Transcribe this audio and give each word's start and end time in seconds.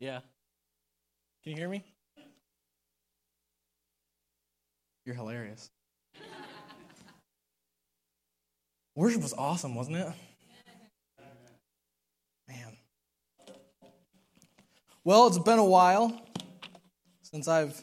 Yeah. 0.00 0.20
Can 1.42 1.52
you 1.52 1.58
hear 1.58 1.68
me? 1.68 1.84
You're 5.04 5.16
hilarious. 5.16 5.70
Worship 8.94 9.22
was 9.22 9.34
awesome, 9.34 9.74
wasn't 9.74 9.96
it? 9.96 10.08
Man. 12.48 12.76
Well, 15.02 15.26
it's 15.26 15.38
been 15.38 15.58
a 15.58 15.64
while 15.64 16.20
since 17.22 17.48
I've 17.48 17.82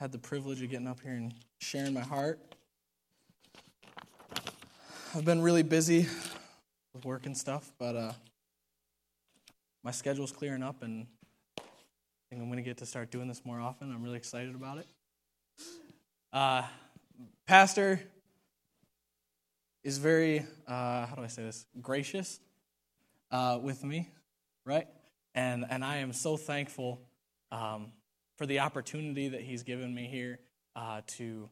had 0.00 0.12
the 0.12 0.18
privilege 0.18 0.62
of 0.62 0.70
getting 0.70 0.86
up 0.86 1.00
here 1.00 1.12
and 1.12 1.34
sharing 1.60 1.92
my 1.92 2.00
heart. 2.00 2.40
I've 5.14 5.24
been 5.24 5.42
really 5.42 5.62
busy 5.62 6.06
with 6.94 7.04
work 7.04 7.26
and 7.26 7.36
stuff, 7.36 7.70
but 7.78 7.96
uh, 7.96 8.12
my 9.86 9.92
schedule's 9.92 10.32
clearing 10.32 10.64
up, 10.64 10.82
and 10.82 11.06
I 11.56 11.62
think 12.28 12.42
I'm 12.42 12.48
going 12.48 12.56
to 12.56 12.62
get 12.62 12.78
to 12.78 12.86
start 12.86 13.12
doing 13.12 13.28
this 13.28 13.42
more 13.44 13.60
often. 13.60 13.92
I'm 13.92 14.02
really 14.02 14.16
excited 14.16 14.56
about 14.56 14.78
it. 14.78 14.86
Uh, 16.32 16.64
Pastor 17.46 18.00
is 19.84 19.98
very, 19.98 20.40
uh, 20.66 21.06
how 21.06 21.12
do 21.16 21.22
I 21.22 21.28
say 21.28 21.44
this, 21.44 21.66
gracious 21.80 22.40
uh, 23.30 23.60
with 23.62 23.84
me, 23.84 24.10
right? 24.64 24.88
And, 25.36 25.64
and 25.70 25.84
I 25.84 25.98
am 25.98 26.12
so 26.12 26.36
thankful 26.36 27.00
um, 27.52 27.92
for 28.38 28.44
the 28.44 28.58
opportunity 28.58 29.28
that 29.28 29.42
he's 29.42 29.62
given 29.62 29.94
me 29.94 30.08
here 30.08 30.40
uh, 30.74 31.02
to 31.18 31.48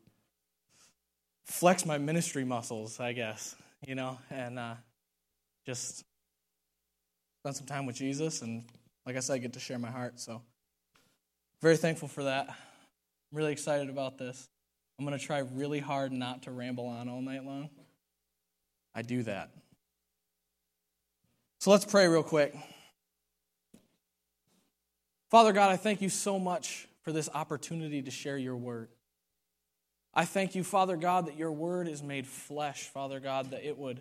flex 1.45 1.87
my 1.87 1.99
ministry 1.99 2.43
muscles, 2.43 2.99
I 2.99 3.13
guess, 3.13 3.55
you 3.87 3.95
know, 3.95 4.19
and 4.29 4.59
uh, 4.59 4.75
just 5.65 6.05
spend 7.45 7.57
some 7.57 7.67
time 7.67 7.85
with 7.85 7.95
Jesus. 7.95 8.41
And 8.41 8.65
like 9.05 9.17
I 9.17 9.21
said, 9.21 9.35
I 9.35 9.39
get 9.39 9.53
to 9.53 9.61
share 9.61 9.79
my 9.79 9.91
heart. 9.91 10.19
So, 10.19 10.41
very 11.61 11.77
thankful 11.77 12.09
for 12.09 12.25
that. 12.25 12.49
I'm 12.49 12.57
really 13.37 13.53
excited 13.53 13.91
about 13.91 14.17
this. 14.17 14.49
I'm 14.99 15.05
going 15.05 15.19
to 15.19 15.23
try 15.23 15.41
really 15.41 15.79
hard 15.79 16.11
not 16.11 16.45
to 16.45 16.51
ramble 16.51 16.87
on 16.87 17.07
all 17.11 17.21
night 17.21 17.45
long. 17.45 17.69
I 18.95 19.03
do 19.03 19.25
that. 19.25 19.51
So, 21.61 21.71
let's 21.71 21.85
pray 21.85 22.09
real 22.09 22.23
quick. 22.23 22.57
Father 25.31 25.53
God, 25.53 25.71
I 25.71 25.77
thank 25.77 26.01
you 26.01 26.09
so 26.09 26.39
much 26.39 26.89
for 27.03 27.13
this 27.13 27.29
opportunity 27.35 28.01
to 28.01 28.11
share 28.11 28.39
your 28.39 28.57
word. 28.57 28.89
I 30.15 30.25
thank 30.25 30.55
you, 30.55 30.65
Father 30.65 30.97
God, 30.97 31.27
that 31.27 31.37
your 31.37 31.53
word 31.53 31.89
is 31.89 32.03
made 32.03 32.27
flesh, 32.27 32.85
Father 32.85 33.21
God, 33.21 33.51
that 33.51 33.67
it 33.67 33.77
would 33.77 34.01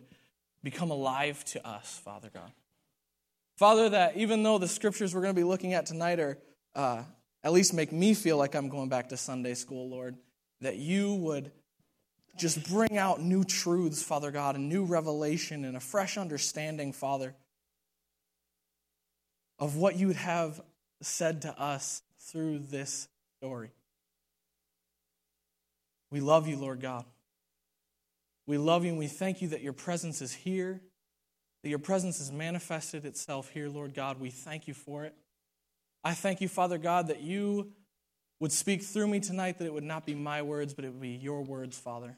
become 0.64 0.92
alive 0.92 1.44
to 1.44 1.68
us, 1.68 2.00
Father 2.06 2.30
God. 2.34 2.54
Father, 3.58 3.90
that 3.90 4.18
even 4.18 4.44
though 4.44 4.58
the 4.58 4.68
scriptures 4.68 5.14
we're 5.14 5.22
going 5.22 5.36
to 5.36 5.40
be 5.40 5.46
looking 5.46 5.74
at 5.74 5.86
tonight 5.86 6.20
are 6.20 6.38
uh, 6.76 7.04
at 7.44 7.52
least 7.52 7.74
make 7.74 7.92
me 7.92 8.14
feel 8.14 8.38
like 8.38 8.56
I'm 8.56 8.70
going 8.70 8.90
back 8.90 9.10
to 9.10 9.18
Sunday 9.18 9.54
school, 9.54 9.90
Lord, 9.90 10.16
that 10.62 10.78
you 10.78 11.14
would 11.16 11.52
just 12.38 12.68
bring 12.68 12.98
out 12.98 13.22
new 13.22 13.44
truths, 13.44 14.02
Father 14.02 14.32
God, 14.32 14.56
and 14.56 14.70
new 14.70 14.86
revelation 14.86 15.66
and 15.66 15.78
a 15.78 15.80
fresh 15.80 16.18
understanding, 16.18 16.94
Father, 16.94 17.36
of 19.60 19.76
what 19.76 19.96
you 19.96 20.08
would 20.08 20.16
have 20.16 20.62
said 21.02 21.44
to 21.44 21.62
us 21.62 22.02
through 22.20 22.60
this 22.60 23.08
story. 23.38 23.72
We 26.10 26.22
love 26.22 26.48
you, 26.48 26.58
Lord 26.58 26.82
God. 26.82 27.06
We 28.46 28.58
love 28.58 28.84
you 28.84 28.90
and 28.92 29.00
we 29.00 29.08
thank 29.08 29.42
you 29.42 29.50
that 29.50 29.62
your 29.62 29.74
presence 29.74 30.22
is 30.22 30.34
here, 30.34 30.82
that 31.64 31.70
your 31.70 31.80
presence 31.80 32.20
has 32.20 32.32
manifested 32.32 33.06
itself 33.06 33.50
here, 33.50 33.70
Lord 33.70 33.94
God. 33.94 34.20
We 34.20 34.30
thank 34.30 34.68
you 34.68 34.74
for 34.74 35.06
it. 35.06 35.16
I 36.04 36.14
thank 36.14 36.42
you, 36.42 36.50
Father 36.50 36.78
God, 36.78 37.08
that 37.08 37.22
you 37.22 37.72
would 38.40 38.52
speak 38.52 38.84
through 38.84 39.08
me 39.08 39.22
tonight, 39.22 39.58
that 39.58 39.66
it 39.66 39.74
would 39.74 39.86
not 39.86 40.06
be 40.06 40.14
my 40.14 40.42
words, 40.42 40.74
but 40.74 40.84
it 40.84 40.90
would 40.90 41.02
be 41.02 41.10
your 41.10 41.42
words, 41.42 41.78
Father. 41.78 42.18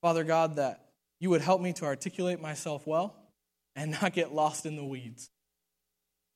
Father 0.00 0.22
God, 0.22 0.56
that 0.56 0.86
you 1.18 1.30
would 1.30 1.40
help 1.40 1.60
me 1.60 1.72
to 1.72 1.84
articulate 1.84 2.40
myself 2.40 2.86
well 2.86 3.16
and 3.74 3.90
not 3.90 4.12
get 4.12 4.32
lost 4.32 4.66
in 4.66 4.76
the 4.76 4.84
weeds. 4.84 5.30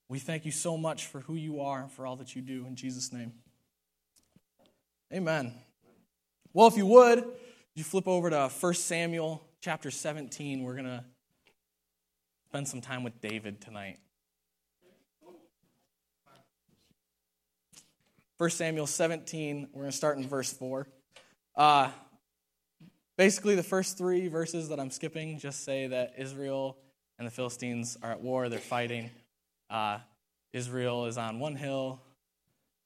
We 0.09 0.19
thank 0.19 0.43
you 0.43 0.51
so 0.51 0.75
much 0.75 1.05
for 1.05 1.21
who 1.21 1.35
you 1.35 1.61
are 1.61 1.83
and 1.83 1.91
for 1.91 2.05
all 2.05 2.17
that 2.17 2.35
you 2.35 2.41
do. 2.41 2.65
In 2.65 2.75
Jesus' 2.75 3.13
name. 3.13 3.31
Amen. 5.13 5.53
Well, 6.51 6.67
if 6.67 6.75
you 6.75 6.87
would, 6.87 7.23
you 7.75 7.83
flip 7.83 8.07
over 8.07 8.29
to 8.29 8.49
1 8.49 8.73
Samuel 8.73 9.47
chapter 9.61 9.91
17. 9.91 10.63
We're 10.63 10.73
going 10.73 10.85
to 10.85 11.05
spend 12.49 12.67
some 12.67 12.81
time 12.81 13.03
with 13.03 13.21
David 13.21 13.61
tonight. 13.61 13.99
1 18.39 18.49
Samuel 18.49 18.87
17, 18.87 19.67
we're 19.71 19.81
going 19.81 19.91
to 19.91 19.95
start 19.95 20.17
in 20.17 20.27
verse 20.27 20.51
4. 20.51 20.87
Uh, 21.55 21.91
basically, 23.17 23.53
the 23.53 23.61
first 23.61 23.99
three 23.99 24.29
verses 24.29 24.69
that 24.69 24.79
I'm 24.79 24.89
skipping 24.89 25.37
just 25.37 25.63
say 25.63 25.85
that 25.85 26.15
Israel 26.17 26.75
and 27.19 27.27
the 27.27 27.31
Philistines 27.31 27.99
are 28.01 28.13
at 28.13 28.21
war, 28.21 28.49
they're 28.49 28.57
fighting. 28.57 29.11
Uh, 29.69 29.99
Israel 30.51 31.05
is 31.05 31.19
on 31.19 31.37
one 31.37 31.55
hill, 31.55 32.01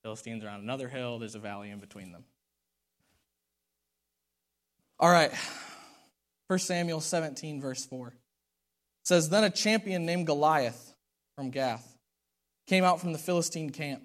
Philistines 0.01 0.43
are 0.43 0.49
on 0.49 0.59
another 0.59 0.89
hill, 0.89 1.19
there's 1.19 1.35
a 1.35 1.39
valley 1.39 1.69
in 1.69 1.79
between 1.79 2.11
them. 2.11 2.25
All 4.99 5.09
right. 5.09 5.31
1 6.47 6.59
Samuel 6.59 6.99
17, 6.99 7.61
verse 7.61 7.85
4 7.85 8.13
says, 9.03 9.29
Then 9.29 9.43
a 9.43 9.49
champion 9.49 10.05
named 10.05 10.27
Goliath 10.27 10.95
from 11.35 11.49
Gath 11.49 11.97
came 12.67 12.83
out 12.83 13.01
from 13.01 13.13
the 13.13 13.19
Philistine 13.19 13.69
camp. 13.69 14.03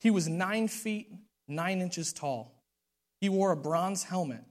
He 0.00 0.10
was 0.10 0.28
nine 0.28 0.68
feet, 0.68 1.12
nine 1.48 1.80
inches 1.80 2.12
tall. 2.12 2.54
He 3.20 3.28
wore 3.28 3.50
a 3.50 3.56
bronze 3.56 4.04
helmet 4.04 4.44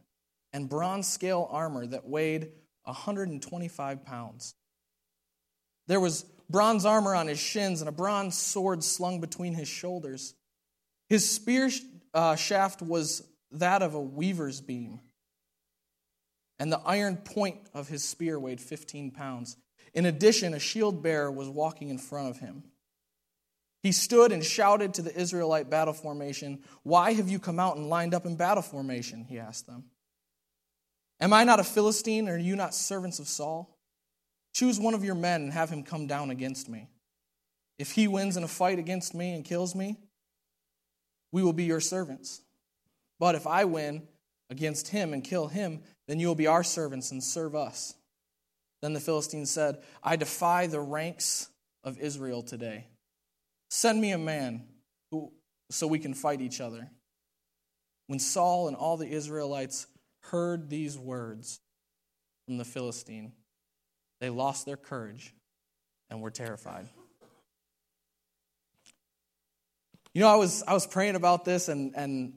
and 0.53 0.70
bronze 0.70 1.08
scale 1.08 1.47
armor 1.50 1.86
that 1.88 2.08
weighed 2.08 2.52
125 2.84 4.06
pounds. 4.06 4.56
There 5.88 6.00
was 6.00 6.26
bronze 6.50 6.86
armor 6.86 7.16
on 7.16 7.28
his 7.28 7.40
shins 7.40 7.81
and 7.81 7.90
a 7.90 7.94
bronze 7.94 8.38
sword 8.38 8.84
slung 8.84 9.22
between 9.22 9.53
his 9.53 9.68
shoulders. 9.68 10.34
His 11.09 11.30
spear 11.30 11.70
uh, 12.14 12.36
shaft 12.36 12.81
was 12.81 13.24
that 13.52 13.81
of 13.81 13.94
a 13.94 14.02
weaver's 14.02 14.59
beam, 14.59 15.00
and 16.59 16.72
the 16.72 16.81
iron 16.86 17.16
point 17.16 17.58
of 17.74 17.88
his 17.88 18.03
spear 18.03 18.38
weighed 18.38 18.59
15 18.59 19.12
pounds. 19.12 19.56
In 19.94 20.06
addition, 20.06 20.53
a 20.53 20.59
shield 20.59 21.02
bearer 21.02 21.31
was 21.31 21.50
walking 21.50 21.90
in 21.90 21.98
front 21.98 22.30
of 22.30 22.40
him. 22.40 22.64
He 23.84 23.92
stood 23.92 24.31
and 24.31 24.44
shouted 24.44 24.94
to 24.96 25.02
the 25.02 25.16
Israelite 25.16 25.70
battle 25.70 25.94
formation, 25.94 26.64
Why 26.84 27.14
have 27.14 27.30
you 27.30 27.40
come 27.40 27.59
out 27.59 27.78
and 27.78 27.90
lined 27.90 28.14
up 28.14 28.26
in 28.26 28.36
battle 28.36 28.64
formation? 28.64 29.24
He 29.24 29.40
asked 29.40 29.68
them. 29.68 29.86
Am 31.20 31.34
I 31.34 31.44
not 31.44 31.59
a 31.59 31.64
Philistine, 31.64 32.30
are 32.30 32.38
you 32.38 32.56
not 32.56 32.76
servants 32.76 33.20
of 33.20 33.28
Saul? 33.28 33.78
Choose 34.53 34.80
one 34.80 34.94
of 34.94 35.03
your 35.03 35.16
men 35.16 35.44
and 35.44 35.53
have 35.53 35.70
him 35.70 35.84
come 35.84 36.08
down 36.08 36.31
against 36.31 36.70
me. 36.70 36.90
If 37.80 37.92
he 37.92 38.08
wins 38.08 38.38
in 38.38 38.44
a 38.44 38.47
fight 38.47 38.80
against 38.80 39.14
me 39.14 39.34
and 39.34 39.46
kills 39.46 39.76
me, 39.76 39.97
we 41.31 41.44
will 41.44 41.53
be 41.53 41.66
your 41.66 41.80
servants. 41.80 42.42
But 43.20 43.36
if 43.36 43.46
I 43.46 43.66
win 43.66 44.08
against 44.50 44.88
him 44.90 45.14
and 45.14 45.24
kill 45.24 45.47
him, 45.47 45.81
then 46.08 46.20
you 46.20 46.28
will 46.28 46.36
be 46.36 46.47
our 46.47 46.64
servants 46.64 47.12
and 47.12 47.24
serve 47.24 47.56
us. 47.56 47.96
Then 48.82 48.94
the 48.94 49.00
Philistine 49.00 49.46
said, 49.46 49.80
I 50.04 50.16
defy 50.16 50.68
the 50.68 50.80
ranks 50.80 51.50
of 51.84 52.00
Israel 52.00 52.42
today. 52.42 52.88
Send 53.70 54.00
me 54.00 54.12
a 54.12 54.18
man 54.18 54.66
who, 55.12 55.32
so 55.70 55.88
we 55.88 56.00
can 56.00 56.14
fight 56.14 56.42
each 56.42 56.62
other. 56.62 56.90
When 58.08 58.20
Saul 58.20 58.68
and 58.68 58.78
all 58.78 58.98
the 58.98 59.08
Israelites 59.08 59.88
heard 60.24 60.70
these 60.70 60.97
words 60.97 61.59
from 62.46 62.58
the 62.58 62.66
Philistine, 62.66 63.34
they 64.22 64.29
lost 64.29 64.66
their 64.66 64.78
courage 64.78 65.34
and 66.09 66.22
were 66.22 66.32
terrified. 66.32 66.88
You 70.14 70.22
know, 70.22 70.30
I 70.30 70.35
was 70.35 70.64
I 70.64 70.73
was 70.73 70.88
praying 70.88 71.16
about 71.16 71.46
this 71.46 71.68
and 71.68 71.94
and 71.96 72.34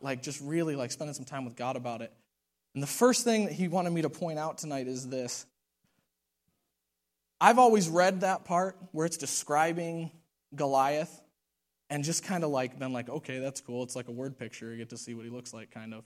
like 0.00 0.22
just 0.22 0.40
really 0.40 0.76
like 0.76 0.92
spending 0.92 1.14
some 1.14 1.24
time 1.24 1.44
with 1.44 1.56
God 1.56 1.76
about 1.76 2.00
it. 2.00 2.12
And 2.74 2.82
the 2.82 2.88
first 2.88 3.24
thing 3.24 3.46
that 3.46 3.52
he 3.52 3.68
wanted 3.68 3.92
me 3.92 4.02
to 4.02 4.10
point 4.10 4.38
out 4.38 4.58
tonight 4.58 4.88
is 4.88 5.08
this. 5.08 5.46
I've 7.40 7.58
always 7.58 7.88
read 7.88 8.22
that 8.22 8.44
part 8.44 8.76
where 8.92 9.06
it's 9.06 9.16
describing 9.16 10.10
Goliath 10.54 11.20
and 11.90 12.02
just 12.02 12.24
kind 12.24 12.42
of 12.42 12.50
like 12.50 12.78
been 12.78 12.92
like, 12.92 13.08
okay, 13.08 13.38
that's 13.38 13.60
cool. 13.60 13.82
It's 13.82 13.94
like 13.94 14.08
a 14.08 14.12
word 14.12 14.38
picture. 14.38 14.70
You 14.72 14.78
get 14.78 14.90
to 14.90 14.98
see 14.98 15.14
what 15.14 15.24
he 15.24 15.30
looks 15.30 15.52
like, 15.52 15.70
kind 15.70 15.94
of. 15.94 16.04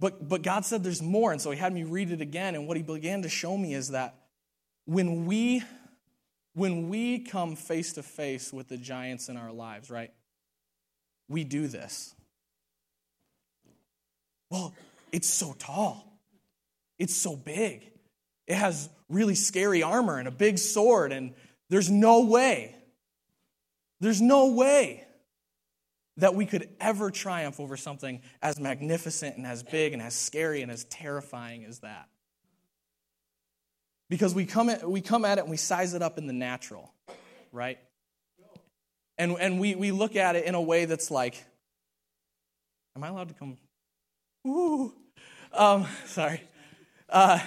But, 0.00 0.28
but 0.28 0.42
God 0.42 0.64
said 0.64 0.84
there's 0.84 1.02
more, 1.02 1.32
and 1.32 1.40
so 1.40 1.50
He 1.50 1.58
had 1.58 1.72
me 1.72 1.82
read 1.82 2.10
it 2.10 2.20
again. 2.20 2.54
And 2.54 2.68
what 2.68 2.76
He 2.76 2.82
began 2.82 3.22
to 3.22 3.28
show 3.28 3.56
me 3.56 3.74
is 3.74 3.88
that 3.88 4.14
when 4.84 5.26
we, 5.26 5.62
when 6.54 6.88
we 6.88 7.20
come 7.20 7.56
face 7.56 7.94
to 7.94 8.02
face 8.02 8.52
with 8.52 8.68
the 8.68 8.76
giants 8.76 9.28
in 9.28 9.36
our 9.36 9.52
lives, 9.52 9.90
right, 9.90 10.12
we 11.28 11.44
do 11.44 11.66
this. 11.66 12.14
Well, 14.50 14.72
it's 15.12 15.28
so 15.28 15.54
tall, 15.58 16.18
it's 16.98 17.14
so 17.14 17.36
big, 17.36 17.90
it 18.46 18.54
has 18.54 18.88
really 19.08 19.34
scary 19.34 19.82
armor 19.82 20.18
and 20.18 20.28
a 20.28 20.32
big 20.32 20.58
sword, 20.58 21.12
and 21.12 21.34
There's 21.70 21.90
no 21.90 22.24
way, 22.24 22.74
there's 24.00 24.20
no 24.20 24.52
way 24.52 25.04
that 26.16 26.34
we 26.34 26.46
could 26.46 26.68
ever 26.80 27.10
triumph 27.10 27.60
over 27.60 27.76
something 27.76 28.20
as 28.42 28.58
magnificent 28.58 29.36
and 29.36 29.46
as 29.46 29.62
big 29.62 29.92
and 29.92 30.02
as 30.02 30.14
scary 30.14 30.62
and 30.62 30.70
as 30.70 30.84
terrifying 30.84 31.64
as 31.64 31.80
that. 31.80 32.08
Because 34.10 34.34
we 34.34 34.46
come 34.46 34.68
at, 34.68 34.88
we 34.88 35.00
come 35.00 35.24
at 35.24 35.38
it 35.38 35.42
and 35.42 35.50
we 35.50 35.58
size 35.58 35.94
it 35.94 36.02
up 36.02 36.18
in 36.18 36.26
the 36.26 36.32
natural, 36.32 36.92
right? 37.52 37.78
And, 39.16 39.32
and 39.38 39.60
we, 39.60 39.74
we 39.74 39.92
look 39.92 40.16
at 40.16 40.34
it 40.34 40.44
in 40.44 40.54
a 40.54 40.60
way 40.60 40.86
that's 40.86 41.10
like, 41.10 41.44
am 42.96 43.04
I 43.04 43.08
allowed 43.08 43.28
to 43.28 43.34
come? 43.34 43.56
Um, 45.52 45.86
sorry. 46.06 46.42
Uh, 47.08 47.38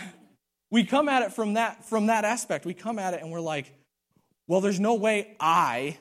we 0.70 0.84
come 0.84 1.10
at 1.10 1.24
it 1.24 1.34
from 1.34 1.56
that, 1.56 1.86
from 1.86 2.08
that 2.08 2.26
aspect. 2.26 2.66
We 2.66 2.74
come 2.74 2.98
at 2.98 3.14
it 3.14 3.22
and 3.22 3.32
we're 3.32 3.42
like, 3.42 3.74
well, 4.48 4.62
there's 4.62 4.80
no 4.80 4.96
way 4.96 5.36
I 5.40 5.98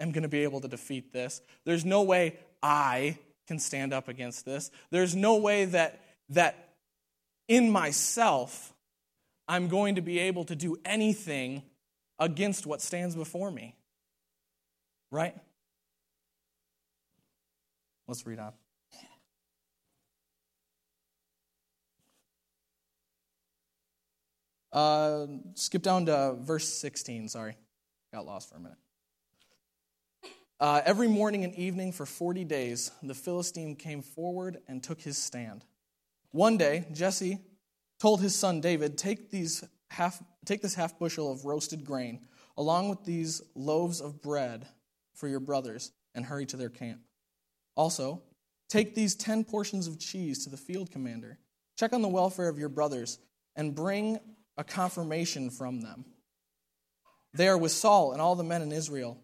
am 0.00 0.12
going 0.12 0.22
to 0.22 0.28
be 0.28 0.44
able 0.44 0.60
to 0.60 0.68
defeat 0.68 1.12
this. 1.12 1.40
There's 1.64 1.84
no 1.84 2.02
way 2.02 2.38
I 2.62 3.18
can 3.46 3.58
stand 3.58 3.92
up 3.92 4.08
against 4.08 4.44
this. 4.44 4.70
There's 4.90 5.14
no 5.14 5.36
way 5.36 5.66
that, 5.66 6.00
that 6.30 6.74
in 7.48 7.70
myself 7.70 8.72
I'm 9.48 9.68
going 9.68 9.96
to 9.96 10.02
be 10.02 10.18
able 10.20 10.44
to 10.44 10.56
do 10.56 10.78
anything 10.84 11.62
against 12.18 12.66
what 12.66 12.80
stands 12.80 13.14
before 13.14 13.50
me. 13.50 13.74
Right? 15.10 15.34
Let's 18.06 18.26
read 18.26 18.38
on. 18.38 18.52
Uh, 24.72 25.26
skip 25.54 25.82
down 25.82 26.06
to 26.06 26.36
verse 26.40 26.68
16. 26.68 27.28
Sorry, 27.28 27.56
got 28.12 28.24
lost 28.24 28.48
for 28.48 28.56
a 28.56 28.60
minute. 28.60 28.78
Uh, 30.58 30.80
every 30.84 31.08
morning 31.08 31.44
and 31.44 31.54
evening 31.56 31.92
for 31.92 32.06
40 32.06 32.44
days, 32.44 32.90
the 33.02 33.14
Philistine 33.14 33.74
came 33.74 34.00
forward 34.00 34.58
and 34.68 34.82
took 34.82 35.00
his 35.00 35.18
stand. 35.18 35.64
One 36.30 36.56
day, 36.56 36.86
Jesse 36.92 37.40
told 38.00 38.22
his 38.22 38.34
son 38.34 38.60
David, 38.60 38.96
Take, 38.96 39.30
these 39.30 39.64
half, 39.90 40.22
take 40.46 40.62
this 40.62 40.74
half 40.74 40.98
bushel 40.98 41.30
of 41.30 41.44
roasted 41.44 41.84
grain, 41.84 42.20
along 42.56 42.88
with 42.88 43.04
these 43.04 43.42
loaves 43.54 44.00
of 44.00 44.22
bread 44.22 44.66
for 45.14 45.28
your 45.28 45.40
brothers, 45.40 45.92
and 46.14 46.24
hurry 46.24 46.46
to 46.46 46.56
their 46.56 46.70
camp. 46.70 47.00
Also, 47.74 48.22
take 48.68 48.94
these 48.94 49.14
10 49.16 49.44
portions 49.44 49.86
of 49.86 49.98
cheese 49.98 50.44
to 50.44 50.50
the 50.50 50.56
field 50.56 50.90
commander. 50.90 51.38
Check 51.76 51.92
on 51.92 52.02
the 52.02 52.08
welfare 52.08 52.48
of 52.48 52.58
your 52.58 52.68
brothers, 52.68 53.18
and 53.56 53.74
bring 53.74 54.20
a 54.56 54.64
confirmation 54.64 55.50
from 55.50 55.80
them. 55.80 56.04
They 57.34 57.48
are 57.48 57.58
with 57.58 57.72
Saul 57.72 58.12
and 58.12 58.20
all 58.20 58.34
the 58.34 58.44
men 58.44 58.62
in 58.62 58.72
Israel 58.72 59.18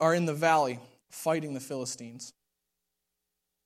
are 0.00 0.14
in 0.14 0.26
the 0.26 0.34
valley 0.34 0.80
fighting 1.08 1.54
the 1.54 1.60
Philistines. 1.60 2.32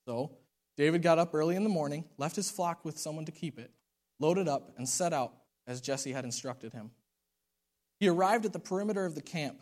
So 0.05 0.31
David 0.77 1.01
got 1.01 1.19
up 1.19 1.33
early 1.33 1.55
in 1.55 1.63
the 1.63 1.69
morning, 1.69 2.05
left 2.17 2.35
his 2.35 2.49
flock 2.49 2.85
with 2.85 2.97
someone 2.97 3.25
to 3.25 3.31
keep 3.31 3.59
it, 3.59 3.71
loaded 4.19 4.47
up, 4.47 4.71
and 4.77 4.87
set 4.87 5.13
out 5.13 5.33
as 5.67 5.81
Jesse 5.81 6.11
had 6.11 6.25
instructed 6.25 6.73
him. 6.73 6.91
He 7.99 8.07
arrived 8.07 8.45
at 8.45 8.53
the 8.53 8.59
perimeter 8.59 9.05
of 9.05 9.15
the 9.15 9.21
camp 9.21 9.59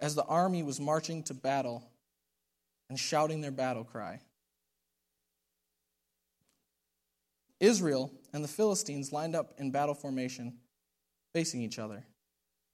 as 0.00 0.14
the 0.14 0.24
army 0.24 0.62
was 0.62 0.80
marching 0.80 1.22
to 1.24 1.34
battle 1.34 1.88
and 2.88 2.98
shouting 2.98 3.40
their 3.40 3.50
battle 3.50 3.84
cry. 3.84 4.20
Israel 7.60 8.12
and 8.32 8.42
the 8.42 8.48
Philistines 8.48 9.12
lined 9.12 9.36
up 9.36 9.54
in 9.58 9.70
battle 9.70 9.94
formation, 9.94 10.58
facing 11.34 11.62
each 11.62 11.78
other. 11.78 12.04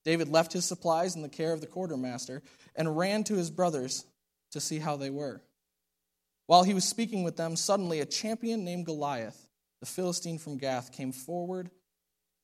David 0.04 0.28
left 0.28 0.52
his 0.52 0.64
supplies 0.64 1.16
in 1.16 1.22
the 1.22 1.28
care 1.28 1.52
of 1.52 1.60
the 1.60 1.66
quartermaster 1.66 2.42
and 2.76 2.96
ran 2.96 3.24
to 3.24 3.34
his 3.34 3.50
brothers 3.50 4.04
to 4.52 4.60
see 4.60 4.78
how 4.78 4.96
they 4.96 5.10
were. 5.10 5.42
While 6.46 6.62
he 6.62 6.72
was 6.72 6.84
speaking 6.84 7.24
with 7.24 7.36
them, 7.36 7.56
suddenly 7.56 8.00
a 8.00 8.06
champion 8.06 8.64
named 8.64 8.86
Goliath, 8.86 9.48
the 9.80 9.86
Philistine 9.86 10.38
from 10.38 10.56
Gath, 10.56 10.92
came 10.92 11.12
forward 11.12 11.70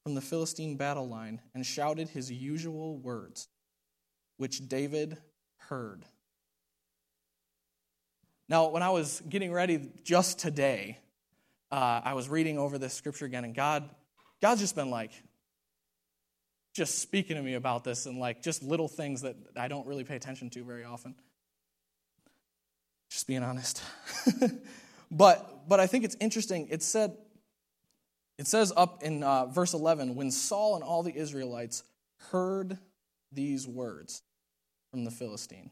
from 0.03 0.15
the 0.15 0.21
Philistine 0.21 0.77
battle 0.77 1.09
line 1.09 1.41
and 1.55 1.65
shouted 1.65 2.11
his 2.11 2.31
usual 2.31 2.99
words, 2.99 3.49
which 4.37 4.69
David 4.69 5.17
heard. 5.57 6.05
Now, 8.47 8.69
when 8.69 8.83
I 8.83 8.91
was 8.91 9.23
getting 9.27 9.53
ready 9.53 9.91
just 10.03 10.39
today, 10.39 10.99
uh, 11.75 12.01
I 12.05 12.15
was 12.15 12.29
reading 12.29 12.57
over 12.57 12.79
this 12.79 12.95
scripture 12.95 13.25
again, 13.25 13.43
and 13.43 13.53
God, 13.53 13.91
God's 14.41 14.61
just 14.61 14.77
been 14.77 14.91
like, 14.91 15.11
just 16.73 17.01
speaking 17.01 17.35
to 17.35 17.43
me 17.43 17.55
about 17.55 17.83
this 17.83 18.07
and 18.07 18.19
like 18.19 18.43
just 18.43 18.63
little 18.63 18.87
things 18.87 19.23
that 19.23 19.35
I 19.57 19.67
don't 19.67 19.85
really 19.85 20.05
pay 20.05 20.15
attention 20.15 20.51
to 20.51 20.63
very 20.63 20.85
often. 20.85 21.17
Just 23.11 23.27
being 23.27 23.43
honest. 23.43 23.83
but 25.11 25.69
but 25.69 25.81
I 25.81 25.89
think 25.89 26.05
it's 26.05 26.17
interesting. 26.21 26.69
It 26.71 26.83
said 26.83 27.17
it 28.39 28.47
says 28.47 28.73
up 28.77 29.03
in 29.03 29.25
uh, 29.25 29.47
verse 29.47 29.75
11 29.75 30.15
when 30.15 30.31
Saul 30.31 30.77
and 30.77 30.85
all 30.85 31.03
the 31.03 31.15
Israelites 31.15 31.83
heard 32.31 32.79
these 33.33 33.67
words 33.67 34.23
from 34.93 35.05
the 35.05 35.11
Philistine, 35.11 35.71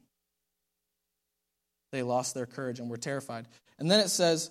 they 1.92 2.02
lost 2.02 2.34
their 2.34 2.46
courage 2.46 2.80
and 2.80 2.90
were 2.90 2.96
terrified. 2.96 3.46
And 3.78 3.88
then 3.88 4.00
it 4.00 4.08
says 4.08 4.50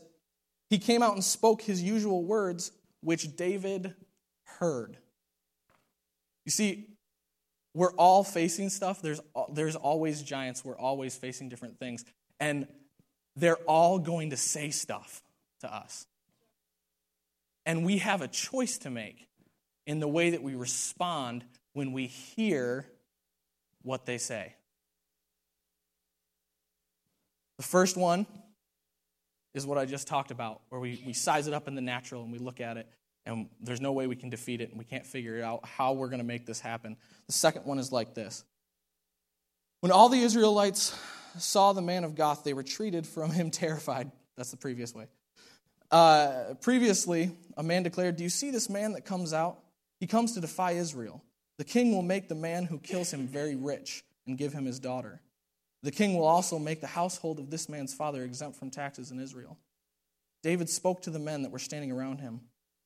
he 0.71 0.79
came 0.79 1.03
out 1.03 1.15
and 1.15 1.23
spoke 1.23 1.62
his 1.62 1.83
usual 1.83 2.23
words, 2.23 2.71
which 3.01 3.35
David 3.35 3.94
heard. 4.45 4.95
You 6.45 6.51
see, 6.51 6.88
we're 7.73 7.91
all 7.95 8.23
facing 8.23 8.69
stuff. 8.69 9.01
There's, 9.01 9.19
there's 9.51 9.75
always 9.75 10.21
giants. 10.21 10.63
We're 10.63 10.79
always 10.79 11.13
facing 11.18 11.50
different 11.50 11.77
things. 11.77 12.06
And 12.39 12.68
they're 13.35 13.59
all 13.68 14.00
going 14.00 14.29
to 14.29 14.38
say 14.38 14.69
stuff 14.69 15.21
to 15.59 15.73
us. 15.73 16.07
And 17.65 17.85
we 17.85 17.97
have 17.97 18.21
a 18.21 18.29
choice 18.29 18.77
to 18.79 18.89
make 18.89 19.27
in 19.85 20.00
the 20.00 20.07
way 20.07 20.29
that 20.29 20.41
we 20.41 20.56
respond 20.56 21.44
when 21.73 21.91
we 21.91 22.07
hear 22.07 22.88
what 23.81 24.06
they 24.06 24.18
say. 24.18 24.56
The 27.57 27.63
first 27.63 27.97
one 27.97 28.25
is 29.53 29.65
what 29.65 29.77
I 29.77 29.86
just 29.86 30.07
talked 30.07 30.31
about, 30.31 30.62
where 30.69 30.80
we, 30.80 31.02
we 31.06 31.14
size 31.14 31.47
it 31.47 31.54
up 31.54 31.68
in 31.68 31.76
the 31.76 31.81
natural 31.81 32.23
and 32.23 32.31
we 32.31 32.40
look 32.40 32.61
at 32.61 32.78
it, 32.78 32.87
and 33.26 33.49
there's 33.61 33.81
no 33.81 33.92
way 33.92 34.07
we 34.07 34.16
can 34.16 34.30
defeat 34.30 34.61
it, 34.61 34.69
and 34.69 34.80
we 34.80 34.85
can't 34.85 35.06
figure 35.06 35.44
out 35.44 35.66
how 35.66 35.94
we're 35.94 36.07
going 36.07 36.19
to 36.19 36.26
make 36.26 36.45
this 36.45 36.59
happen. 36.59 36.97
The 37.28 37.33
second 37.33 37.66
one 37.66 37.80
is 37.80 37.92
like 37.92 38.14
this 38.14 38.44
When 39.81 39.92
all 39.92 40.09
the 40.09 40.19
Israelites 40.19 40.97
saw 41.37 41.73
the 41.73 41.81
man 41.81 42.04
of 42.04 42.16
Gath, 42.16 42.44
they 42.44 42.54
retreated 42.54 43.06
from 43.06 43.31
him 43.31 43.52
terrified. 43.52 44.11
That's 44.37 44.52
the 44.52 44.57
previous 44.57 44.95
way. 44.95 45.07
Uh, 45.92 46.54
previously, 46.61 47.31
a 47.57 47.64
man 47.64 47.83
declared, 47.83 48.16
Do 48.16 48.23
you 48.23 48.30
see 48.30 48.52
this 48.52 48.69
man 48.69 48.94
that 48.94 49.06
comes 49.06 49.33
out? 49.33 49.59
He 49.99 50.07
comes 50.07 50.33
to 50.33 50.42
defy 50.42 50.71
Israel. 50.71 51.23
The 51.57 51.66
king 51.66 51.94
will 51.94 52.02
make 52.02 52.28
the 52.28 52.35
man 52.35 52.66
who 52.66 52.80
kills 52.80 53.11
him 53.14 53.28
very 53.28 53.56
rich 53.56 54.04
and 54.26 54.37
give 54.37 54.54
him 54.54 54.66
his 54.66 54.80
daughter. 54.80 55.21
The 55.83 55.92
king 55.92 56.16
will 56.16 56.28
also 56.28 56.59
make 56.59 56.80
the 56.80 56.88
household 56.88 57.40
of 57.40 57.50
this 57.50 57.68
man's 57.68 57.94
father 57.94 58.23
exempt 58.23 58.57
from 58.57 58.69
taxes 58.69 59.11
in 59.11 59.19
Israel. 59.19 59.57
David 60.44 60.69
spoke 60.69 61.02
to 61.04 61.09
the 61.09 61.19
men 61.19 61.42
that 61.42 61.52
were 61.52 61.59
standing 61.59 61.92
around 61.92 62.19
him 62.19 62.42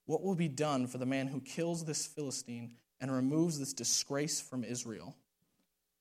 What 0.05 0.23
will 0.23 0.35
be 0.35 0.47
done 0.47 0.87
for 0.87 0.97
the 0.97 1.05
man 1.05 1.27
who 1.27 1.41
kills 1.41 1.85
this 1.85 2.05
Philistine 2.05 2.75
and 3.01 3.11
removes 3.11 3.59
this 3.59 3.73
disgrace 3.73 4.39
from 4.39 4.63
Israel? 4.63 5.15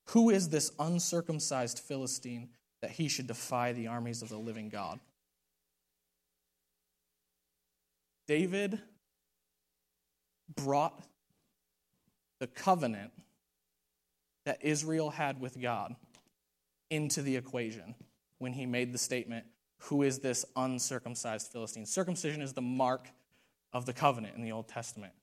Who 0.09 0.29
is 0.29 0.49
this 0.49 0.71
uncircumcised 0.79 1.79
Philistine 1.79 2.49
that 2.81 2.91
he 2.91 3.07
should 3.07 3.27
defy 3.27 3.73
the 3.73 3.87
armies 3.87 4.21
of 4.21 4.29
the 4.29 4.37
living 4.37 4.69
God? 4.69 4.99
David 8.27 8.79
brought 10.55 11.03
the 12.39 12.47
covenant 12.47 13.11
that 14.45 14.63
Israel 14.63 15.09
had 15.09 15.41
with 15.41 15.59
God 15.59 15.95
into 16.89 17.21
the 17.21 17.35
equation 17.35 17.95
when 18.37 18.53
he 18.53 18.65
made 18.65 18.93
the 18.93 18.97
statement, 18.97 19.45
Who 19.77 20.03
is 20.03 20.19
this 20.19 20.45
uncircumcised 20.55 21.51
Philistine? 21.51 21.85
Circumcision 21.85 22.41
is 22.41 22.53
the 22.53 22.61
mark 22.61 23.09
of 23.73 23.85
the 23.85 23.93
covenant 23.93 24.35
in 24.35 24.41
the 24.41 24.51
Old 24.51 24.67
Testament. 24.67 25.13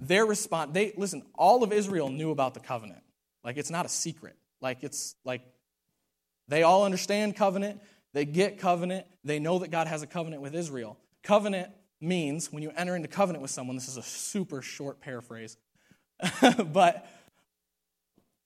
Their 0.00 0.24
response, 0.24 0.70
they 0.72 0.92
listen, 0.96 1.22
all 1.34 1.62
of 1.62 1.72
Israel 1.72 2.08
knew 2.08 2.30
about 2.30 2.54
the 2.54 2.60
covenant. 2.60 3.02
Like 3.44 3.56
it's 3.56 3.70
not 3.70 3.86
a 3.86 3.88
secret. 3.88 4.36
Like 4.60 4.82
it's 4.82 5.16
like 5.24 5.42
they 6.48 6.62
all 6.62 6.84
understand 6.84 7.36
covenant, 7.36 7.80
they 8.12 8.24
get 8.24 8.58
covenant, 8.58 9.06
they 9.24 9.38
know 9.38 9.58
that 9.60 9.70
God 9.70 9.86
has 9.86 10.02
a 10.02 10.06
covenant 10.06 10.42
with 10.42 10.54
Israel. 10.54 10.98
Covenant 11.22 11.70
means 12.00 12.52
when 12.52 12.62
you 12.62 12.72
enter 12.76 12.96
into 12.96 13.08
covenant 13.08 13.42
with 13.42 13.50
someone, 13.50 13.76
this 13.76 13.88
is 13.88 13.96
a 13.96 14.02
super 14.02 14.62
short 14.62 15.00
paraphrase, 15.00 15.56
but 16.72 17.06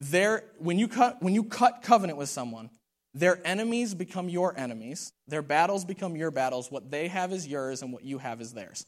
their, 0.03 0.45
when, 0.59 0.79
you 0.79 0.89
cut, 0.89 1.23
when 1.23 1.35
you 1.35 1.45
cut 1.45 1.83
covenant 1.83 2.19
with 2.19 2.29
someone, 2.29 2.71
their 3.15 3.41
enemies 3.47 3.95
become 3.95 4.29
your 4.29 4.57
enemies. 4.59 5.13
Their 5.29 5.43
battles 5.43 5.85
become 5.85 6.17
your 6.17 6.31
battles. 6.31 6.71
What 6.71 6.91
they 6.91 7.09
have 7.09 7.33
is 7.33 7.47
yours, 7.47 7.83
and 7.83 7.93
what 7.93 8.05
you 8.05 8.19
have 8.19 8.41
is 8.41 8.53
theirs. 8.53 8.87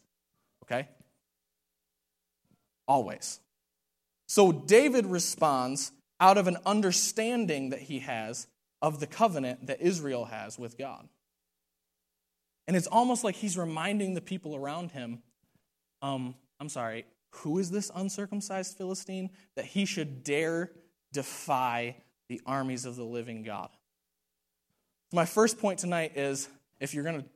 Okay? 0.65 0.89
Always. 2.89 3.41
So 4.27 4.51
David 4.51 5.07
responds 5.07 5.93
out 6.21 6.39
of 6.39 6.47
an 6.47 6.57
understanding 6.65 7.71
that 7.71 7.81
he 7.81 8.01
has 8.01 8.47
of 8.83 9.01
the 9.01 9.07
covenant 9.07 9.67
that 9.67 9.81
Israel 9.81 10.25
has 10.27 10.59
with 10.59 10.77
God. 10.79 11.09
And 12.67 12.77
it's 12.77 12.87
almost 12.87 13.25
like 13.25 13.37
he's 13.37 13.59
reminding 13.59 14.15
the 14.15 14.21
people 14.21 14.57
around 14.57 14.93
him 14.93 15.23
um, 16.05 16.35
I'm 16.61 16.69
sorry, 16.69 17.07
who 17.31 17.59
is 17.59 17.71
this 17.71 17.91
uncircumcised 17.95 18.77
Philistine 18.77 19.31
that 19.57 19.65
he 19.65 19.87
should 19.87 20.23
dare 20.23 20.71
defy 21.15 21.97
the 22.29 22.43
armies 22.45 22.85
of 22.85 22.97
the 22.97 23.05
living 23.05 23.43
God? 23.43 23.71
My 25.13 25.25
first 25.25 25.59
point 25.59 25.79
tonight 25.79 26.13
is 26.17 26.49
if 26.81 26.93
you're 26.93 27.05
going 27.05 27.23
to 27.23 27.29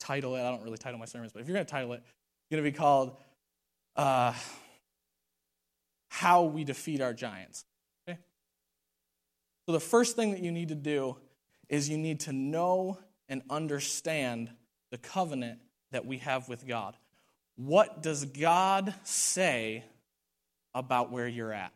title 0.00 0.34
it, 0.34 0.40
I 0.40 0.50
don't 0.50 0.62
really 0.62 0.78
title 0.78 0.98
my 0.98 1.04
sermons, 1.04 1.32
but 1.32 1.40
if 1.40 1.46
you're 1.46 1.54
going 1.54 1.66
to 1.66 1.70
title 1.70 1.92
it, 1.92 2.02
it's 2.02 2.50
going 2.50 2.64
to 2.64 2.68
be 2.68 2.76
called 2.76 3.16
uh, 3.94 4.32
How 6.08 6.44
We 6.44 6.64
Defeat 6.64 7.00
Our 7.00 7.12
Giants. 7.12 7.64
Okay? 8.08 8.18
So 9.66 9.72
the 9.72 9.80
first 9.80 10.16
thing 10.16 10.32
that 10.32 10.40
you 10.40 10.50
need 10.50 10.68
to 10.68 10.74
do 10.74 11.16
is 11.68 11.88
you 11.88 11.98
need 11.98 12.20
to 12.20 12.32
know 12.32 12.98
and 13.28 13.42
understand 13.48 14.50
the 14.90 14.98
covenant 14.98 15.60
that 15.92 16.04
we 16.06 16.18
have 16.18 16.48
with 16.48 16.66
God. 16.66 16.96
What 17.56 18.02
does 18.02 18.24
God 18.24 18.94
say 19.04 19.84
about 20.74 21.12
where 21.12 21.28
you're 21.28 21.52
at? 21.52 21.72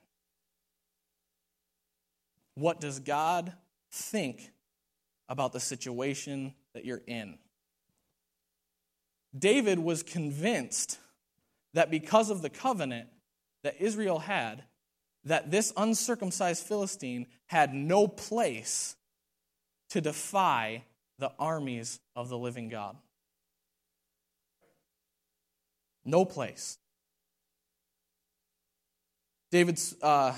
What 2.56 2.80
does 2.80 2.98
God 2.98 3.52
think 3.92 4.50
about 5.28 5.52
the 5.52 5.60
situation 5.60 6.54
that 6.75 6.84
you're 6.84 7.02
in? 7.06 7.38
David 9.38 9.78
was 9.78 10.02
convinced 10.02 10.98
that 11.75 11.90
because 11.90 12.30
of 12.30 12.40
the 12.40 12.48
covenant 12.48 13.08
that 13.62 13.76
Israel 13.78 14.20
had, 14.20 14.64
that 15.25 15.50
this 15.50 15.72
uncircumcised 15.76 16.64
Philistine 16.64 17.26
had 17.46 17.75
no 17.75 18.08
place 18.08 18.96
to 19.90 20.00
defy 20.00 20.84
the 21.18 21.32
armies 21.38 22.00
of 22.14 22.28
the 22.30 22.38
living 22.38 22.68
God. 22.68 22.96
No 26.04 26.25
place. 26.25 26.78
David's, 29.50 29.94
uh, 30.00 30.34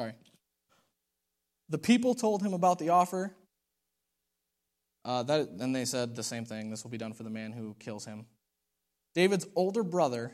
sorry. 0.00 0.14
The 1.68 1.78
people 1.78 2.14
told 2.14 2.42
him 2.42 2.54
about 2.54 2.78
the 2.78 2.88
offer. 2.88 3.34
Uh, 5.04 5.22
that, 5.24 5.48
and 5.60 5.76
they 5.76 5.84
said 5.84 6.16
the 6.16 6.22
same 6.22 6.46
thing 6.46 6.70
this 6.70 6.84
will 6.84 6.90
be 6.90 6.98
done 6.98 7.12
for 7.12 7.22
the 7.22 7.30
man 7.30 7.52
who 7.52 7.76
kills 7.78 8.06
him. 8.06 8.24
David's 9.14 9.46
older 9.54 9.82
brother 9.82 10.32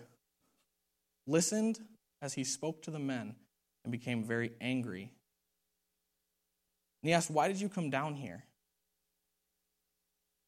listened 1.27 1.81
as 2.23 2.35
he 2.35 2.45
spoke 2.45 2.83
to 2.83 2.93
the 2.93 2.99
men 3.01 3.35
and 3.85 3.91
became 3.91 4.23
very 4.23 4.53
angry. 4.61 5.11
And 7.03 7.09
he 7.09 7.13
asked, 7.13 7.31
Why 7.31 7.49
did 7.49 7.61
you 7.61 7.69
come 7.69 7.91
down 7.91 8.15
here? 8.15 8.45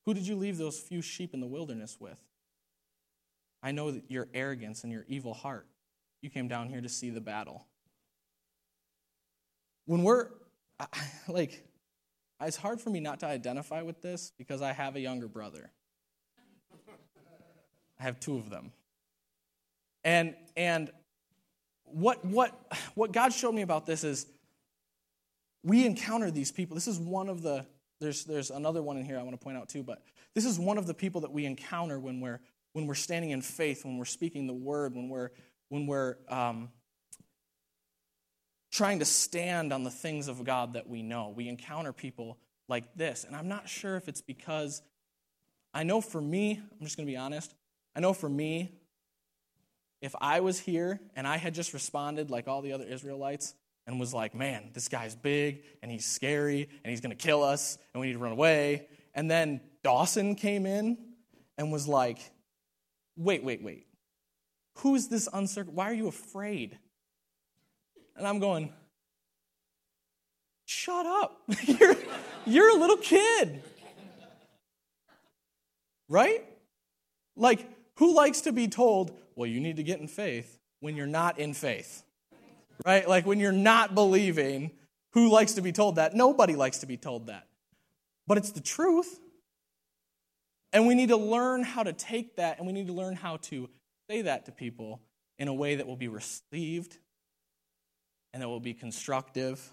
Who 0.07 0.15
did 0.15 0.29
you 0.29 0.37
leave 0.37 0.59
those 0.59 0.79
few 0.79 1.03
sheep 1.03 1.35
in 1.35 1.41
the 1.41 1.47
wilderness 1.47 1.97
with? 1.99 2.21
I 3.65 3.73
know 3.73 4.01
your 4.09 4.29
arrogance 4.33 4.85
and 4.85 4.93
your 4.93 5.05
evil 5.09 5.35
heart. 5.35 5.67
You 6.23 6.31
came 6.31 6.47
down 6.47 6.69
here 6.69 6.81
to 6.81 6.89
see 6.89 7.11
the 7.11 7.21
battle. 7.21 7.67
When 9.89 10.03
we're, 10.03 10.29
like, 11.29 11.67
it's 12.43 12.59
hard 12.59 12.79
for 12.79 12.91
me 12.91 13.01
not 13.01 13.21
to 13.21 13.27
identify 13.27 13.81
with 13.81 14.03
this 14.03 14.33
because 14.37 14.61
I 14.61 14.73
have 14.73 14.97
a 14.97 15.01
younger 15.01 15.29
brother. 15.29 15.71
I 17.99 18.03
have 18.03 18.21
two 18.21 18.37
of 18.37 18.51
them. 18.51 18.73
And, 20.05 20.35
and 20.59 20.91
what, 21.85 22.23
what, 22.23 22.71
what 22.97 23.13
God 23.13 23.33
showed 23.33 23.53
me 23.53 23.63
about 23.63 23.87
this 23.87 24.05
is 24.05 24.27
we 25.65 25.87
encounter 25.87 26.31
these 26.31 26.53
people. 26.53 26.75
This 26.75 26.87
is 26.87 26.99
one 26.99 27.31
of 27.31 27.41
the 27.41 27.65
there's, 27.99 28.25
there's 28.25 28.51
another 28.51 28.83
one 28.83 28.99
in 28.99 29.07
here 29.07 29.19
I 29.19 29.23
want 29.23 29.41
to 29.41 29.43
point 29.43 29.57
out 29.57 29.71
too, 29.71 29.83
but 29.83 30.03
this 30.35 30.45
is 30.45 30.59
one 30.59 30.77
of 30.77 30.87
the 30.87 30.93
people 30.93 31.23
that 31.23 31.33
we 31.33 31.47
encounter 31.47 31.99
when 31.99 32.21
we're, 32.21 32.41
when 32.75 32.87
we're 32.87 32.95
standing 32.95 33.31
in 33.31 33.41
faith, 33.41 33.87
when 33.87 33.97
we're 33.97 34.05
speaking 34.05 34.47
the 34.47 34.53
word, 34.53 34.95
when 34.95 35.09
we're, 35.09 35.31
when 35.71 35.87
we're 35.87 36.17
um, 36.29 36.69
trying 38.71 38.99
to 38.99 39.05
stand 39.05 39.73
on 39.73 39.85
the 39.85 39.91
things 39.91 40.29
of 40.29 40.45
God 40.45 40.75
that 40.75 40.89
we 40.89 41.03
know. 41.03 41.33
We 41.35 41.49
encounter 41.49 41.93
people 41.93 42.39
like 42.69 42.95
this. 42.95 43.25
And 43.25 43.35
I'm 43.35 43.49
not 43.49 43.69
sure 43.69 43.97
if 43.97 44.09
it's 44.09 44.21
because 44.21 44.83
I 45.73 45.83
know 45.83 46.01
for 46.01 46.21
me, 46.21 46.61
I'm 46.61 46.85
just 46.85 46.97
going 46.97 47.07
to 47.07 47.11
be 47.11 47.17
honest, 47.17 47.55
I 47.97 48.01
know 48.01 48.13
for 48.13 48.29
me, 48.29 48.73
if 50.01 50.15
I 50.21 50.41
was 50.41 50.61
here 50.61 51.01
and 51.17 51.27
I 51.27 51.39
had 51.39 51.55
just 51.55 51.73
responded 51.73 52.31
like 52.31 52.47
all 52.47 52.63
the 52.63 52.73
other 52.73 52.85
Israelites, 52.85 53.55
and 53.89 53.99
was 53.99 54.13
like, 54.13 54.35
man, 54.35 54.69
this 54.75 54.87
guy's 54.87 55.17
big 55.17 55.63
and 55.83 55.91
he's 55.91 56.05
scary 56.05 56.69
and 56.85 56.91
he's 56.91 57.01
going 57.01 57.11
to 57.11 57.17
kill 57.17 57.43
us 57.43 57.79
and 57.93 58.01
we 58.03 58.09
need 58.09 58.13
to 58.13 58.19
run 58.19 58.33
away. 58.33 58.87
And 59.15 59.31
then 59.31 59.63
Dawson 59.83 60.35
came 60.35 60.67
in 60.67 60.99
and 61.57 61.73
was 61.73 61.89
like, 61.89 62.19
wait, 63.17 63.43
wait, 63.43 63.63
wait. 63.63 63.87
Who's 64.81 65.09
this 65.09 65.27
uncircumcised? 65.33 65.75
Why 65.75 65.91
are 65.91 65.95
you 65.95 66.07
afraid? 66.07 66.79
And 68.19 68.27
I'm 68.27 68.41
going, 68.41 68.73
shut 70.67 71.07
up. 71.07 71.41
you're, 71.65 71.97
you're 72.47 72.77
a 72.77 72.79
little 72.79 72.97
kid. 72.97 73.63
Right? 76.09 76.45
Like, 77.37 77.67
who 77.97 78.15
likes 78.15 78.43
to 78.43 78.53
be 78.53 78.69
told, 78.69 79.13
well, 79.37 79.49
you 79.49 79.61
need 79.61 79.77
to 79.77 79.83
get 79.83 80.01
in 80.01 80.09
faith 80.09 80.59
when 80.81 80.97
you're 80.97 81.07
not 81.07 81.39
in 81.39 81.55
faith? 81.55 82.05
right? 82.85 83.09
Like 83.09 83.27
when 83.27 83.41
you're 83.41 83.53
not 83.53 83.95
believing, 83.95 84.71
who 85.13 85.31
likes 85.31 85.55
to 85.55 85.63
be 85.63 85.73
told 85.73 85.97
that? 85.97 86.15
Nobody 86.15 86.55
likes 86.55 86.79
to 86.79 86.87
be 86.87 86.97
told 86.97 87.27
that. 87.27 87.47
But 88.27 88.39
it's 88.39 88.53
the 88.53 88.61
truth. 88.61 89.21
And 90.73 90.87
we 90.87 90.95
need 90.95 91.09
to 91.09 91.17
learn 91.17 91.63
how 91.63 91.83
to 91.83 91.93
take 91.93 92.37
that 92.37 92.59
and 92.59 92.67
we 92.67 92.73
need 92.73 92.89
to 92.89 92.93
learn 92.93 93.17
how 93.17 93.39
to 93.39 93.69
say 94.11 94.23
that 94.23 94.47
to 94.47 94.53
people 94.53 95.01
in 95.39 95.49
a 95.49 95.55
way 95.55 95.77
that 95.77 95.87
will 95.87 95.97
be 95.97 96.09
received 96.09 96.99
and 98.33 98.43
that 98.43 98.49
will 98.49 98.61
be 98.61 98.75
constructive 98.75 99.71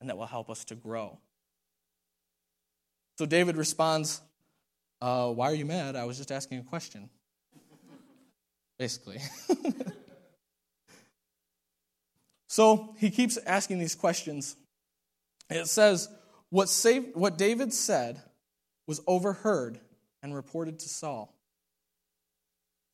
and 0.00 0.08
that 0.10 0.16
will 0.16 0.26
help 0.26 0.50
us 0.50 0.64
to 0.66 0.74
grow. 0.74 1.18
So 3.18 3.26
David 3.26 3.56
responds, 3.56 4.20
uh, 5.00 5.30
Why 5.32 5.50
are 5.50 5.54
you 5.54 5.66
mad? 5.66 5.96
I 5.96 6.04
was 6.04 6.16
just 6.16 6.30
asking 6.30 6.58
a 6.58 6.64
question. 6.64 7.10
Basically. 8.78 9.18
So 12.48 12.94
he 12.98 13.10
keeps 13.10 13.36
asking 13.36 13.78
these 13.78 13.94
questions. 13.94 14.56
It 15.50 15.68
says, 15.68 16.08
what, 16.50 16.68
saved, 16.68 17.14
what 17.14 17.38
David 17.38 17.72
said 17.72 18.20
was 18.86 19.00
overheard 19.06 19.78
and 20.22 20.34
reported 20.34 20.78
to 20.80 20.88
Saul. 20.88 21.34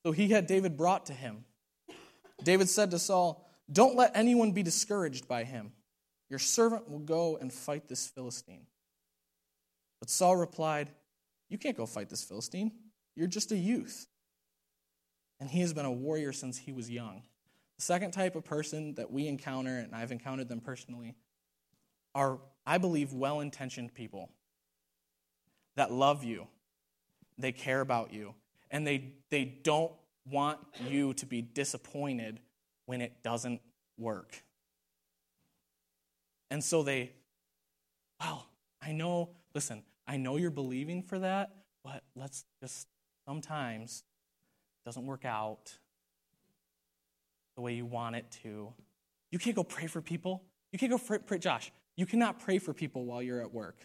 So 0.05 0.13
he 0.13 0.29
had 0.29 0.47
David 0.47 0.77
brought 0.77 1.07
to 1.07 1.13
him. 1.15 1.45
David 2.43 2.69
said 2.69 2.91
to 2.91 2.99
Saul, 2.99 3.44
Don't 3.71 3.97
let 3.97 4.13
anyone 4.15 4.53
be 4.53 4.63
discouraged 4.63 5.27
by 5.27 5.45
him. 5.45 5.73
Your 6.29 6.39
servant 6.39 6.89
will 6.89 6.99
go 6.99 7.37
and 7.37 7.53
fight 7.53 7.89
this 7.89 8.07
Philistine. 8.07 8.67
But 10.01 10.11
Saul 10.11 10.37
replied, 10.37 10.91
You 11.49 11.59
can't 11.59 11.77
go 11.77 11.87
fight 11.87 12.09
this 12.09 12.25
Philistine. 12.25 12.73
You're 13.17 13.27
just 13.27 13.53
a 13.53 13.57
youth. 13.57 14.07
And 15.41 15.49
he 15.49 15.61
has 15.61 15.73
been 15.73 15.87
a 15.87 15.93
warrior 15.93 16.33
since 16.33 16.59
he 16.59 16.73
was 16.73 16.91
young. 16.91 17.23
The 17.77 17.83
second 17.83 18.13
type 18.13 18.37
of 18.37 18.45
person 18.45 18.95
that 18.95 19.11
we 19.11 19.27
encounter, 19.27 19.79
and 19.79 19.95
I've 19.95 20.13
encountered 20.13 20.49
them 20.49 20.61
personally, 20.61 21.15
are, 22.15 22.39
I 22.67 22.79
believe, 22.79 23.13
well 23.13 23.41
intentioned 23.41 23.95
people 23.95 24.31
that 25.77 25.91
love 25.91 26.23
you, 26.23 26.47
they 27.37 27.51
care 27.51 27.81
about 27.81 28.13
you, 28.13 28.35
and 28.71 28.87
they, 28.87 29.15
they 29.31 29.45
don't 29.45 29.93
want 30.31 30.61
you 30.89 31.15
to 31.15 31.27
be 31.27 31.43
disappointed 31.43 32.41
when 32.87 33.01
it 33.01 33.23
doesn't 33.23 33.61
work. 33.99 34.43
And 36.51 36.63
so 36.63 36.83
they, 36.83 37.13
well, 38.21 38.47
I 38.81 38.93
know, 38.93 39.31
listen, 39.55 39.83
I 40.07 40.17
know 40.17 40.37
you're 40.37 40.51
believing 40.51 41.03
for 41.03 41.19
that, 41.21 41.51
but 41.83 42.03
let's 42.15 42.45
just 42.63 42.87
sometimes 43.27 44.05
doesn't 44.85 45.07
work 45.07 45.25
out 45.25 45.73
the 47.57 47.63
way 47.63 47.75
you 47.75 47.87
want 47.87 48.17
it 48.17 48.27
to. 48.43 48.73
You 49.31 49.39
can't 49.39 49.57
go 49.57 49.65
pray 49.65 49.87
for 49.87 50.01
people. 50.01 50.45
You 50.73 50.79
can't 50.79 50.93
go 50.93 50.99
pray, 50.99 51.19
pray, 51.19 51.39
Josh, 51.39 51.73
you 51.97 52.07
cannot 52.07 52.41
pray 52.41 52.59
for 52.59 52.73
people 52.75 53.05
while 53.05 53.23
you're 53.23 53.41
at 53.41 53.53
work. 53.53 53.79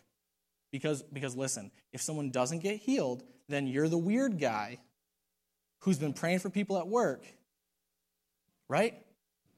Because, 0.72 1.02
because 1.02 1.36
listen, 1.36 1.72
if 1.94 2.02
someone 2.02 2.30
doesn't 2.30 2.60
get 2.60 2.78
healed, 2.78 3.24
then 3.48 3.66
you're 3.68 3.88
the 3.88 3.98
weird 3.98 4.40
guy 4.40 4.80
who's 5.80 5.98
been 5.98 6.14
praying 6.14 6.40
for 6.40 6.50
people 6.50 6.78
at 6.78 6.88
work. 6.88 7.26
Right? 8.70 8.94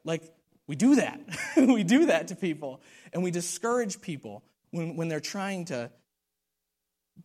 Like, 0.03 0.24
we 0.68 0.75
do 0.75 0.96
that. 0.96 1.20
we 1.58 1.84
do 1.84 2.08
that 2.08 2.30
to 2.30 2.36
people. 2.36 2.82
And 3.13 3.24
we 3.24 3.30
discourage 3.30 4.01
people 4.01 4.44
when, 4.72 4.96
when 4.96 5.10
they're 5.10 5.20
trying 5.20 5.65
to 5.65 5.91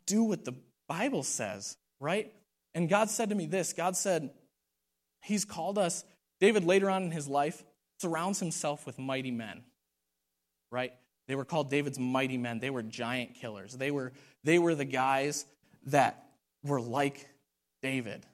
do 0.04 0.24
what 0.24 0.44
the 0.44 0.54
Bible 0.88 1.22
says, 1.22 1.76
right? 2.00 2.32
And 2.74 2.88
God 2.88 3.08
said 3.08 3.30
to 3.30 3.34
me 3.34 3.46
this 3.46 3.72
God 3.72 3.96
said, 3.96 4.30
He's 5.22 5.44
called 5.44 5.78
us, 5.78 6.04
David 6.40 6.64
later 6.64 6.90
on 6.90 7.04
in 7.04 7.10
his 7.10 7.26
life 7.26 7.64
surrounds 7.98 8.38
himself 8.38 8.86
with 8.86 8.98
mighty 8.98 9.30
men, 9.30 9.62
right? 10.70 10.92
They 11.26 11.34
were 11.34 11.44
called 11.44 11.70
David's 11.70 11.98
mighty 11.98 12.36
men. 12.36 12.60
They 12.60 12.70
were 12.70 12.82
giant 12.82 13.34
killers. 13.34 13.72
They 13.72 13.90
were, 13.90 14.12
they 14.44 14.58
were 14.58 14.74
the 14.74 14.84
guys 14.84 15.46
that 15.86 16.26
were 16.62 16.80
like 16.80 17.26
David, 17.82 18.24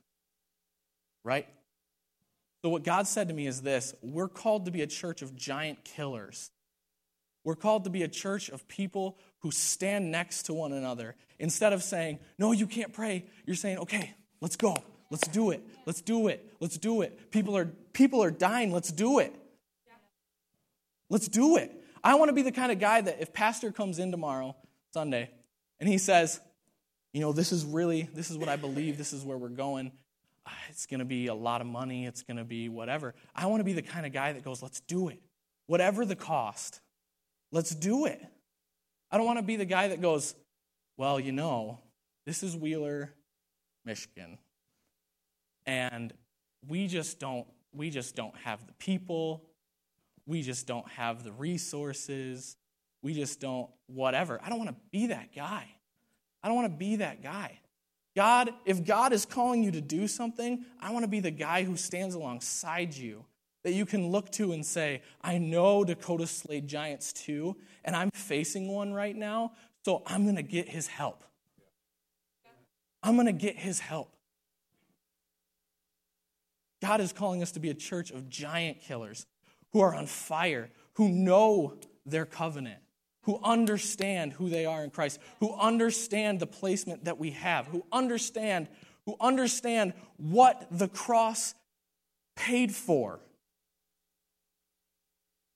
right? 1.25 1.47
So, 2.63 2.69
what 2.69 2.85
God 2.85 3.07
said 3.07 3.29
to 3.29 3.35
me 3.35 3.47
is 3.47 3.63
this 3.63 3.95
we're 4.03 4.29
called 4.29 4.65
to 4.67 4.71
be 4.71 4.83
a 4.83 4.87
church 4.87 5.23
of 5.23 5.37
giant 5.37 5.85
killers. 5.85 6.51
We're 7.45 7.57
called 7.57 7.85
to 7.85 7.91
be 7.91 8.05
a 8.05 8.09
church 8.09 8.49
of 8.51 8.69
people 8.69 9.19
who 9.41 9.51
stand 9.51 10.13
next 10.13 10.45
to 10.45 10.55
one 10.55 10.73
another. 10.73 11.17
Instead 11.41 11.73
of 11.73 11.83
saying, 11.83 12.21
No, 12.39 12.53
you 12.53 12.67
can't 12.67 12.93
pray, 12.93 13.27
you're 13.47 13.57
saying, 13.57 13.79
Okay, 13.79 14.15
let's 14.41 14.57
go. 14.57 14.77
Let's 15.11 15.29
do 15.29 15.51
it. 15.51 15.63
Let's 15.85 16.01
do 16.01 16.29
it. 16.29 16.55
Let's 16.59 16.79
do 16.79 17.03
it. 17.03 17.31
People 17.31 17.55
are, 17.55 17.67
people 17.93 18.25
are 18.25 18.31
dying. 18.31 18.73
Let's 18.73 18.91
do 18.91 19.19
it. 19.19 19.35
Let's 21.11 21.29
do 21.29 21.59
it. 21.59 21.71
I 22.03 22.15
want 22.15 22.31
to 22.31 22.33
be 22.33 22.41
the 22.41 22.51
kind 22.51 22.73
of 22.73 22.79
guy 22.79 23.03
that 23.03 23.21
if 23.21 23.35
pastor 23.35 23.73
comes 23.73 23.99
in 23.99 24.11
tomorrow, 24.11 24.57
Sunday, 24.95 25.29
and 25.79 25.89
he 25.89 25.99
says, 25.99 26.41
you 27.13 27.21
know, 27.21 27.33
this 27.33 27.53
is 27.53 27.63
really, 27.67 28.09
this 28.15 28.31
is 28.31 28.39
what 28.39 28.49
I 28.49 28.57
believe, 28.57 28.97
this 28.97 29.13
is 29.13 29.23
where 29.23 29.37
we're 29.37 29.51
going. 29.51 29.93
It's 30.69 30.87
going 30.87 31.01
to 31.01 31.07
be 31.07 31.27
a 31.29 31.35
lot 31.35 31.61
of 31.61 31.67
money, 31.67 32.07
it's 32.07 32.23
going 32.23 32.37
to 32.37 32.45
be 32.45 32.69
whatever. 32.69 33.15
I 33.35 33.47
want 33.47 33.61
to 33.61 33.65
be 33.65 33.73
the 33.73 33.83
kind 33.83 34.07
of 34.07 34.13
guy 34.13 34.33
that 34.33 34.45
goes, 34.45 34.63
let's 34.63 34.81
do 34.81 35.09
it. 35.09 35.21
Whatever 35.67 36.05
the 36.05 36.17
cost, 36.17 36.81
let's 37.53 37.75
do 37.75 38.07
it. 38.07 38.21
I 39.11 39.17
don't 39.19 39.27
want 39.27 39.39
to 39.39 39.45
be 39.45 39.57
the 39.57 39.65
guy 39.65 39.89
that 39.89 40.01
goes, 40.01 40.35
well, 40.97 41.21
you 41.21 41.33
know, 41.33 41.79
this 42.27 42.43
is 42.43 42.57
Wheeler, 42.57 43.13
Michigan. 43.85 44.39
And 45.67 46.13
we 46.69 46.87
just 46.87 47.19
don't 47.19 47.47
we 47.75 47.91
just 47.91 48.15
don't 48.15 48.37
have 48.45 48.67
the 48.67 48.73
people. 48.75 49.45
We 50.27 50.43
just 50.43 50.67
don't 50.67 50.89
have 50.91 51.25
the 51.25 51.33
resources. 51.33 52.57
We 53.03 53.15
just 53.15 53.41
don't 53.41 53.69
whatever. 53.87 54.41
I 54.43 54.49
don't 54.49 54.59
want 54.59 54.71
to 54.71 54.77
be 54.91 55.09
that 55.09 55.35
guy. 55.35 55.67
I 56.43 56.49
don't 56.49 56.57
want 56.57 56.73
to 56.73 56.79
be 56.79 56.97
that 56.97 57.23
guy. 57.23 57.59
God, 58.15 58.53
if 58.65 58.85
God 58.85 59.13
is 59.13 59.25
calling 59.25 59.63
you 59.63 59.71
to 59.71 59.81
do 59.81 60.07
something, 60.07 60.65
I 60.81 60.93
want 60.93 61.05
to 61.05 61.09
be 61.09 61.21
the 61.21 61.31
guy 61.31 61.65
who 61.65 61.77
stands 61.77 62.15
alongside 62.15 62.95
you 62.95 63.25
that 63.65 63.73
you 63.73 63.87
can 63.87 64.09
look 64.09 64.31
to 64.33 64.53
and 64.53 64.65
say, 64.65 65.03
I 65.23 65.39
know 65.39 65.85
Dakota 65.85 66.27
slayed 66.27 66.67
giants 66.69 67.13
too, 67.13 67.57
and 67.85 67.95
I'm 67.95 68.11
facing 68.11 68.69
one 68.69 68.93
right 68.93 69.17
now, 69.17 69.53
so 69.85 70.03
I'm 70.07 70.25
going 70.25 70.37
to 70.37 70.43
get 70.43 70.69
his 70.69 70.89
help. 70.89 71.25
I'm 73.03 73.15
going 73.15 73.27
to 73.27 73.33
get 73.33 73.57
his 73.57 73.81
help. 73.81 74.15
God 76.83 77.01
is 77.01 77.13
calling 77.13 77.43
us 77.43 77.53
to 77.53 77.61
be 77.61 77.71
a 77.71 77.75
church 77.75 78.11
of 78.11 78.29
giant 78.29 78.81
killers 78.81 79.27
who 79.73 79.81
are 79.81 79.95
on 79.95 80.07
fire, 80.07 80.71
who 80.95 81.09
know 81.09 81.77
their 82.05 82.27
covenant, 82.27 82.81
who 83.23 83.39
understand 83.43 84.33
who 84.33 84.49
they 84.49 84.67
are 84.67 84.83
in 84.83 84.91
Christ, 84.91 85.21
who 85.41 85.55
understand 85.55 86.41
the 86.41 86.47
placement 86.47 87.05
that 87.05 87.19
we 87.19 87.31
have, 87.31 87.67
who 87.67 87.85
understand 87.93 88.69
who 89.05 89.17
understand 89.21 89.95
what 90.17 90.69
the 90.71 90.87
cross 90.87 91.55
paid 92.37 92.73
for. 92.73 93.19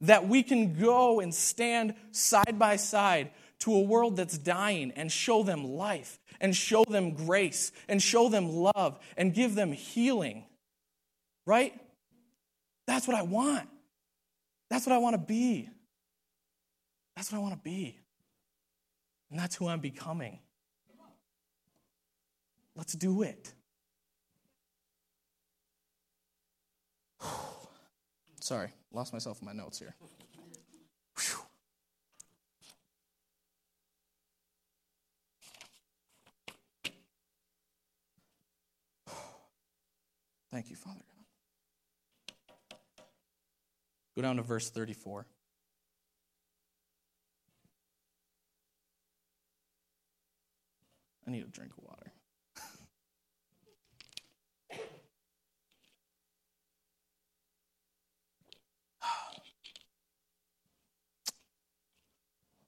That 0.01 0.27
we 0.27 0.43
can 0.43 0.75
go 0.75 1.21
and 1.21 1.33
stand 1.33 1.95
side 2.11 2.59
by 2.59 2.75
side 2.75 3.31
to 3.61 3.73
a 3.73 3.81
world 3.81 4.17
that's 4.17 4.37
dying 4.37 4.93
and 4.97 5.13
show 5.13 5.45
them 5.45 5.65
life 5.65 6.19
and 6.41 6.57
show 6.57 6.85
them 6.85 7.13
grace 7.13 7.71
and 7.89 8.03
show 8.03 8.29
them 8.29 8.49
love 8.49 8.99
and 9.17 9.33
give 9.33 9.55
them 9.55 9.71
healing 9.71 10.45
right? 11.47 11.73
That's 12.87 13.07
what 13.09 13.17
I 13.17 13.23
want. 13.23 13.69
That's 14.69 14.87
what 14.87 14.95
I 14.95 14.99
want 14.99 15.15
to 15.15 15.19
be. 15.19 15.69
That's 17.17 17.33
what 17.33 17.39
I 17.39 17.41
want 17.41 17.55
to 17.55 17.61
be. 17.61 17.99
And 19.31 19.41
that's 19.41 19.57
who 19.57 19.67
I'm 19.69 19.81
becoming. 19.81 20.39
Let's 22.77 22.93
do 22.93 23.23
it. 23.23 23.55
Sorry, 28.41 28.69
lost 28.93 29.15
myself 29.15 29.41
in 29.41 29.47
my 29.47 29.55
notes 29.55 29.79
here. 29.79 29.97
Whew. 31.17 31.39
Thank 40.51 40.69
you, 40.69 40.77
Father. 40.77 41.01
God. 42.29 42.77
Go 44.15 44.23
down 44.23 44.37
to 44.37 44.43
verse 44.43 44.69
34. 44.69 45.27
I 51.27 51.31
need 51.31 51.43
a 51.43 51.49
drink 51.49 51.73
of 51.77 51.85
water. 51.85 52.13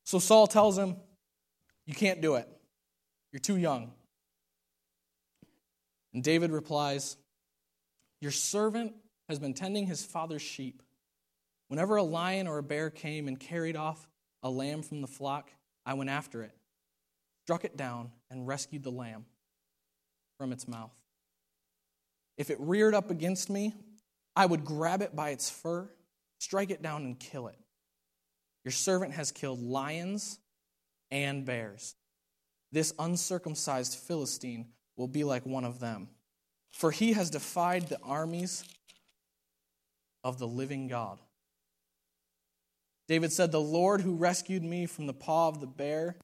So 0.09 0.19
Saul 0.19 0.47
tells 0.47 0.79
him, 0.79 0.97
You 1.85 1.95
can't 1.95 2.23
do 2.23 2.37
it. 2.37 2.49
You're 3.31 3.41
too 3.41 3.59
young. 3.59 3.93
And 6.15 6.25
David 6.25 6.51
replies, 6.51 7.19
Your 8.23 8.31
servant 8.31 8.95
has 9.29 9.39
been 9.39 9.53
tending 9.53 9.87
his 9.87 10.07
father's 10.07 10.41
sheep. 10.41 10.83
Whenever 11.69 11.97
a 11.97 12.03
lion 12.03 12.47
or 12.47 12.57
a 12.57 12.63
bear 12.63 12.89
came 12.89 13.29
and 13.29 13.39
carried 13.39 13.77
off 13.77 14.09
a 14.43 14.49
lamb 14.49 14.81
from 14.81 15.03
the 15.03 15.07
flock, 15.07 15.51
I 15.85 15.93
went 15.93 16.09
after 16.09 16.43
it, 16.43 16.57
struck 17.45 17.67
it 17.67 17.77
down, 17.77 18.11
and 18.31 18.47
rescued 18.47 18.83
the 18.83 18.91
lamb 18.91 19.25
from 20.37 20.53
its 20.53 20.69
mouth. 20.69 20.95
If 22.37 22.51
it 22.51 22.59
reared 22.61 22.95
up 22.95 23.11
against 23.11 23.51
me, 23.51 23.75
I 24.37 24.47
would 24.47 24.65
grab 24.65 25.03
it 25.03 25.17
by 25.17 25.31
its 25.31 25.51
fur, 25.51 25.91
strike 26.39 26.71
it 26.71 26.83
down, 26.83 27.05
and 27.05 27.19
kill 27.19 27.49
it. 27.49 27.59
Your 28.65 28.73
servant 28.73 29.15
has 29.15 29.33
killed 29.33 29.61
lions 29.61 30.39
and 31.11 31.45
bears. 31.45 31.97
This 32.71 32.93
uncircumcised 32.99 33.99
Philistine 33.99 34.67
will 34.97 35.09
be 35.09 35.25
like 35.25 35.47
one 35.47 35.65
of 35.65 35.81
them, 35.81 36.09
for 36.71 36.91
he 36.91 37.15
has 37.15 37.31
defied 37.31 37.89
the 37.89 38.01
armies 38.03 38.65
of 40.23 40.39
the 40.39 40.47
living 40.47 40.87
God. 40.87 41.19
David 43.09 43.33
said, 43.33 43.51
The 43.51 43.61
Lord 43.61 44.03
who 44.03 44.15
rescued 44.15 44.63
me 44.63 44.87
from 44.87 45.07
the 45.07 45.15
paw 45.15 45.49
of 45.49 45.61
the 45.61 45.67
bear 45.67 46.17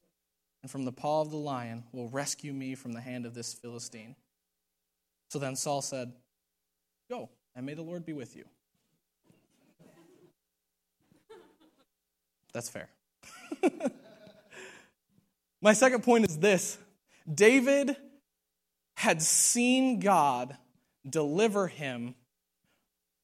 and 0.65 0.71
from 0.71 0.87
the 0.87 0.93
paw 0.93 1.21
of 1.21 1.31
the 1.31 1.37
lion 1.37 1.85
will 1.93 2.09
rescue 2.09 2.55
me 2.55 2.75
from 2.75 2.95
the 2.95 3.01
hand 3.03 3.27
of 3.27 3.35
this 3.35 3.53
Philistine. 3.53 4.17
So 5.29 5.39
then 5.39 5.57
Saul 5.57 5.83
said, 5.83 6.15
Go, 7.11 7.29
and 7.55 7.67
may 7.67 7.75
the 7.75 7.83
Lord 7.83 8.07
be 8.07 8.15
with 8.15 8.35
you. 8.35 8.47
That's 12.55 12.71
fair. 12.71 12.89
My 15.61 15.75
second 15.75 16.03
point 16.03 16.27
is 16.27 16.39
this 16.39 16.79
David 17.31 17.95
had 18.97 19.21
seen 19.21 20.01
God 20.01 20.57
deliver 21.07 21.67
him 21.67 22.15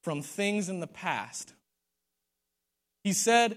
from 0.03 0.21
things 0.21 0.69
in 0.69 0.81
the 0.81 0.87
past 0.87 1.55
he 3.03 3.13
said 3.13 3.57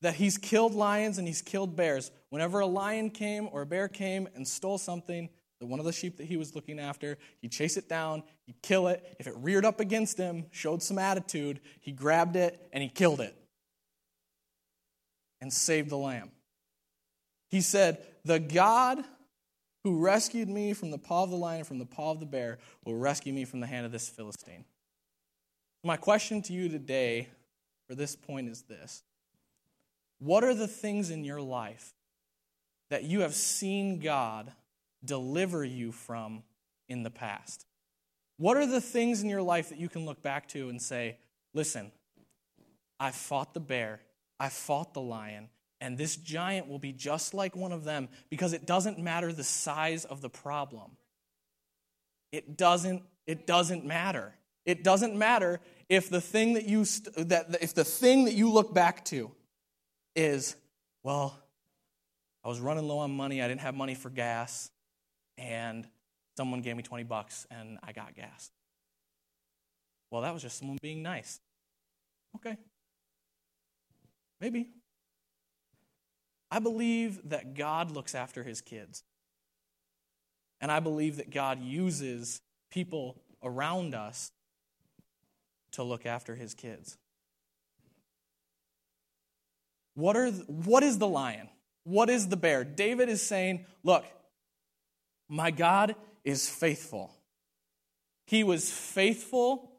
that 0.00 0.14
he's 0.14 0.38
killed 0.38 0.74
lions 0.74 1.18
and 1.18 1.26
he's 1.26 1.42
killed 1.42 1.76
bears. 1.76 2.10
Whenever 2.30 2.60
a 2.60 2.66
lion 2.66 3.10
came 3.10 3.48
or 3.52 3.62
a 3.62 3.66
bear 3.66 3.88
came 3.88 4.28
and 4.34 4.46
stole 4.46 4.78
something, 4.78 5.28
the 5.60 5.66
one 5.66 5.78
of 5.78 5.84
the 5.84 5.92
sheep 5.92 6.18
that 6.18 6.26
he 6.26 6.36
was 6.36 6.54
looking 6.54 6.78
after, 6.78 7.18
he'd 7.40 7.50
chase 7.50 7.76
it 7.76 7.88
down, 7.88 8.22
he'd 8.46 8.60
kill 8.62 8.88
it. 8.88 9.16
If 9.18 9.26
it 9.26 9.34
reared 9.36 9.64
up 9.64 9.80
against 9.80 10.18
him, 10.18 10.46
showed 10.50 10.82
some 10.82 10.98
attitude, 10.98 11.60
he 11.80 11.92
grabbed 11.92 12.36
it 12.36 12.68
and 12.72 12.82
he 12.82 12.88
killed 12.88 13.20
it 13.20 13.34
and 15.40 15.52
saved 15.52 15.90
the 15.90 15.96
lamb. 15.96 16.30
He 17.50 17.60
said, 17.60 18.04
The 18.24 18.38
God 18.38 19.02
who 19.84 19.98
rescued 19.98 20.48
me 20.48 20.74
from 20.74 20.90
the 20.90 20.98
paw 20.98 21.24
of 21.24 21.30
the 21.30 21.36
lion 21.36 21.58
and 21.58 21.66
from 21.66 21.78
the 21.78 21.86
paw 21.86 22.10
of 22.12 22.20
the 22.20 22.26
bear 22.26 22.58
will 22.84 22.96
rescue 22.96 23.32
me 23.32 23.44
from 23.44 23.60
the 23.60 23.66
hand 23.66 23.86
of 23.86 23.92
this 23.92 24.08
Philistine. 24.08 24.64
My 25.82 25.96
question 25.96 26.42
to 26.42 26.52
you 26.52 26.68
today 26.68 27.28
for 27.88 27.94
this 27.94 28.14
point 28.14 28.48
is 28.48 28.62
this 28.62 29.02
What 30.18 30.44
are 30.44 30.54
the 30.54 30.68
things 30.68 31.10
in 31.10 31.24
your 31.24 31.40
life 31.40 31.94
that 32.90 33.04
you 33.04 33.20
have 33.20 33.34
seen 33.34 33.98
God 33.98 34.52
deliver 35.04 35.64
you 35.64 35.92
from 35.92 36.42
in 36.88 37.02
the 37.02 37.10
past? 37.10 37.66
What 38.36 38.56
are 38.56 38.66
the 38.66 38.80
things 38.80 39.22
in 39.22 39.28
your 39.28 39.42
life 39.42 39.68
that 39.68 39.78
you 39.78 39.88
can 39.88 40.06
look 40.06 40.22
back 40.22 40.48
to 40.48 40.68
and 40.68 40.80
say, 40.80 41.18
listen, 41.54 41.90
I 43.00 43.10
fought 43.10 43.54
the 43.54 43.60
bear, 43.60 44.00
I 44.38 44.48
fought 44.48 44.94
the 44.94 45.00
lion, 45.00 45.48
and 45.80 45.96
this 45.96 46.16
giant 46.16 46.68
will 46.68 46.78
be 46.78 46.92
just 46.92 47.34
like 47.34 47.54
one 47.54 47.72
of 47.72 47.84
them 47.84 48.08
because 48.30 48.52
it 48.52 48.66
doesn't 48.66 48.98
matter 48.98 49.32
the 49.32 49.44
size 49.44 50.04
of 50.04 50.20
the 50.20 50.30
problem. 50.30 50.92
It 52.32 52.56
doesn't, 52.56 53.02
it 53.26 53.46
doesn't 53.46 53.84
matter. 53.84 54.34
It 54.66 54.84
doesn't 54.84 55.16
matter 55.16 55.60
if 55.88 56.10
the 56.10 56.20
thing 56.20 56.54
that 56.54 56.66
you 56.66 56.84
st- 56.84 57.28
that 57.30 57.56
if 57.62 57.74
the 57.74 57.84
thing 57.84 58.26
that 58.26 58.34
you 58.34 58.50
look 58.50 58.74
back 58.74 59.04
to 59.06 59.30
is, 60.14 60.56
well, 61.02 61.38
I 62.48 62.50
was 62.50 62.60
running 62.60 62.88
low 62.88 63.00
on 63.00 63.10
money, 63.10 63.42
I 63.42 63.46
didn't 63.46 63.60
have 63.60 63.74
money 63.74 63.94
for 63.94 64.08
gas, 64.08 64.70
and 65.36 65.86
someone 66.38 66.62
gave 66.62 66.78
me 66.78 66.82
20 66.82 67.04
bucks 67.04 67.46
and 67.50 67.78
I 67.82 67.92
got 67.92 68.14
gas. 68.14 68.50
Well, 70.10 70.22
that 70.22 70.32
was 70.32 70.40
just 70.40 70.58
someone 70.58 70.78
being 70.80 71.02
nice. 71.02 71.40
Okay. 72.36 72.56
Maybe. 74.40 74.70
I 76.50 76.58
believe 76.58 77.20
that 77.28 77.52
God 77.52 77.90
looks 77.90 78.14
after 78.14 78.42
his 78.42 78.62
kids. 78.62 79.02
And 80.62 80.72
I 80.72 80.80
believe 80.80 81.18
that 81.18 81.28
God 81.28 81.62
uses 81.62 82.40
people 82.70 83.20
around 83.42 83.94
us 83.94 84.32
to 85.72 85.82
look 85.82 86.06
after 86.06 86.34
his 86.34 86.54
kids. 86.54 86.96
What, 89.92 90.16
are, 90.16 90.30
what 90.30 90.82
is 90.82 90.96
the 90.96 91.06
lion? 91.06 91.50
What 91.88 92.10
is 92.10 92.28
the 92.28 92.36
bear? 92.36 92.64
David 92.64 93.08
is 93.08 93.22
saying, 93.22 93.64
Look, 93.82 94.04
my 95.26 95.50
God 95.50 95.96
is 96.22 96.46
faithful. 96.46 97.14
He 98.26 98.44
was 98.44 98.70
faithful 98.70 99.72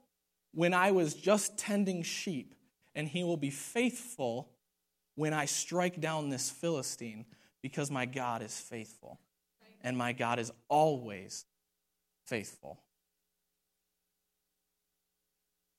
when 0.52 0.74
I 0.74 0.90
was 0.90 1.14
just 1.14 1.60
tending 1.60 2.02
sheep, 2.02 2.56
and 2.96 3.08
he 3.08 3.24
will 3.24 3.38
be 3.38 3.52
faithful 3.52 4.50
when 5.14 5.36
I 5.36 5.46
strike 5.46 6.02
down 6.02 6.30
this 6.30 6.50
Philistine 6.50 7.26
because 7.62 7.92
my 7.92 8.08
God 8.08 8.42
is 8.42 8.60
faithful. 8.60 9.20
And 9.82 9.96
my 9.96 10.12
God 10.12 10.40
is 10.40 10.52
always 10.68 11.46
faithful. 12.26 12.82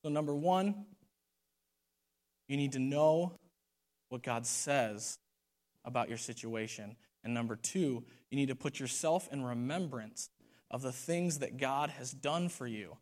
So, 0.05 0.11
number 0.11 0.35
one, 0.35 0.87
you 2.47 2.57
need 2.57 2.73
to 2.73 2.79
know 2.79 3.33
what 4.11 4.23
God 4.23 4.47
says 4.47 5.19
about 5.85 6.09
your 6.09 6.19
situation. 6.19 6.97
And 7.25 7.35
number 7.35 7.57
two, 7.57 8.05
you 8.31 8.37
need 8.37 8.49
to 8.49 8.55
put 8.55 8.81
yourself 8.81 9.29
in 9.33 9.45
remembrance 9.45 10.31
of 10.71 10.83
the 10.83 10.93
things 10.93 11.41
that 11.41 11.59
God 11.59 11.91
has 11.91 12.13
done 12.13 12.49
for 12.49 12.67
you 12.67 12.97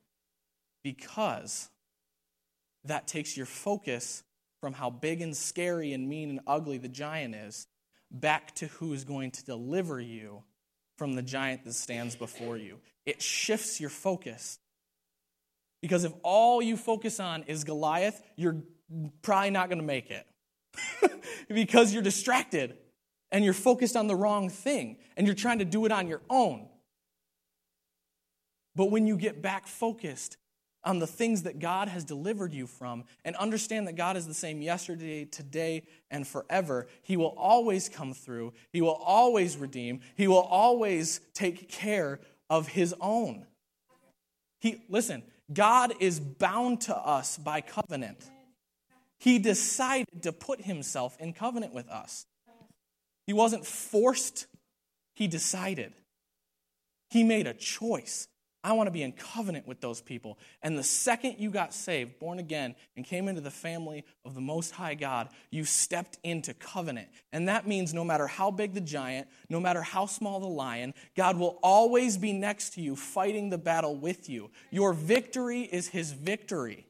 because 0.83 1.69
that 2.85 3.07
takes 3.07 3.37
your 3.37 3.47
focus 3.47 4.23
from 4.61 4.73
how 4.73 4.91
big 4.91 5.21
and 5.21 5.37
scary 5.37 5.93
and 5.93 6.09
mean 6.09 6.31
and 6.31 6.41
ugly 6.47 6.79
the 6.79 6.89
giant 6.89 7.35
is 7.35 7.67
back 8.11 8.55
to 8.57 8.67
who 8.67 8.93
is 8.93 9.05
going 9.05 9.31
to 9.31 9.45
deliver 9.45 10.01
you 10.01 10.43
from 10.97 11.15
the 11.15 11.23
giant 11.23 11.65
that 11.65 11.75
stands 11.75 12.17
before 12.17 12.57
you. 12.57 12.79
It 13.07 13.23
shifts 13.23 13.81
your 13.81 13.91
focus. 13.91 14.59
Because 15.81 16.05
if 16.05 16.13
all 16.23 16.61
you 16.61 16.77
focus 16.77 17.21
on 17.21 17.45
is 17.45 17.65
Goliath, 17.65 18.21
you're 18.37 18.63
probably 19.23 19.51
not 19.51 19.69
going 19.69 19.79
to 19.79 19.85
make 19.85 20.11
it. 20.11 20.27
because 21.49 21.93
you're 21.93 22.03
distracted 22.03 22.77
and 23.31 23.45
you're 23.45 23.55
focused 23.55 23.97
on 23.97 24.07
the 24.07 24.17
wrong 24.17 24.49
thing 24.49 24.97
and 25.17 25.27
you're 25.27 25.37
trying 25.37 25.59
to 25.59 25.65
do 25.65 25.85
it 25.85 25.93
on 25.93 26.09
your 26.09 26.23
own. 26.31 26.69
But 28.75 28.91
when 28.91 29.07
you 29.07 29.17
get 29.17 29.43
back 29.43 29.67
focused 29.67 30.37
on 30.85 31.01
the 31.01 31.07
things 31.07 31.43
that 31.43 31.59
God 31.59 31.89
has 31.89 32.05
delivered 32.05 32.53
you 32.53 32.67
from 32.67 33.05
and 33.25 33.35
understand 33.37 33.89
that 33.89 33.97
God 33.97 34.17
is 34.17 34.27
the 34.27 34.35
same 34.35 34.63
yesterday, 34.63 35.25
today, 35.25 35.83
and 36.11 36.27
forever, 36.27 36.87
He 37.03 37.17
will 37.17 37.35
always 37.37 37.89
come 37.89 38.15
through. 38.15 38.53
He 38.71 38.81
will 38.81 38.95
always 38.95 39.57
redeem. 39.57 40.01
He 40.15 40.29
will 40.29 40.37
always 40.39 41.21
take 41.35 41.69
care 41.69 42.21
of 42.49 42.69
His 42.69 42.95
own. 43.01 43.47
He, 44.61 44.83
listen, 44.89 45.25
God 45.53 45.95
is 46.01 46.21
bound 46.21 46.83
to 46.83 46.97
us 46.97 47.37
by 47.37 47.61
covenant. 47.61 48.31
He 49.19 49.39
decided 49.39 50.23
to 50.23 50.33
put 50.33 50.63
Himself 50.63 51.17
in 51.21 51.33
covenant 51.33 51.75
with 51.75 51.89
us. 51.89 52.27
He 53.27 53.33
wasn't 53.33 53.67
forced, 53.67 54.47
He 55.15 55.29
decided. 55.29 55.93
He 57.11 57.25
made 57.25 57.47
a 57.47 57.55
choice. 57.55 58.29
I 58.65 58.73
want 58.73 58.89
to 58.89 58.93
be 58.93 59.03
in 59.03 59.13
covenant 59.13 59.69
with 59.69 59.81
those 59.81 60.01
people. 60.01 60.37
And 60.63 60.77
the 60.77 60.83
second 60.83 61.37
you 61.39 61.51
got 61.51 61.73
saved, 61.73 62.19
born 62.19 62.41
again, 62.41 62.75
and 62.97 63.05
came 63.05 63.29
into 63.29 63.41
the 63.41 63.53
family 63.53 64.05
of 64.25 64.35
the 64.35 64.41
Most 64.41 64.73
High 64.73 64.95
God, 64.95 65.29
you 65.51 65.65
stepped 65.65 66.19
into 66.25 66.53
covenant. 66.55 67.09
And 67.33 67.49
that 67.49 67.69
means 67.69 67.95
no 67.95 68.05
matter 68.05 68.27
how 68.27 68.51
big 68.51 68.75
the 68.75 68.81
giant, 68.81 69.29
no 69.49 69.61
matter 69.61 69.81
how 69.81 70.07
small 70.07 70.41
the 70.41 70.49
lion, 70.49 70.93
God 71.17 71.39
will 71.39 71.61
always 71.63 72.19
be 72.19 72.33
next 72.33 72.71
to 72.75 72.81
you, 72.81 72.97
fighting 72.97 73.49
the 73.49 73.59
battle 73.59 73.95
with 73.95 74.29
you. 74.29 74.51
Your 74.71 74.93
victory 74.93 75.63
is 75.63 75.89
His 75.89 76.11
victory. 76.13 76.88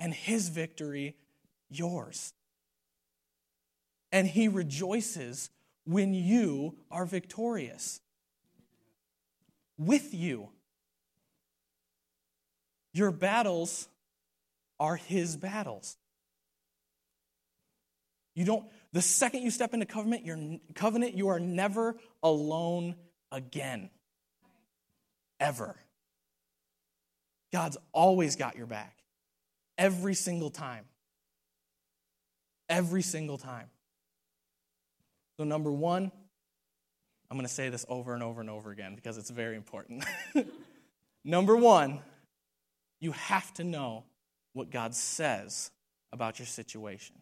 And 0.00 0.14
His 0.14 0.48
victory, 0.48 1.16
yours. 1.70 2.32
And 4.12 4.26
He 4.26 4.48
rejoices 4.48 5.50
when 5.84 6.14
you 6.14 6.76
are 6.90 7.06
victorious. 7.06 8.00
With 9.78 10.12
you. 10.12 10.50
Your 12.92 13.10
battles 13.10 13.88
are 14.80 14.96
his 14.96 15.36
battles. 15.36 15.96
You 18.34 18.44
don't, 18.44 18.66
the 18.92 19.02
second 19.02 19.42
you 19.42 19.50
step 19.50 19.74
into 19.74 19.86
covenant, 19.86 20.24
you're, 20.24 20.58
covenant, 20.74 21.14
you 21.14 21.28
are 21.28 21.40
never 21.40 21.96
alone 22.22 22.94
again. 23.32 23.90
Ever. 25.40 25.76
God's 27.52 27.76
always 27.92 28.36
got 28.36 28.56
your 28.56 28.66
back. 28.66 28.97
Every 29.78 30.14
single 30.14 30.50
time. 30.50 30.84
Every 32.68 33.02
single 33.02 33.38
time. 33.38 33.68
So, 35.38 35.44
number 35.44 35.72
one, 35.72 36.10
I'm 37.30 37.36
going 37.36 37.46
to 37.46 37.52
say 37.52 37.68
this 37.68 37.86
over 37.88 38.12
and 38.12 38.22
over 38.22 38.40
and 38.40 38.50
over 38.50 38.70
again 38.70 38.94
because 38.94 39.16
it's 39.16 39.30
very 39.30 39.56
important. 39.56 40.04
number 41.24 41.56
one, 41.56 42.00
you 43.00 43.12
have 43.12 43.54
to 43.54 43.64
know 43.64 44.04
what 44.52 44.70
God 44.70 44.94
says 44.94 45.70
about 46.12 46.38
your 46.38 46.46
situation. 46.46 47.16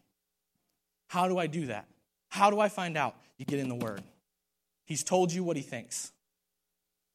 How 1.07 1.27
do 1.27 1.37
I 1.37 1.47
do 1.47 1.67
that? 1.67 1.87
How 2.29 2.49
do 2.49 2.59
I 2.59 2.69
find 2.69 2.97
out? 2.97 3.15
You 3.37 3.45
get 3.45 3.59
in 3.59 3.69
the 3.69 3.75
Word. 3.75 4.01
He's 4.85 5.03
told 5.03 5.31
you 5.31 5.43
what 5.43 5.55
He 5.57 5.63
thinks. 5.63 6.11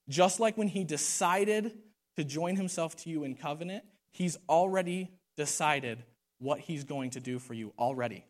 Just 0.08 0.38
like 0.40 0.56
when 0.56 0.68
He 0.68 0.84
decided 0.84 1.72
to 2.16 2.24
join 2.24 2.56
Himself 2.56 2.96
to 2.98 3.10
you 3.10 3.24
in 3.24 3.34
covenant, 3.34 3.84
He's 4.12 4.36
already 4.48 5.10
decided 5.36 6.02
what 6.38 6.60
He's 6.60 6.84
going 6.84 7.10
to 7.10 7.20
do 7.20 7.38
for 7.38 7.54
you 7.54 7.72
already. 7.78 8.24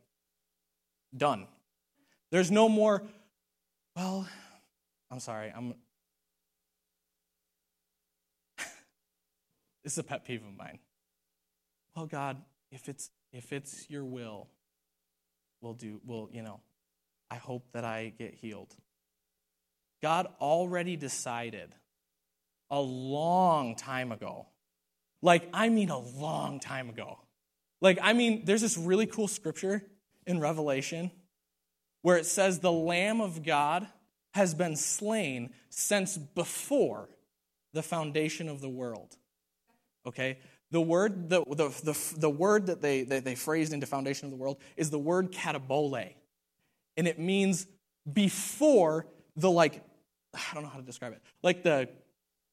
Done. 1.16 1.46
There's 2.30 2.50
no 2.50 2.68
more, 2.68 3.02
well, 3.94 4.26
I'm 5.10 5.20
sorry, 5.20 5.52
I'm. 5.54 5.74
this 9.84 9.92
is 9.92 9.98
a 9.98 10.02
pet 10.02 10.24
peeve 10.24 10.42
of 10.42 10.56
mine. 10.56 10.78
Well, 11.94 12.06
God, 12.06 12.38
if 12.70 12.88
it's 12.88 13.10
if 13.32 13.52
it's 13.52 13.88
your 13.88 14.04
will, 14.04 14.48
we'll 15.60 15.74
do, 15.74 16.00
we'll, 16.04 16.28
you 16.32 16.42
know, 16.42 16.60
I 17.30 17.36
hope 17.36 17.66
that 17.72 17.84
I 17.84 18.12
get 18.18 18.34
healed. 18.34 18.74
God 20.02 20.26
already 20.40 20.96
decided 20.96 21.74
a 22.70 22.80
long 22.80 23.74
time 23.76 24.12
ago. 24.12 24.46
Like, 25.22 25.48
I 25.54 25.68
mean, 25.68 25.88
a 25.88 25.98
long 25.98 26.61
time 26.61 26.88
ago. 26.88 27.18
Like, 27.80 27.98
I 28.02 28.12
mean, 28.12 28.44
there's 28.44 28.61
this 28.61 28.76
really 28.76 29.06
cool 29.06 29.28
scripture 29.28 29.82
in 30.26 30.40
Revelation 30.40 31.11
where 32.02 32.16
it 32.16 32.26
says 32.26 32.58
the 32.58 32.72
Lamb 32.72 33.20
of 33.20 33.44
God 33.44 33.87
has 34.35 34.54
been 34.54 34.76
slain 34.76 35.50
since 35.70 36.16
before 36.16 37.08
the 37.72 37.82
foundation 37.82 38.48
of 38.48 38.61
the 38.61 38.68
world. 38.68 39.16
Okay? 40.06 40.38
The 40.70 40.80
word, 40.80 41.28
the, 41.28 41.44
the, 41.44 41.68
the, 41.68 42.14
the 42.18 42.30
word 42.30 42.66
that 42.66 42.80
they, 42.80 43.02
they, 43.02 43.20
they 43.20 43.35
phrased 43.35 43.72
into 43.72 43.87
foundation 43.87 44.26
of 44.26 44.30
the 44.30 44.38
world 44.38 44.58
is 44.76 44.90
the 44.90 44.98
word 44.98 45.32
katabole. 45.32 46.14
And 46.96 47.06
it 47.06 47.18
means 47.18 47.66
before 48.11 49.06
the, 49.37 49.50
like, 49.50 49.82
I 50.35 50.54
don't 50.54 50.62
know 50.62 50.68
how 50.68 50.78
to 50.78 50.85
describe 50.85 51.12
it, 51.12 51.22
like 51.42 51.62
the 51.62 51.88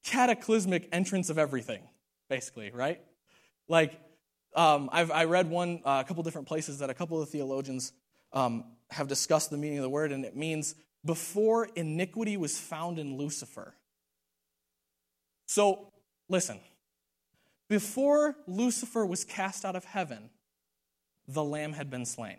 cataclysmic 0.03 0.89
entrance 0.91 1.29
of 1.29 1.37
everything, 1.37 1.81
basically, 2.29 2.71
right? 2.71 3.01
Like, 3.67 3.99
um, 4.55 4.89
I've 4.91 5.11
I 5.11 5.25
read 5.25 5.49
one, 5.49 5.81
uh, 5.83 6.01
a 6.03 6.07
couple 6.07 6.23
different 6.23 6.47
places 6.47 6.79
that 6.79 6.89
a 6.89 6.93
couple 6.93 7.21
of 7.21 7.29
theologians 7.29 7.91
um, 8.33 8.63
have 8.89 9.07
discussed 9.07 9.49
the 9.49 9.57
meaning 9.57 9.79
of 9.79 9.83
the 9.83 9.89
word, 9.89 10.11
and 10.11 10.23
it 10.25 10.35
means 10.35 10.75
before 11.05 11.67
iniquity 11.75 12.37
was 12.37 12.59
found 12.59 12.99
in 12.99 13.17
Lucifer. 13.17 13.75
So, 15.45 15.91
listen. 16.27 16.59
Before 17.69 18.35
Lucifer 18.47 19.05
was 19.05 19.23
cast 19.23 19.63
out 19.63 19.75
of 19.75 19.85
heaven, 19.85 20.31
the 21.27 21.43
lamb 21.43 21.73
had 21.73 21.91
been 21.91 22.05
slain. 22.05 22.37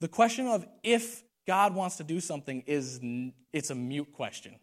The 0.00 0.08
question 0.08 0.48
of 0.48 0.66
if 0.82 1.22
God 1.46 1.74
wants 1.74 1.96
to 1.98 2.04
do 2.04 2.20
something 2.20 2.64
is 2.66 3.00
it's 3.52 3.70
a 3.70 3.74
mute 3.76 4.12
question. 4.12 4.56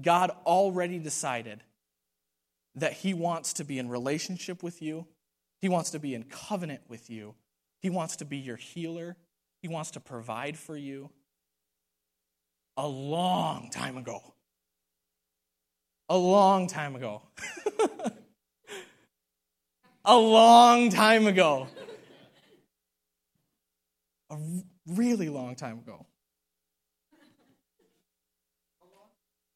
God 0.00 0.32
already 0.44 0.98
decided 0.98 1.62
that 2.76 2.92
He 2.92 3.14
wants 3.14 3.52
to 3.54 3.64
be 3.64 3.78
in 3.78 3.88
relationship 3.88 4.62
with 4.62 4.80
you, 4.80 5.06
He 5.60 5.68
wants 5.68 5.90
to 5.90 5.98
be 5.98 6.14
in 6.14 6.24
covenant 6.24 6.82
with 6.88 7.10
you, 7.10 7.34
He 7.80 7.90
wants 7.90 8.16
to 8.16 8.24
be 8.24 8.36
your 8.36 8.56
healer, 8.56 9.16
He 9.62 9.68
wants 9.68 9.90
to 9.92 10.00
provide 10.00 10.56
for 10.56 10.76
you 10.76 11.10
a 12.76 12.86
long 12.86 13.70
time 13.70 13.96
ago. 13.96 14.34
A 16.08 16.16
long 16.16 16.68
time 16.68 16.94
ago. 16.94 17.22
a 20.04 20.16
long 20.16 20.90
time 20.90 21.26
ago. 21.26 21.66
A 24.30 24.36
really 24.86 25.28
long 25.28 25.56
time 25.56 25.78
ago. 25.78 26.06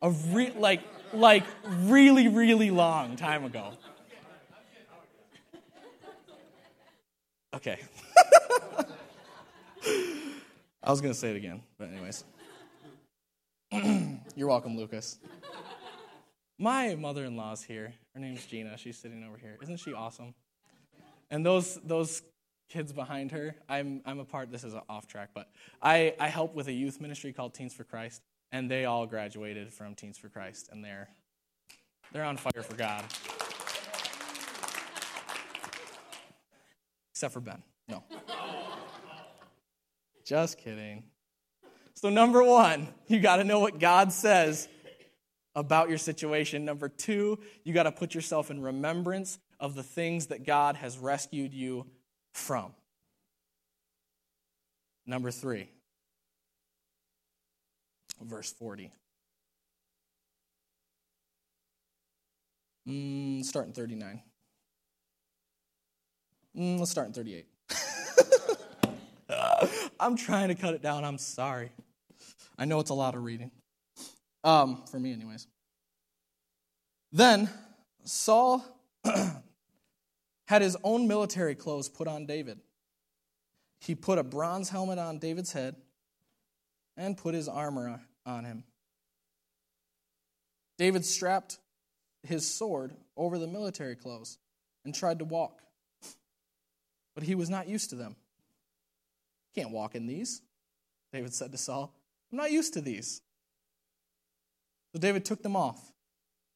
A 0.02 0.10
re- 0.10 0.52
like 0.56 0.80
like 1.12 1.44
really 1.64 2.28
really 2.28 2.70
long 2.70 3.16
time 3.16 3.44
ago. 3.44 3.72
Okay. 7.52 7.78
I 10.82 10.90
was 10.90 11.00
going 11.00 11.12
to 11.12 11.18
say 11.18 11.30
it 11.30 11.36
again, 11.36 11.62
but 11.78 11.88
anyways. 11.90 12.24
You're 14.34 14.48
welcome, 14.48 14.76
Lucas. 14.76 15.18
My 16.58 16.94
mother-in-law's 16.94 17.62
here. 17.62 17.94
Her 18.14 18.20
name's 18.20 18.44
Gina. 18.46 18.76
She's 18.76 18.96
sitting 18.96 19.24
over 19.24 19.36
here. 19.36 19.56
Isn't 19.62 19.78
she 19.78 19.92
awesome? 19.92 20.34
And 21.30 21.44
those 21.44 21.78
those 21.84 22.22
kids 22.68 22.92
behind 22.92 23.30
her, 23.32 23.56
I'm 23.68 24.02
I'm 24.04 24.18
a 24.18 24.24
part. 24.24 24.50
This 24.50 24.64
is 24.64 24.74
off 24.88 25.06
track, 25.06 25.30
but 25.34 25.48
I 25.82 26.14
I 26.18 26.28
help 26.28 26.54
with 26.54 26.68
a 26.68 26.72
youth 26.72 27.00
ministry 27.00 27.32
called 27.32 27.54
Teens 27.54 27.72
for 27.74 27.84
Christ, 27.84 28.22
and 28.52 28.70
they 28.70 28.84
all 28.84 29.06
graduated 29.06 29.72
from 29.72 29.94
Teens 29.94 30.18
for 30.18 30.28
Christ, 30.28 30.68
and 30.72 30.84
they're 30.84 31.08
they're 32.12 32.24
on 32.24 32.36
fire 32.36 32.62
for 32.62 32.74
God. 32.74 33.04
Except 37.12 37.32
for 37.32 37.40
Ben. 37.40 37.62
No. 37.86 38.02
Just 40.24 40.58
kidding. 40.58 41.04
So, 41.94 42.08
number 42.08 42.42
one, 42.42 42.88
you 43.08 43.20
got 43.20 43.36
to 43.36 43.44
know 43.44 43.60
what 43.60 43.78
God 43.78 44.12
says 44.12 44.68
about 45.54 45.88
your 45.88 45.98
situation. 45.98 46.64
Number 46.64 46.88
two, 46.88 47.38
you 47.64 47.74
got 47.74 47.82
to 47.82 47.92
put 47.92 48.14
yourself 48.14 48.50
in 48.50 48.62
remembrance 48.62 49.38
of 49.58 49.74
the 49.74 49.82
things 49.82 50.28
that 50.28 50.46
God 50.46 50.76
has 50.76 50.98
rescued 50.98 51.52
you 51.52 51.86
from. 52.32 52.72
Number 55.06 55.30
three, 55.30 55.68
verse 58.20 58.52
40. 58.52 58.92
Mm, 62.88 63.44
start 63.44 63.66
in 63.66 63.72
39. 63.72 64.22
Mm, 66.56 66.78
let's 66.78 66.90
start 66.90 67.06
in 67.06 67.12
38. 67.12 67.46
I'm 70.00 70.16
trying 70.16 70.48
to 70.48 70.54
cut 70.54 70.74
it 70.74 70.82
down. 70.82 71.04
I'm 71.04 71.18
sorry. 71.18 71.70
I 72.58 72.64
know 72.64 72.80
it's 72.80 72.90
a 72.90 72.94
lot 72.94 73.14
of 73.14 73.22
reading. 73.22 73.50
Um, 74.42 74.82
for 74.90 74.98
me, 74.98 75.12
anyways. 75.12 75.46
Then 77.12 77.48
Saul 78.04 78.64
had 80.48 80.62
his 80.62 80.76
own 80.82 81.06
military 81.06 81.54
clothes 81.54 81.88
put 81.88 82.08
on 82.08 82.26
David. 82.26 82.58
He 83.80 83.94
put 83.94 84.18
a 84.18 84.22
bronze 84.22 84.68
helmet 84.68 84.98
on 84.98 85.18
David's 85.18 85.52
head 85.52 85.76
and 86.96 87.16
put 87.16 87.34
his 87.34 87.48
armor 87.48 88.00
on 88.26 88.44
him. 88.44 88.64
David 90.78 91.04
strapped 91.04 91.58
his 92.22 92.50
sword 92.50 92.92
over 93.16 93.38
the 93.38 93.46
military 93.46 93.94
clothes 93.94 94.38
and 94.84 94.94
tried 94.94 95.18
to 95.18 95.24
walk, 95.24 95.60
but 97.14 97.24
he 97.24 97.34
was 97.34 97.50
not 97.50 97.68
used 97.68 97.90
to 97.90 97.96
them. 97.96 98.16
Can't 99.54 99.70
walk 99.70 99.94
in 99.94 100.06
these, 100.06 100.42
David 101.12 101.34
said 101.34 101.52
to 101.52 101.58
Saul. 101.58 101.94
I'm 102.30 102.38
not 102.38 102.50
used 102.50 102.74
to 102.74 102.80
these. 102.80 103.20
So 104.92 105.00
David 105.00 105.24
took 105.24 105.42
them 105.42 105.56
off, 105.56 105.92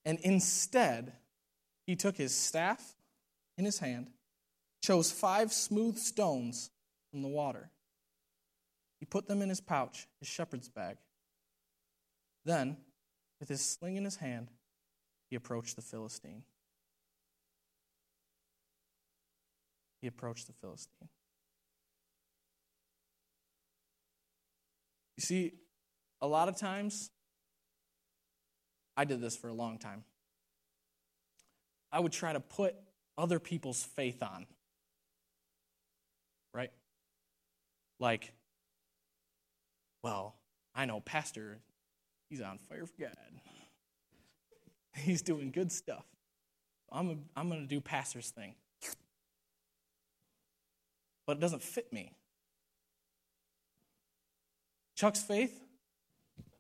and 0.05 0.19
instead, 0.21 1.13
he 1.87 1.97
took 1.97 2.17
his 2.17 2.35
staff 2.35 2.95
in 3.59 3.65
his 3.65 3.79
hand, 3.79 4.11
chose 4.83 5.13
five 5.13 5.53
smooth 5.53 5.99
stones 5.99 6.71
from 7.11 7.23
the 7.23 7.29
water. 7.29 7.71
He 9.01 9.07
put 9.07 9.29
them 9.29 9.43
in 9.43 9.49
his 9.49 9.61
pouch, 9.61 10.07
his 10.19 10.29
shepherd's 10.29 10.69
bag. 10.69 10.97
Then, 12.45 12.77
with 13.41 13.49
his 13.49 13.65
sling 13.65 13.97
in 13.97 14.05
his 14.05 14.17
hand, 14.17 14.49
he 15.31 15.37
approached 15.37 15.77
the 15.77 15.83
Philistine. 15.83 16.43
He 20.01 20.07
approached 20.07 20.47
the 20.47 20.53
Philistine. 20.53 21.09
You 25.17 25.23
see, 25.23 25.55
a 26.21 26.27
lot 26.27 26.49
of 26.49 26.57
times, 26.57 27.11
I 28.97 29.05
did 29.05 29.21
this 29.21 29.37
for 29.37 29.49
a 29.49 29.55
long 29.55 29.79
time. 29.79 30.05
I 31.91 32.01
would 32.01 32.13
try 32.13 32.33
to 32.33 32.41
put 32.41 32.75
other 33.17 33.39
people's 33.39 33.83
faith 33.83 34.23
on. 34.23 34.47
Right? 36.53 36.73
Like, 37.99 38.33
well, 40.03 40.37
I 40.75 40.85
know 40.85 41.01
Pastor, 41.01 41.61
he's 42.29 42.41
on 42.41 42.59
fire 42.59 42.87
for 42.87 43.01
God. 43.01 43.15
He's 44.97 45.23
doing 45.23 45.51
good 45.51 45.73
stuff. 45.73 46.05
I'm, 46.93 47.11
a, 47.11 47.17
I'm 47.37 47.49
going 47.49 47.61
to 47.61 47.67
do 47.67 47.81
Pastor's 47.81 48.31
thing. 48.31 48.55
But 51.27 51.39
it 51.39 51.41
doesn't 51.41 51.63
fit 51.63 51.93
me. 51.93 52.13
Chuck's 54.97 55.23
faith 55.23 55.61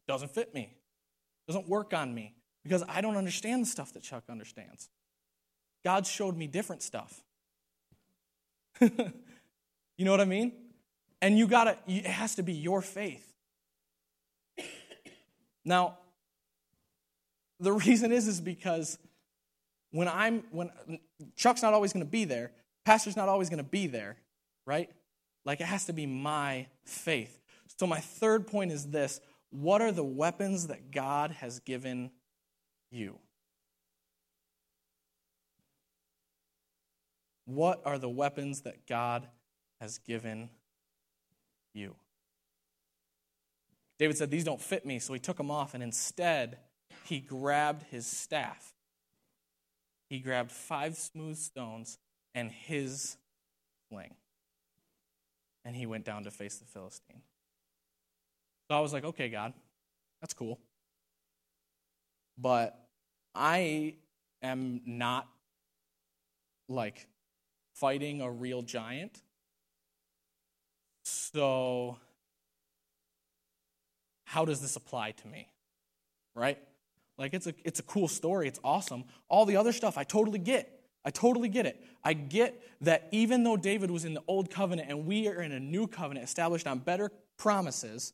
doesn't 0.08 0.30
fit 0.32 0.54
me, 0.54 0.76
doesn't 1.46 1.68
work 1.68 1.94
on 1.94 2.14
me 2.14 2.34
because 2.62 2.82
I 2.88 3.00
don't 3.00 3.16
understand 3.16 3.62
the 3.62 3.66
stuff 3.66 3.92
that 3.92 4.02
Chuck 4.02 4.24
understands. 4.28 4.88
God 5.84 6.06
showed 6.06 6.36
me 6.36 6.46
different 6.46 6.82
stuff. 6.82 7.22
you 8.80 8.90
know 9.98 10.10
what 10.10 10.20
I 10.20 10.24
mean? 10.24 10.52
And 11.22 11.38
you 11.38 11.46
gotta, 11.46 11.78
it 11.86 12.06
has 12.06 12.34
to 12.36 12.42
be 12.42 12.54
your 12.54 12.82
faith. 12.82 13.33
Now, 15.64 15.98
the 17.60 17.72
reason 17.86 18.12
is 18.12 18.28
is 18.28 18.40
because 18.40 18.98
when 19.90 20.08
I'm 20.08 20.44
when 20.50 20.70
Chuck's 21.36 21.62
not 21.62 21.74
always 21.74 21.92
going 21.92 22.04
to 22.04 22.10
be 22.10 22.24
there, 22.24 22.50
pastor's 22.84 23.16
not 23.16 23.28
always 23.28 23.48
going 23.48 23.62
to 23.62 23.64
be 23.68 23.86
there, 23.86 24.16
right? 24.66 24.90
Like 25.44 25.60
it 25.60 25.66
has 25.66 25.86
to 25.86 25.92
be 25.92 26.06
my 26.06 26.66
faith. 26.84 27.40
So, 27.78 27.86
my 27.86 28.00
third 28.00 28.46
point 28.46 28.72
is 28.72 28.86
this 28.86 29.20
what 29.50 29.80
are 29.80 29.92
the 29.92 30.04
weapons 30.04 30.66
that 30.66 30.90
God 30.90 31.30
has 31.32 31.60
given 31.60 32.10
you? 32.90 33.18
What 37.46 37.82
are 37.84 37.98
the 37.98 38.08
weapons 38.08 38.62
that 38.62 38.86
God 38.86 39.28
has 39.80 39.98
given 39.98 40.48
you? 41.72 41.94
David 43.98 44.16
said, 44.16 44.30
These 44.30 44.44
don't 44.44 44.60
fit 44.60 44.84
me, 44.84 44.98
so 44.98 45.12
he 45.12 45.20
took 45.20 45.36
them 45.36 45.50
off, 45.50 45.74
and 45.74 45.82
instead, 45.82 46.58
he 47.04 47.20
grabbed 47.20 47.84
his 47.90 48.06
staff. 48.06 48.72
He 50.08 50.18
grabbed 50.18 50.52
five 50.52 50.96
smooth 50.96 51.36
stones 51.36 51.98
and 52.34 52.50
his 52.50 53.16
sling. 53.88 54.14
And 55.64 55.74
he 55.74 55.86
went 55.86 56.04
down 56.04 56.24
to 56.24 56.30
face 56.30 56.56
the 56.56 56.66
Philistine. 56.66 57.22
So 58.70 58.76
I 58.76 58.80
was 58.80 58.92
like, 58.92 59.04
okay, 59.04 59.28
God, 59.28 59.54
that's 60.20 60.34
cool. 60.34 60.58
But 62.38 62.78
I 63.34 63.94
am 64.42 64.80
not 64.86 65.28
like 66.68 67.06
fighting 67.74 68.20
a 68.20 68.30
real 68.30 68.62
giant. 68.62 69.22
So, 71.04 71.98
how 74.34 74.44
does 74.44 74.60
this 74.60 74.74
apply 74.74 75.12
to 75.12 75.28
me? 75.28 75.48
Right? 76.34 76.58
Like 77.16 77.34
it's 77.34 77.46
a 77.46 77.54
it's 77.64 77.78
a 77.78 77.84
cool 77.84 78.08
story, 78.08 78.48
it's 78.48 78.58
awesome. 78.64 79.04
All 79.28 79.46
the 79.46 79.56
other 79.56 79.72
stuff 79.72 79.96
I 79.96 80.02
totally 80.02 80.40
get. 80.40 80.80
I 81.04 81.10
totally 81.10 81.48
get 81.48 81.66
it. 81.66 81.80
I 82.02 82.14
get 82.14 82.60
that 82.80 83.08
even 83.12 83.44
though 83.44 83.56
David 83.56 83.90
was 83.92 84.04
in 84.04 84.14
the 84.14 84.22
old 84.26 84.50
covenant 84.50 84.88
and 84.90 85.06
we 85.06 85.28
are 85.28 85.40
in 85.40 85.52
a 85.52 85.60
new 85.60 85.86
covenant 85.86 86.24
established 86.24 86.66
on 86.66 86.80
better 86.80 87.12
promises, 87.36 88.12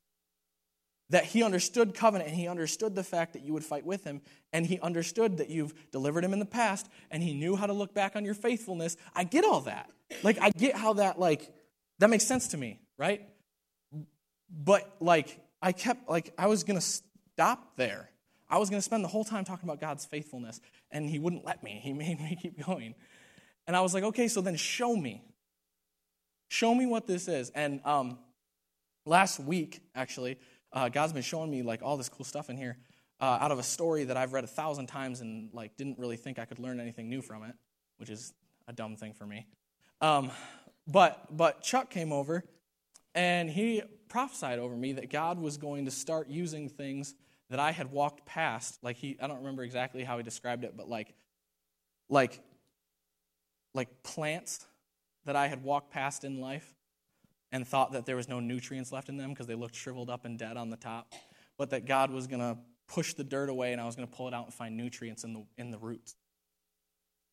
that 1.09 1.25
he 1.25 1.43
understood 1.43 1.95
covenant 1.95 2.29
and 2.29 2.39
he 2.39 2.49
understood 2.49 2.95
the 2.95 3.03
fact 3.03 3.33
that 3.33 3.43
you 3.43 3.55
would 3.55 3.65
fight 3.65 3.87
with 3.87 4.05
him 4.05 4.21
and 4.53 4.67
he 4.67 4.79
understood 4.81 5.39
that 5.39 5.49
you've 5.49 5.73
delivered 5.91 6.23
him 6.23 6.35
in 6.35 6.39
the 6.39 6.45
past 6.45 6.89
and 7.11 7.23
he 7.23 7.33
knew 7.33 7.57
how 7.57 7.67
to 7.67 7.73
look 7.73 7.95
back 7.95 8.15
on 8.15 8.25
your 8.25 8.35
faithfulness 8.35 8.97
i 9.15 9.25
get 9.25 9.45
all 9.45 9.61
that 9.61 9.91
like 10.23 10.39
i 10.41 10.51
get 10.51 10.77
how 10.77 10.93
that 10.93 11.19
like 11.19 11.53
that 11.99 12.09
makes 12.11 12.25
sense 12.25 12.49
to 12.49 12.57
me 12.57 12.79
right 12.97 13.23
but 14.49 14.97
like 15.01 15.41
i 15.63 15.73
kept 15.73 16.09
like 16.09 16.33
i 16.39 16.47
was 16.47 16.65
gonna 16.65 16.81
stop 16.81 17.77
there 17.77 18.11
I 18.51 18.59
was 18.59 18.69
going 18.69 18.79
to 18.79 18.85
spend 18.85 19.05
the 19.05 19.09
whole 19.09 19.25
time 19.25 19.45
talking 19.45 19.69
about 19.69 19.81
God's 19.81 20.05
faithfulness, 20.05 20.61
and 20.91 21.09
he 21.09 21.19
wouldn't 21.19 21.45
let 21.45 21.63
me. 21.63 21.81
He 21.83 21.93
made 21.93 22.21
me 22.21 22.37
keep 22.41 22.65
going. 22.65 22.95
And 23.67 23.77
I 23.77 23.81
was 23.81 23.95
like, 23.95 24.03
okay, 24.03 24.27
so 24.29 24.41
then 24.41 24.57
show 24.57 24.97
me. 24.97 25.23
Show 26.49 26.75
me 26.75 26.87
what 26.87 27.07
this 27.07 27.29
is. 27.29 27.51
And 27.51 27.81
um, 27.85 28.19
last 29.07 29.39
week, 29.39 29.81
actually, 29.95 30.39
uh, 30.73 30.89
God's 30.89 31.13
been 31.13 31.23
showing 31.23 31.51
me 31.51 31.63
like 31.63 31.83
all 31.83 31.97
this 31.97 32.09
cool 32.09 32.25
stuff 32.25 32.51
in 32.51 32.57
here 32.57 32.77
uh, 33.21 33.39
out 33.41 33.53
of 33.53 33.59
a 33.59 33.63
story 33.63 34.05
that 34.05 34.17
I've 34.17 34.33
read 34.33 34.45
a 34.45 34.49
thousand 34.49 34.89
times 34.89 35.21
and 35.21 35.51
like 35.53 35.77
didn't 35.77 35.99
really 35.99 36.17
think 36.17 36.39
I 36.41 36.45
could 36.45 36.59
learn 36.59 36.81
anything 36.81 37.09
new 37.09 37.23
from 37.23 37.45
it, 37.45 37.55
which 37.99 38.11
is 38.11 38.33
a 38.67 38.73
dumb 38.73 38.97
thing 38.97 39.13
for 39.13 39.27
me. 39.27 39.47
Um, 40.01 40.33
but 40.89 41.37
but 41.37 41.63
Chuck 41.63 41.91
came 41.91 42.13
over 42.13 42.45
and 43.15 43.51
he 43.51 43.83
prophesied 44.09 44.59
over 44.59 44.77
me 44.77 44.93
that 44.95 45.11
God 45.11 45.39
was 45.39 45.57
going 45.57 45.85
to 45.85 45.91
start 45.91 46.29
using 46.29 46.69
things 46.69 47.15
that 47.49 47.59
I 47.59 47.73
had 47.73 47.91
walked 47.91 48.25
past. 48.27 48.79
Like 48.83 48.97
he, 48.97 49.17
I 49.21 49.27
don't 49.27 49.39
remember 49.39 49.63
exactly 49.63 50.05
how 50.05 50.17
he 50.17 50.23
described 50.23 50.65
it, 50.65 50.75
but 50.77 50.89
like, 50.89 51.15
like, 52.09 52.41
like 53.75 54.03
plants 54.03 54.67
that 55.25 55.37
I 55.37 55.49
had 55.49 55.63
walked 55.63 55.91
past 55.93 56.25
in 56.25 56.41
life 56.41 56.75
and 57.53 57.67
thought 57.67 57.93
that 57.93 58.07
there 58.07 58.17
was 58.17 58.29
no 58.29 58.41
nutrients 58.41 58.93
left 58.93 59.09
in 59.09 59.17
them 59.17 59.31
because 59.31 59.47
they 59.47 59.55
looked 59.55 59.75
shriveled 59.75 60.11
up 60.11 60.25
and 60.25 60.39
dead 60.39 60.57
on 60.57 60.71
the 60.71 60.77
top, 60.77 61.13
but 61.59 61.71
that 61.71 61.87
God 61.87 62.11
was 62.11 62.27
going 62.27 62.41
to 62.41 62.57
push 62.89 63.15
the 63.15 63.25
dirt 63.25 63.49
away 63.49 63.73
and 63.73 63.81
I 63.81 63.87
was 63.87 63.97
going 63.97 64.09
to 64.09 64.15
pull 64.15 64.29
it 64.29 64.35
out 64.35 64.45
and 64.45 64.55
find 64.55 64.77
nutrients 64.77 65.25
in 65.25 65.33
the 65.33 65.45
in 65.59 65.71
the 65.71 65.79
roots. 65.79 66.17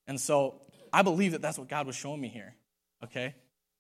And 0.08 0.20
so 0.20 0.62
I 0.94 1.02
believe 1.02 1.34
that 1.34 1.42
that's 1.42 1.58
what 1.58 1.68
God 1.68 1.86
was 1.86 1.96
showing 1.96 2.22
me 2.22 2.30
here. 2.30 2.56
Okay? 3.04 3.36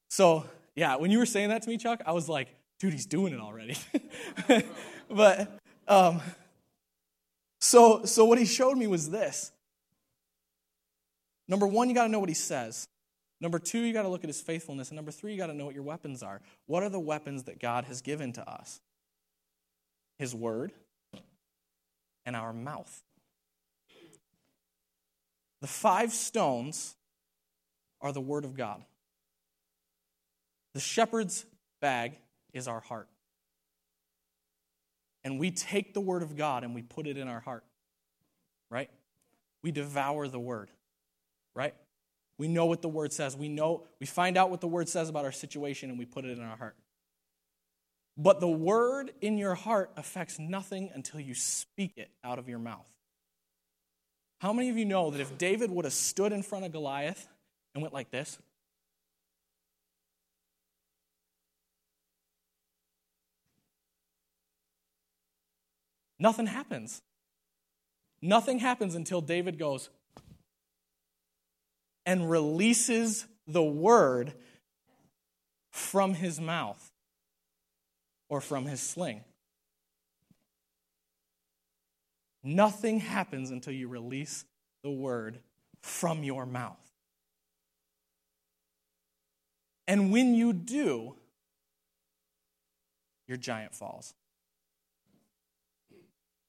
So, 0.10 0.45
yeah, 0.77 0.95
when 0.95 1.09
you 1.09 1.17
were 1.17 1.25
saying 1.25 1.49
that 1.49 1.63
to 1.63 1.69
me, 1.69 1.77
Chuck, 1.77 2.03
I 2.05 2.11
was 2.11 2.29
like, 2.29 2.49
dude, 2.79 2.93
he's 2.93 3.07
doing 3.07 3.33
it 3.33 3.39
already. 3.39 3.75
but 5.09 5.59
um, 5.87 6.21
so 7.59 8.05
so 8.05 8.25
what 8.25 8.37
he 8.37 8.45
showed 8.45 8.77
me 8.77 8.85
was 8.85 9.09
this. 9.09 9.51
Number 11.47 11.65
one, 11.65 11.89
you 11.89 11.95
got 11.95 12.03
to 12.03 12.09
know 12.09 12.19
what 12.19 12.29
he 12.29 12.35
says. 12.35 12.87
Number 13.41 13.57
two, 13.57 13.79
you 13.79 13.91
got 13.91 14.03
to 14.03 14.07
look 14.07 14.23
at 14.23 14.27
his 14.27 14.39
faithfulness. 14.39 14.89
And 14.89 14.95
number 14.95 15.11
three, 15.11 15.31
you 15.31 15.37
got 15.39 15.47
to 15.47 15.53
know 15.55 15.65
what 15.65 15.73
your 15.73 15.83
weapons 15.83 16.21
are. 16.21 16.41
What 16.67 16.83
are 16.83 16.89
the 16.89 16.99
weapons 16.99 17.43
that 17.43 17.59
God 17.59 17.85
has 17.85 18.01
given 18.01 18.31
to 18.33 18.47
us? 18.47 18.79
His 20.19 20.35
word 20.35 20.73
and 22.23 22.35
our 22.35 22.53
mouth. 22.53 23.01
The 25.61 25.67
five 25.67 26.11
stones 26.11 26.95
are 27.99 28.11
the 28.11 28.21
word 28.21 28.45
of 28.45 28.55
God. 28.55 28.83
The 30.77 30.81
shepherd's 30.81 31.43
bag 31.81 32.19
is 32.53 32.67
our 32.67 32.81
heart. 32.81 33.07
And 35.23 35.39
we 35.39 35.49
take 35.49 35.95
the 35.95 35.99
word 35.99 36.21
of 36.21 36.35
God 36.37 36.63
and 36.63 36.75
we 36.75 36.83
put 36.83 37.07
it 37.07 37.17
in 37.17 37.27
our 37.27 37.39
heart, 37.39 37.63
right? 38.69 38.91
We 39.63 39.71
devour 39.71 40.27
the 40.27 40.39
word, 40.39 40.69
right? 41.55 41.73
We 42.37 42.47
know 42.47 42.67
what 42.67 42.83
the 42.83 42.89
word 42.89 43.11
says. 43.11 43.35
We 43.35 43.49
know, 43.49 43.87
we 43.99 44.05
find 44.05 44.37
out 44.37 44.51
what 44.51 44.61
the 44.61 44.67
word 44.67 44.87
says 44.87 45.09
about 45.09 45.25
our 45.25 45.31
situation 45.31 45.89
and 45.89 45.97
we 45.97 46.05
put 46.05 46.25
it 46.25 46.37
in 46.37 46.43
our 46.43 46.57
heart. 46.57 46.75
But 48.15 48.39
the 48.39 48.47
word 48.47 49.13
in 49.19 49.39
your 49.39 49.55
heart 49.55 49.89
affects 49.97 50.37
nothing 50.37 50.91
until 50.93 51.19
you 51.19 51.33
speak 51.33 51.93
it 51.97 52.11
out 52.23 52.37
of 52.37 52.47
your 52.47 52.59
mouth. 52.59 52.85
How 54.41 54.53
many 54.53 54.69
of 54.69 54.77
you 54.77 54.85
know 54.85 55.09
that 55.09 55.21
if 55.21 55.39
David 55.39 55.71
would 55.71 55.85
have 55.85 55.93
stood 55.95 56.31
in 56.31 56.43
front 56.43 56.65
of 56.65 56.71
Goliath 56.71 57.27
and 57.73 57.81
went 57.81 57.95
like 57.95 58.11
this, 58.11 58.37
nothing 66.19 66.47
happens. 66.47 67.01
Nothing 68.21 68.60
happens 68.60 68.95
until 68.95 69.21
David 69.21 69.60
goes 69.60 69.89
and 72.06 72.30
releases 72.30 73.25
the 73.45 73.63
word 73.63 74.34
from 75.71 76.13
his 76.13 76.39
mouth 76.39 76.91
or 78.30 78.41
from 78.41 78.65
his 78.65 78.82
sling. 78.82 79.21
Nothing 82.43 82.99
happens 82.99 83.51
until 83.51 83.73
you 83.73 83.88
release 83.88 84.45
the 84.84 84.89
word 84.89 85.39
from 85.82 86.23
your 86.23 86.45
mouth. 86.45 86.80
And 89.88 90.12
when 90.12 90.34
you 90.34 90.53
do, 90.53 91.15
your 93.27 93.38
giant 93.38 93.75
falls. 93.75 94.13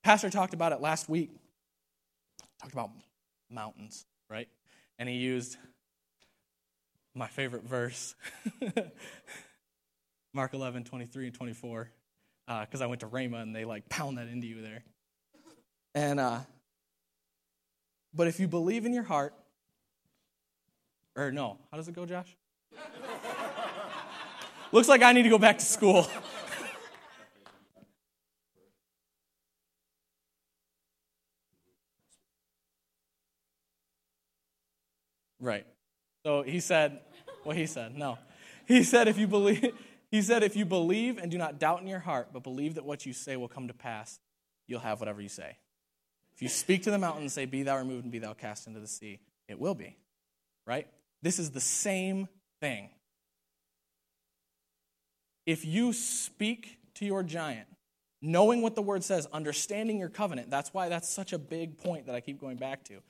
Pastor 0.08 0.30
talked 0.30 0.54
about 0.54 0.72
it 0.72 0.80
last 0.80 1.06
week. 1.06 1.30
Talked 2.62 2.72
about 2.72 2.88
mountains, 3.50 4.06
right? 4.30 4.48
And 4.98 5.06
he 5.06 5.16
used 5.16 5.58
my 7.14 7.26
favorite 7.26 7.64
verse 7.64 8.14
Mark 10.32 10.54
11, 10.54 10.84
23 10.84 11.26
and 11.26 11.34
24, 11.34 11.90
because 12.46 12.80
uh, 12.80 12.84
I 12.84 12.86
went 12.86 13.02
to 13.02 13.06
Rhema 13.06 13.42
and 13.42 13.54
they 13.54 13.66
like 13.66 13.90
pound 13.90 14.16
that 14.16 14.28
into 14.28 14.46
you 14.46 14.62
there. 14.62 14.82
And, 15.94 16.18
uh, 16.18 16.38
but 18.14 18.28
if 18.28 18.40
you 18.40 18.48
believe 18.48 18.86
in 18.86 18.94
your 18.94 19.02
heart, 19.02 19.34
or 21.16 21.30
no, 21.32 21.58
how 21.70 21.76
does 21.76 21.86
it 21.86 21.94
go, 21.94 22.06
Josh? 22.06 22.34
Looks 24.72 24.88
like 24.88 25.02
I 25.02 25.12
need 25.12 25.24
to 25.24 25.28
go 25.28 25.38
back 25.38 25.58
to 25.58 25.66
school. 25.66 26.08
right. 35.48 35.66
So 36.24 36.42
he 36.42 36.60
said, 36.60 37.00
well, 37.44 37.56
he 37.56 37.66
said, 37.66 37.96
no. 37.96 38.18
He 38.66 38.84
said, 38.84 39.08
if 39.08 39.18
you 39.18 39.26
believe, 39.26 39.72
he 40.10 40.22
said, 40.22 40.42
If 40.42 40.56
you 40.56 40.64
believe 40.64 41.18
and 41.18 41.30
do 41.30 41.38
not 41.38 41.58
doubt 41.58 41.82
in 41.82 41.86
your 41.86 41.98
heart, 41.98 42.28
but 42.32 42.42
believe 42.42 42.74
that 42.76 42.84
what 42.84 43.04
you 43.04 43.12
say 43.12 43.36
will 43.36 43.48
come 43.48 43.68
to 43.68 43.74
pass, 43.74 44.18
you'll 44.66 44.80
have 44.80 45.00
whatever 45.00 45.20
you 45.20 45.28
say. 45.28 45.56
If 46.34 46.42
you 46.42 46.48
speak 46.48 46.84
to 46.84 46.90
the 46.90 46.98
mountain 46.98 47.22
and 47.22 47.32
say, 47.32 47.44
Be 47.44 47.62
thou 47.62 47.76
removed 47.76 48.04
and 48.04 48.12
be 48.12 48.18
thou 48.18 48.32
cast 48.32 48.66
into 48.66 48.80
the 48.80 48.86
sea, 48.86 49.20
it 49.48 49.58
will 49.58 49.74
be. 49.74 49.96
Right? 50.66 50.86
This 51.22 51.38
is 51.38 51.50
the 51.50 51.60
same 51.60 52.28
thing. 52.60 52.90
If 55.46 55.64
you 55.64 55.92
speak 55.92 56.78
to 56.96 57.06
your 57.06 57.22
giant, 57.22 57.68
knowing 58.20 58.60
what 58.60 58.74
the 58.74 58.82
word 58.82 59.02
says, 59.02 59.26
understanding 59.32 59.98
your 59.98 60.10
covenant, 60.10 60.50
that's 60.50 60.72
why 60.74 60.88
that's 60.88 61.08
such 61.08 61.32
a 61.32 61.38
big 61.38 61.78
point 61.78 62.06
that 62.06 62.14
I 62.14 62.20
keep 62.20 62.40
going 62.40 62.56
back 62.56 62.84
to. 62.84 63.00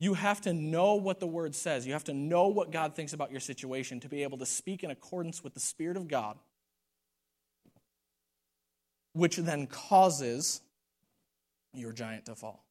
You 0.00 0.14
have 0.14 0.40
to 0.42 0.52
know 0.52 0.94
what 0.94 1.18
the 1.18 1.26
word 1.26 1.54
says. 1.54 1.86
You 1.86 1.92
have 1.92 2.04
to 2.04 2.14
know 2.14 2.48
what 2.48 2.70
God 2.70 2.94
thinks 2.94 3.12
about 3.12 3.30
your 3.30 3.40
situation 3.40 3.98
to 4.00 4.08
be 4.08 4.22
able 4.22 4.38
to 4.38 4.46
speak 4.46 4.84
in 4.84 4.90
accordance 4.90 5.42
with 5.42 5.54
the 5.54 5.60
Spirit 5.60 5.96
of 5.96 6.06
God, 6.06 6.38
which 9.12 9.36
then 9.36 9.66
causes 9.66 10.60
your 11.74 11.92
giant 11.92 12.26
to 12.26 12.36
fall. 12.36 12.64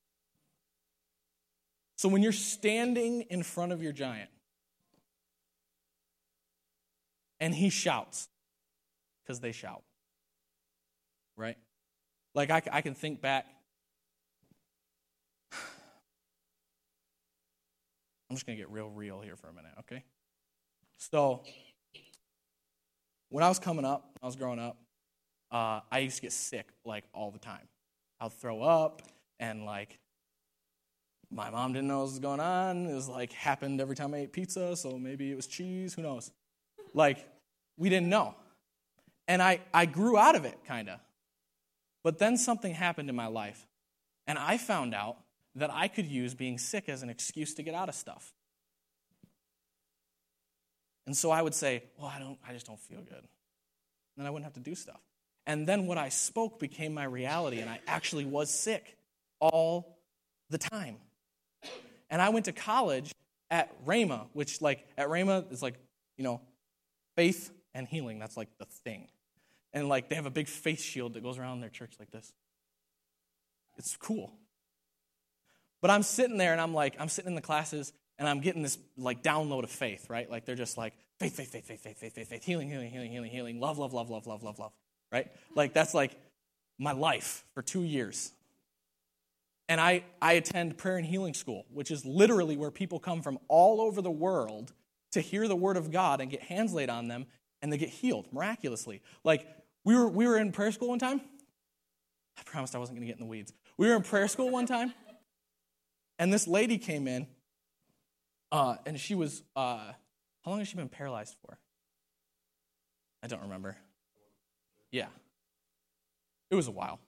So 1.97 2.07
when 2.07 2.21
you're 2.23 2.31
standing 2.31 3.23
in 3.23 3.43
front 3.43 3.71
of 3.71 3.81
your 3.81 3.91
giant 3.91 4.29
and 7.39 7.53
he 7.53 7.69
shouts, 7.69 8.29
because 9.23 9.41
they 9.41 9.51
shout, 9.51 9.83
right? 11.35 11.57
Like 12.33 12.51
I, 12.51 12.61
I 12.71 12.81
can 12.81 12.93
think 12.93 13.19
back 13.19 13.47
I'm 18.29 18.35
just 18.35 18.45
going 18.45 18.57
to 18.57 18.61
get 18.61 18.71
real 18.71 18.89
real 18.89 19.21
here 19.21 19.35
for 19.35 19.47
a 19.47 19.53
minute, 19.53 19.71
okay? 19.79 20.03
So, 20.97 21.43
when 23.29 23.43
I 23.43 23.49
was 23.49 23.59
coming 23.59 23.85
up, 23.85 24.09
I 24.21 24.25
was 24.25 24.35
growing 24.35 24.59
up, 24.59 24.77
uh, 25.51 25.81
I 25.91 25.99
used 25.99 26.17
to 26.17 26.21
get 26.21 26.31
sick 26.31 26.67
like 26.85 27.03
all 27.13 27.31
the 27.31 27.39
time. 27.39 27.67
I'll 28.19 28.29
throw 28.29 28.63
up, 28.63 29.01
and 29.39 29.65
like 29.65 29.99
my 31.29 31.49
mom 31.49 31.73
didn't 31.73 31.87
know 31.87 31.99
what 31.99 32.05
was 32.05 32.19
going 32.19 32.39
on. 32.39 32.85
It 32.87 32.93
was 32.93 33.09
like 33.09 33.33
happened 33.33 33.81
every 33.81 33.95
time 33.95 34.13
I 34.13 34.19
ate 34.19 34.33
pizza, 34.33 34.75
so 34.75 34.97
maybe 34.97 35.31
it 35.31 35.35
was 35.35 35.47
cheese, 35.47 35.93
who 35.93 36.01
knows? 36.01 36.31
Like, 36.93 37.25
we 37.77 37.89
didn't 37.89 38.09
know. 38.09 38.35
And 39.27 39.41
I, 39.41 39.59
I 39.73 39.85
grew 39.85 40.17
out 40.17 40.35
of 40.35 40.45
it, 40.45 40.57
kind 40.65 40.89
of. 40.89 40.99
But 42.03 42.17
then 42.17 42.37
something 42.37 42.73
happened 42.73 43.09
in 43.09 43.15
my 43.15 43.27
life, 43.27 43.67
and 44.25 44.37
I 44.37 44.57
found 44.57 44.95
out 44.95 45.17
that 45.57 45.71
I 45.73 45.87
could 45.87 46.05
use 46.05 46.33
being 46.33 46.57
sick 46.57 46.87
as 46.87 47.03
an 47.03 47.09
excuse 47.09 47.53
to 47.55 47.63
get 47.63 47.73
out 47.73 47.89
of 47.89 47.95
stuff. 47.95 48.33
And 51.05 51.15
so 51.15 51.31
I 51.31 51.41
would 51.41 51.55
say, 51.55 51.83
Well, 51.97 52.11
I, 52.13 52.19
don't, 52.19 52.37
I 52.47 52.53
just 52.53 52.67
don't 52.67 52.79
feel 52.79 53.01
good. 53.01 53.17
And 53.17 53.27
then 54.17 54.25
I 54.25 54.29
wouldn't 54.29 54.45
have 54.45 54.53
to 54.53 54.69
do 54.69 54.75
stuff. 54.75 55.01
And 55.45 55.65
then 55.65 55.87
what 55.87 55.97
I 55.97 56.09
spoke 56.09 56.59
became 56.59 56.93
my 56.93 57.05
reality, 57.05 57.59
and 57.59 57.69
I 57.69 57.79
actually 57.87 58.25
was 58.25 58.49
sick 58.49 58.97
all 59.39 59.97
the 60.49 60.57
time. 60.57 60.97
And 62.09 62.21
I 62.21 62.29
went 62.29 62.45
to 62.45 62.51
college 62.51 63.13
at 63.49 63.85
Rhema, 63.85 64.27
which, 64.33 64.61
like, 64.61 64.85
at 64.97 65.07
Rhema 65.07 65.49
is 65.51 65.61
like, 65.61 65.75
you 66.17 66.23
know, 66.23 66.41
faith 67.15 67.51
and 67.73 67.87
healing. 67.87 68.19
That's 68.19 68.35
like 68.35 68.49
the 68.59 68.65
thing. 68.65 69.07
And, 69.73 69.87
like, 69.87 70.09
they 70.09 70.15
have 70.15 70.25
a 70.25 70.31
big 70.31 70.47
face 70.47 70.81
shield 70.81 71.13
that 71.13 71.23
goes 71.23 71.37
around 71.37 71.61
their 71.61 71.69
church 71.69 71.93
like 71.99 72.11
this. 72.11 72.33
it's 73.77 73.95
cool. 73.95 74.33
But 75.81 75.91
I'm 75.91 76.03
sitting 76.03 76.37
there 76.37 76.51
and 76.51 76.61
I'm 76.61 76.73
like, 76.73 76.95
I'm 76.99 77.09
sitting 77.09 77.29
in 77.29 77.35
the 77.35 77.41
classes 77.41 77.93
and 78.19 78.27
I'm 78.27 78.41
getting 78.41 78.63
this 78.63 78.77
like 78.97 79.21
download 79.21 79.63
of 79.63 79.69
faith, 79.69 80.09
right? 80.09 80.29
Like 80.29 80.45
they're 80.45 80.55
just 80.55 80.77
like 80.77 80.93
faith, 81.19 81.35
faith, 81.35 81.51
faith, 81.51 81.65
faith, 81.65 81.81
faith, 81.81 81.97
faith, 81.97 82.13
faith, 82.13 82.29
faith, 82.29 82.43
healing, 82.43 82.69
healing, 82.69 82.89
healing, 82.89 83.11
healing, 83.11 83.31
healing, 83.31 83.59
love, 83.59 83.77
love, 83.77 83.93
love, 83.93 84.09
love, 84.09 84.25
love, 84.27 84.43
love, 84.43 84.59
love, 84.59 84.71
right? 85.11 85.27
Like 85.55 85.73
that's 85.73 85.93
like 85.93 86.15
my 86.79 86.91
life 86.91 87.45
for 87.53 87.61
two 87.61 87.83
years. 87.83 88.31
And 89.69 89.81
I, 89.81 90.03
I 90.21 90.33
attend 90.33 90.77
prayer 90.77 90.97
and 90.97 91.05
healing 91.05 91.33
school, 91.33 91.65
which 91.71 91.91
is 91.91 92.05
literally 92.05 92.55
where 92.55 92.71
people 92.71 92.99
come 92.99 93.21
from 93.21 93.37
all 93.47 93.81
over 93.81 94.01
the 94.01 94.11
world 94.11 94.71
to 95.11 95.21
hear 95.21 95.47
the 95.47 95.55
word 95.55 95.77
of 95.77 95.91
God 95.91 96.21
and 96.21 96.31
get 96.31 96.41
hands 96.41 96.73
laid 96.73 96.89
on 96.89 97.07
them 97.07 97.25
and 97.61 97.71
they 97.71 97.77
get 97.77 97.89
healed 97.89 98.27
miraculously. 98.31 99.01
Like 99.23 99.47
we 99.83 99.95
were, 99.95 100.07
we 100.07 100.27
were 100.27 100.37
in 100.37 100.51
prayer 100.51 100.71
school 100.71 100.89
one 100.89 100.99
time. 100.99 101.21
I 102.37 102.43
promised 102.43 102.75
I 102.75 102.77
wasn't 102.77 102.97
going 102.97 103.07
to 103.07 103.13
get 103.13 103.19
in 103.19 103.25
the 103.25 103.29
weeds. 103.29 103.51
We 103.77 103.87
were 103.87 103.95
in 103.95 104.03
prayer 104.03 104.27
school 104.27 104.49
one 104.51 104.67
time, 104.67 104.93
and 106.19 106.31
this 106.31 106.47
lady 106.47 106.77
came 106.77 107.07
in, 107.07 107.27
uh, 108.51 108.75
and 108.85 108.99
she 108.99 109.15
was, 109.15 109.43
uh, 109.55 109.91
how 110.43 110.51
long 110.51 110.59
has 110.59 110.67
she 110.67 110.75
been 110.75 110.89
paralyzed 110.89 111.35
for? 111.41 111.57
I 113.23 113.27
don't 113.27 113.41
remember. 113.41 113.75
Yeah. 114.91 115.07
It 116.49 116.55
was 116.55 116.67
a 116.67 116.71
while. 116.71 116.99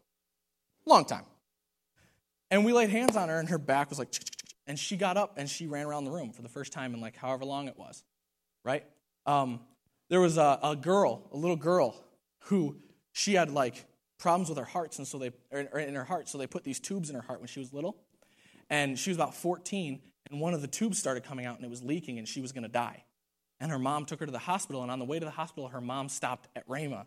Long 0.86 1.06
time. 1.06 1.24
And 2.52 2.66
we 2.66 2.74
laid 2.74 2.90
hands 2.90 3.16
on 3.16 3.30
her, 3.30 3.40
and 3.40 3.48
her 3.50 3.60
back 3.60 3.90
was 3.90 4.00
like, 4.00 4.14
and 4.68 4.78
she 4.78 4.98
got 4.98 5.18
up 5.18 5.34
and 5.38 5.50
she 5.50 5.66
ran 5.66 5.86
around 5.86 6.06
the 6.06 6.12
room 6.12 6.32
for 6.32 6.42
the 6.42 6.50
first 6.50 6.72
time 6.72 6.94
in 6.94 7.02
like 7.02 7.16
however 7.16 7.44
long 7.44 7.68
it 7.68 7.78
was, 7.78 8.04
right? 8.64 8.86
Um, 9.26 9.62
there 10.10 10.22
was 10.22 10.38
a, 10.38 10.60
a 10.62 10.76
girl, 10.76 11.28
a 11.32 11.38
little 11.38 11.56
girl, 11.56 11.96
who 12.46 12.78
she 13.12 13.34
had 13.34 13.52
like 13.52 13.86
problems 14.18 14.50
with 14.50 14.58
her 14.58 14.66
hearts, 14.66 14.98
and 14.98 15.08
so 15.08 15.18
they, 15.18 15.32
in 15.52 15.96
her 15.96 16.04
heart, 16.04 16.28
so 16.28 16.38
they 16.38 16.48
put 16.48 16.64
these 16.64 16.80
tubes 16.80 17.10
in 17.10 17.16
her 17.16 17.22
heart 17.22 17.40
when 17.40 17.48
she 17.48 17.60
was 17.60 17.74
little. 17.74 17.98
And 18.70 18.98
she 18.98 19.10
was 19.10 19.18
about 19.18 19.36
14, 19.36 20.02
and 20.30 20.40
one 20.40 20.54
of 20.54 20.62
the 20.62 20.68
tubes 20.68 20.98
started 20.98 21.24
coming 21.24 21.46
out 21.46 21.56
and 21.56 21.66
it 21.66 21.70
was 21.70 21.84
leaking, 21.84 22.20
and 22.20 22.28
she 22.28 22.42
was 22.42 22.52
going 22.52 22.64
to 22.64 22.70
die. 22.70 23.04
And 23.60 23.72
her 23.72 23.80
mom 23.80 24.06
took 24.06 24.20
her 24.20 24.26
to 24.26 24.32
the 24.32 24.38
hospital, 24.40 24.82
and 24.84 24.92
on 24.92 25.00
the 25.00 25.06
way 25.06 25.20
to 25.20 25.26
the 25.26 25.32
hospital, 25.32 25.70
her 25.70 25.82
mom 25.82 26.10
stopped 26.10 26.48
at 26.56 26.68
Rhema 26.68 27.06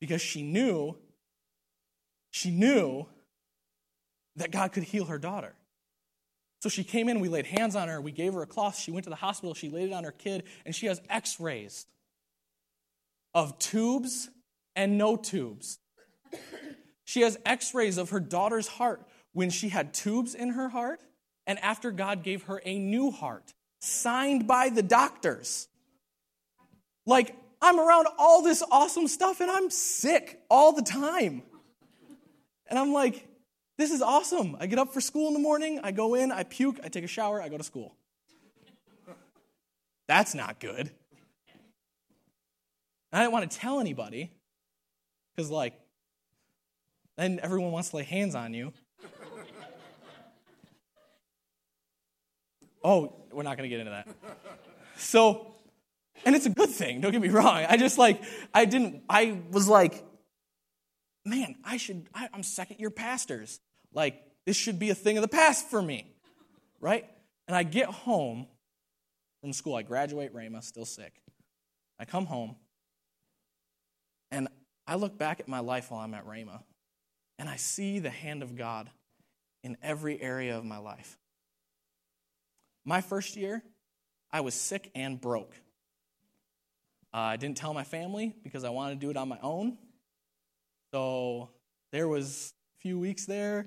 because 0.00 0.20
she 0.20 0.42
knew, 0.42 0.96
she 2.30 2.50
knew 2.50 3.06
that 4.36 4.50
God 4.50 4.72
could 4.72 4.82
heal 4.82 5.04
her 5.04 5.18
daughter. 5.18 5.54
So 6.60 6.68
she 6.68 6.82
came 6.82 7.08
in, 7.08 7.20
we 7.20 7.28
laid 7.28 7.46
hands 7.46 7.76
on 7.76 7.88
her, 7.88 8.00
we 8.00 8.10
gave 8.10 8.32
her 8.32 8.42
a 8.42 8.46
cloth, 8.46 8.78
she 8.78 8.90
went 8.90 9.04
to 9.04 9.10
the 9.10 9.16
hospital, 9.16 9.54
she 9.54 9.68
laid 9.68 9.90
it 9.90 9.92
on 9.92 10.04
her 10.04 10.12
kid, 10.12 10.44
and 10.64 10.74
she 10.74 10.86
has 10.86 11.00
x 11.10 11.38
rays 11.38 11.86
of 13.34 13.58
tubes 13.58 14.30
and 14.74 14.96
no 14.96 15.16
tubes. 15.16 15.78
She 17.04 17.20
has 17.20 17.38
x 17.44 17.74
rays 17.74 17.98
of 17.98 18.10
her 18.10 18.20
daughter's 18.20 18.66
heart 18.66 19.06
when 19.34 19.50
she 19.50 19.68
had 19.68 19.92
tubes 19.92 20.34
in 20.34 20.50
her 20.50 20.70
heart 20.70 21.00
and 21.46 21.58
after 21.58 21.90
God 21.90 22.22
gave 22.22 22.44
her 22.44 22.62
a 22.64 22.78
new 22.78 23.10
heart, 23.10 23.52
signed 23.80 24.46
by 24.46 24.70
the 24.70 24.82
doctors. 24.82 25.68
Like, 27.04 27.36
I'm 27.60 27.78
around 27.78 28.06
all 28.18 28.42
this 28.42 28.62
awesome 28.70 29.08
stuff 29.08 29.40
and 29.40 29.50
I'm 29.50 29.68
sick 29.68 30.40
all 30.48 30.72
the 30.72 30.82
time. 30.82 31.42
And 32.68 32.78
I'm 32.78 32.92
like, 32.92 33.28
this 33.76 33.90
is 33.90 34.00
awesome. 34.00 34.56
I 34.58 34.66
get 34.66 34.78
up 34.78 34.94
for 34.94 35.00
school 35.00 35.28
in 35.28 35.34
the 35.34 35.40
morning, 35.40 35.80
I 35.82 35.90
go 35.90 36.14
in, 36.14 36.32
I 36.32 36.44
puke, 36.44 36.78
I 36.82 36.88
take 36.88 37.04
a 37.04 37.08
shower, 37.08 37.42
I 37.42 37.48
go 37.48 37.58
to 37.58 37.64
school. 37.64 37.94
That's 40.06 40.34
not 40.34 40.60
good. 40.60 40.90
I 43.12 43.20
didn't 43.20 43.32
want 43.32 43.50
to 43.50 43.58
tell 43.58 43.80
anybody 43.80 44.32
because, 45.34 45.50
like, 45.50 45.74
then 47.16 47.40
everyone 47.42 47.70
wants 47.70 47.90
to 47.90 47.96
lay 47.96 48.04
hands 48.04 48.34
on 48.34 48.54
you. 48.54 48.72
Oh, 52.84 53.24
we're 53.32 53.42
not 53.42 53.56
going 53.56 53.68
to 53.68 53.74
get 53.74 53.80
into 53.80 53.90
that. 53.90 54.06
So, 54.96 55.54
and 56.24 56.36
it's 56.36 56.46
a 56.46 56.50
good 56.50 56.70
thing, 56.70 57.00
don't 57.00 57.10
get 57.10 57.20
me 57.20 57.30
wrong. 57.30 57.64
I 57.68 57.76
just 57.76 57.98
like, 57.98 58.22
I 58.52 58.66
didn't, 58.66 59.02
I 59.08 59.40
was 59.50 59.66
like, 59.66 60.04
man, 61.24 61.56
I 61.64 61.78
should, 61.78 62.06
I, 62.14 62.28
I'm 62.32 62.42
second 62.42 62.78
year 62.78 62.90
pastors. 62.90 63.58
Like, 63.92 64.22
this 64.46 64.56
should 64.56 64.78
be 64.78 64.90
a 64.90 64.94
thing 64.94 65.16
of 65.16 65.22
the 65.22 65.28
past 65.28 65.68
for 65.70 65.80
me, 65.80 66.14
right? 66.80 67.06
And 67.48 67.56
I 67.56 67.62
get 67.62 67.88
home 67.88 68.46
from 69.40 69.52
school. 69.52 69.74
I 69.74 69.82
graduate 69.82 70.34
Rhema, 70.34 70.62
still 70.62 70.84
sick. 70.84 71.14
I 71.98 72.04
come 72.04 72.26
home, 72.26 72.56
and 74.30 74.48
I 74.86 74.96
look 74.96 75.16
back 75.16 75.40
at 75.40 75.48
my 75.48 75.60
life 75.60 75.90
while 75.90 76.00
I'm 76.00 76.12
at 76.12 76.26
Rhema, 76.26 76.60
and 77.38 77.48
I 77.48 77.56
see 77.56 78.00
the 78.00 78.10
hand 78.10 78.42
of 78.42 78.56
God 78.56 78.90
in 79.62 79.76
every 79.82 80.20
area 80.20 80.58
of 80.58 80.64
my 80.64 80.78
life. 80.78 81.18
My 82.84 83.00
first 83.00 83.36
year, 83.36 83.62
I 84.30 84.40
was 84.40 84.54
sick 84.54 84.90
and 84.94 85.20
broke. 85.20 85.54
Uh, 87.12 87.18
I 87.18 87.36
didn't 87.36 87.56
tell 87.56 87.72
my 87.72 87.84
family 87.84 88.34
because 88.42 88.64
I 88.64 88.70
wanted 88.70 89.00
to 89.00 89.06
do 89.06 89.10
it 89.10 89.16
on 89.16 89.28
my 89.28 89.38
own. 89.42 89.78
So 90.92 91.50
there 91.92 92.08
was 92.08 92.52
a 92.76 92.80
few 92.80 92.98
weeks 92.98 93.26
there 93.26 93.66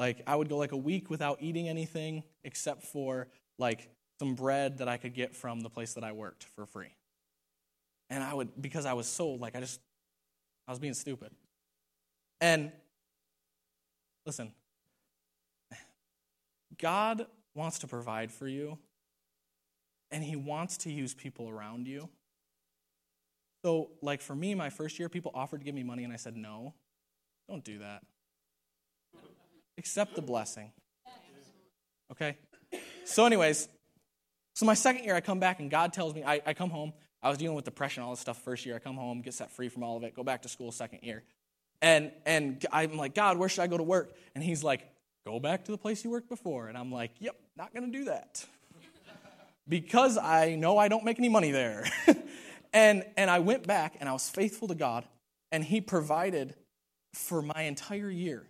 like, 0.00 0.22
I 0.26 0.34
would 0.34 0.48
go 0.48 0.56
like 0.56 0.72
a 0.72 0.78
week 0.78 1.10
without 1.10 1.42
eating 1.42 1.68
anything 1.68 2.24
except 2.42 2.84
for 2.84 3.28
like 3.58 3.90
some 4.18 4.34
bread 4.34 4.78
that 4.78 4.88
I 4.88 4.96
could 4.96 5.12
get 5.12 5.36
from 5.36 5.60
the 5.60 5.68
place 5.68 5.92
that 5.92 6.02
I 6.02 6.12
worked 6.12 6.44
for 6.56 6.64
free. 6.64 6.96
And 8.08 8.24
I 8.24 8.32
would, 8.32 8.48
because 8.60 8.86
I 8.86 8.94
was 8.94 9.06
so, 9.06 9.28
like, 9.32 9.54
I 9.54 9.60
just, 9.60 9.78
I 10.66 10.72
was 10.72 10.78
being 10.78 10.94
stupid. 10.94 11.32
And 12.40 12.72
listen, 14.24 14.54
God 16.78 17.26
wants 17.60 17.78
to 17.80 17.86
provide 17.86 18.32
for 18.32 18.48
you, 18.48 18.78
and 20.10 20.24
He 20.24 20.36
wants 20.36 20.78
to 20.78 20.92
use 20.92 21.14
people 21.14 21.48
around 21.48 21.86
you. 21.86 22.08
So, 23.64 23.90
like 24.02 24.22
for 24.22 24.34
me, 24.34 24.54
my 24.54 24.70
first 24.70 24.98
year, 24.98 25.08
people 25.08 25.30
offered 25.34 25.58
to 25.58 25.64
give 25.64 25.74
me 25.74 25.82
money, 25.82 26.04
and 26.04 26.12
I 26.12 26.16
said, 26.16 26.36
no, 26.36 26.74
don't 27.48 27.64
do 27.64 27.78
that 27.78 28.02
accept 29.80 30.14
the 30.14 30.22
blessing. 30.22 30.70
Okay? 32.12 32.36
So, 33.04 33.24
anyways, 33.24 33.68
so 34.54 34.66
my 34.66 34.74
second 34.74 35.04
year, 35.04 35.16
I 35.16 35.22
come 35.22 35.40
back 35.40 35.58
and 35.58 35.70
God 35.70 35.92
tells 35.92 36.14
me, 36.14 36.22
I, 36.22 36.40
I 36.44 36.54
come 36.54 36.70
home. 36.70 36.92
I 37.22 37.30
was 37.30 37.38
dealing 37.38 37.56
with 37.56 37.64
depression, 37.64 38.02
all 38.02 38.10
this 38.10 38.20
stuff 38.20 38.42
first 38.42 38.66
year. 38.66 38.76
I 38.76 38.78
come 38.78 38.96
home, 38.96 39.22
get 39.22 39.34
set 39.34 39.50
free 39.50 39.68
from 39.68 39.82
all 39.82 39.96
of 39.96 40.04
it, 40.04 40.14
go 40.14 40.22
back 40.22 40.42
to 40.42 40.48
school 40.48 40.70
second 40.70 41.00
year. 41.02 41.22
And, 41.82 42.12
and 42.26 42.64
I'm 42.70 42.96
like, 42.98 43.14
God, 43.14 43.38
where 43.38 43.48
should 43.48 43.62
I 43.62 43.68
go 43.68 43.78
to 43.78 43.82
work? 43.82 44.12
And 44.34 44.44
he's 44.44 44.62
like, 44.62 44.86
go 45.24 45.40
back 45.40 45.64
to 45.64 45.72
the 45.72 45.78
place 45.78 46.04
you 46.04 46.10
worked 46.10 46.28
before. 46.28 46.68
And 46.68 46.76
I'm 46.76 46.92
like, 46.92 47.12
yep, 47.18 47.36
not 47.56 47.74
going 47.74 47.90
to 47.90 47.98
do 47.98 48.04
that. 48.06 48.44
because 49.68 50.18
I 50.18 50.54
know 50.54 50.78
I 50.78 50.88
don't 50.88 51.04
make 51.04 51.18
any 51.18 51.28
money 51.28 51.50
there. 51.50 51.84
and, 52.72 53.04
and 53.16 53.30
I 53.30 53.40
went 53.40 53.66
back 53.66 53.96
and 54.00 54.08
I 54.08 54.12
was 54.12 54.28
faithful 54.28 54.68
to 54.68 54.74
God, 54.74 55.04
and 55.52 55.64
he 55.64 55.80
provided 55.80 56.54
for 57.14 57.42
my 57.42 57.62
entire 57.62 58.10
year, 58.10 58.46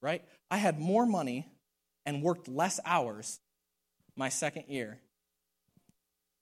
right? 0.00 0.22
I 0.50 0.56
had 0.56 0.78
more 0.78 1.06
money 1.06 1.48
and 2.06 2.22
worked 2.22 2.48
less 2.48 2.78
hours 2.84 3.40
my 4.16 4.28
second 4.28 4.64
year. 4.68 4.98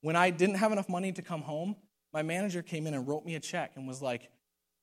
When 0.01 0.15
I 0.15 0.29
didn't 0.29 0.55
have 0.55 0.71
enough 0.71 0.89
money 0.89 1.11
to 1.13 1.21
come 1.21 1.41
home, 1.41 1.75
my 2.13 2.23
manager 2.23 2.61
came 2.61 2.87
in 2.87 2.93
and 2.93 3.07
wrote 3.07 3.25
me 3.25 3.35
a 3.35 3.39
check 3.39 3.71
and 3.75 3.87
was 3.87 4.01
like, 4.01 4.29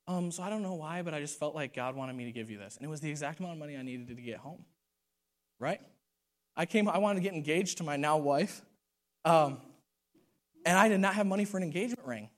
um, 0.09 0.31
so 0.31 0.41
I 0.41 0.49
don't 0.49 0.63
know 0.63 0.73
why, 0.73 1.03
but 1.03 1.13
I 1.13 1.19
just 1.19 1.37
felt 1.37 1.53
like 1.53 1.75
God 1.75 1.95
wanted 1.95 2.15
me 2.15 2.25
to 2.25 2.31
give 2.31 2.49
you 2.49 2.57
this. 2.57 2.77
And 2.77 2.83
it 2.83 2.89
was 2.89 2.99
the 2.99 3.11
exact 3.11 3.39
amount 3.39 3.53
of 3.53 3.59
money 3.59 3.77
I 3.77 3.83
needed 3.83 4.07
to 4.07 4.15
get 4.15 4.37
home. 4.37 4.65
Right? 5.59 5.79
I 6.57 6.65
came, 6.65 6.89
I 6.89 6.97
wanted 6.97 7.19
to 7.19 7.21
get 7.21 7.33
engaged 7.33 7.77
to 7.77 7.83
my 7.83 7.95
now 7.95 8.17
wife. 8.17 8.63
Um, 9.23 9.59
and 10.65 10.75
I 10.75 10.89
did 10.89 10.99
not 10.99 11.13
have 11.13 11.27
money 11.27 11.45
for 11.45 11.57
an 11.57 11.63
engagement 11.63 12.07
ring. 12.07 12.29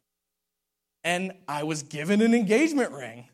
And 1.06 1.32
I 1.48 1.64
was 1.64 1.84
given 1.84 2.22
an 2.22 2.34
engagement 2.34 2.92
ring. 2.92 3.30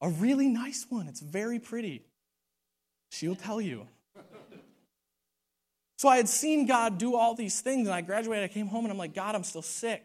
A 0.00 0.08
really 0.08 0.46
nice 0.46 0.86
one. 0.88 1.08
It's 1.08 1.20
very 1.20 1.58
pretty. 1.58 2.04
She'll 3.10 3.34
tell 3.34 3.60
you. 3.60 3.88
So 5.98 6.08
I 6.08 6.18
had 6.18 6.28
seen 6.28 6.66
God 6.66 6.98
do 6.98 7.16
all 7.16 7.34
these 7.34 7.60
things, 7.60 7.88
and 7.88 7.94
I 7.94 8.02
graduated. 8.02 8.44
I 8.44 8.52
came 8.52 8.68
home, 8.68 8.84
and 8.84 8.92
I'm 8.92 8.98
like, 8.98 9.14
God, 9.14 9.34
I'm 9.34 9.42
still 9.42 9.62
sick. 9.62 10.04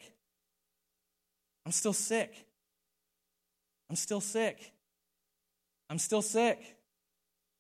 I'm 1.68 1.72
still 1.72 1.94
sick. 1.94 2.34
I'm 3.92 3.98
still 3.98 4.22
sick. 4.22 4.72
I'm 5.90 5.98
still 5.98 6.22
sick. 6.22 6.78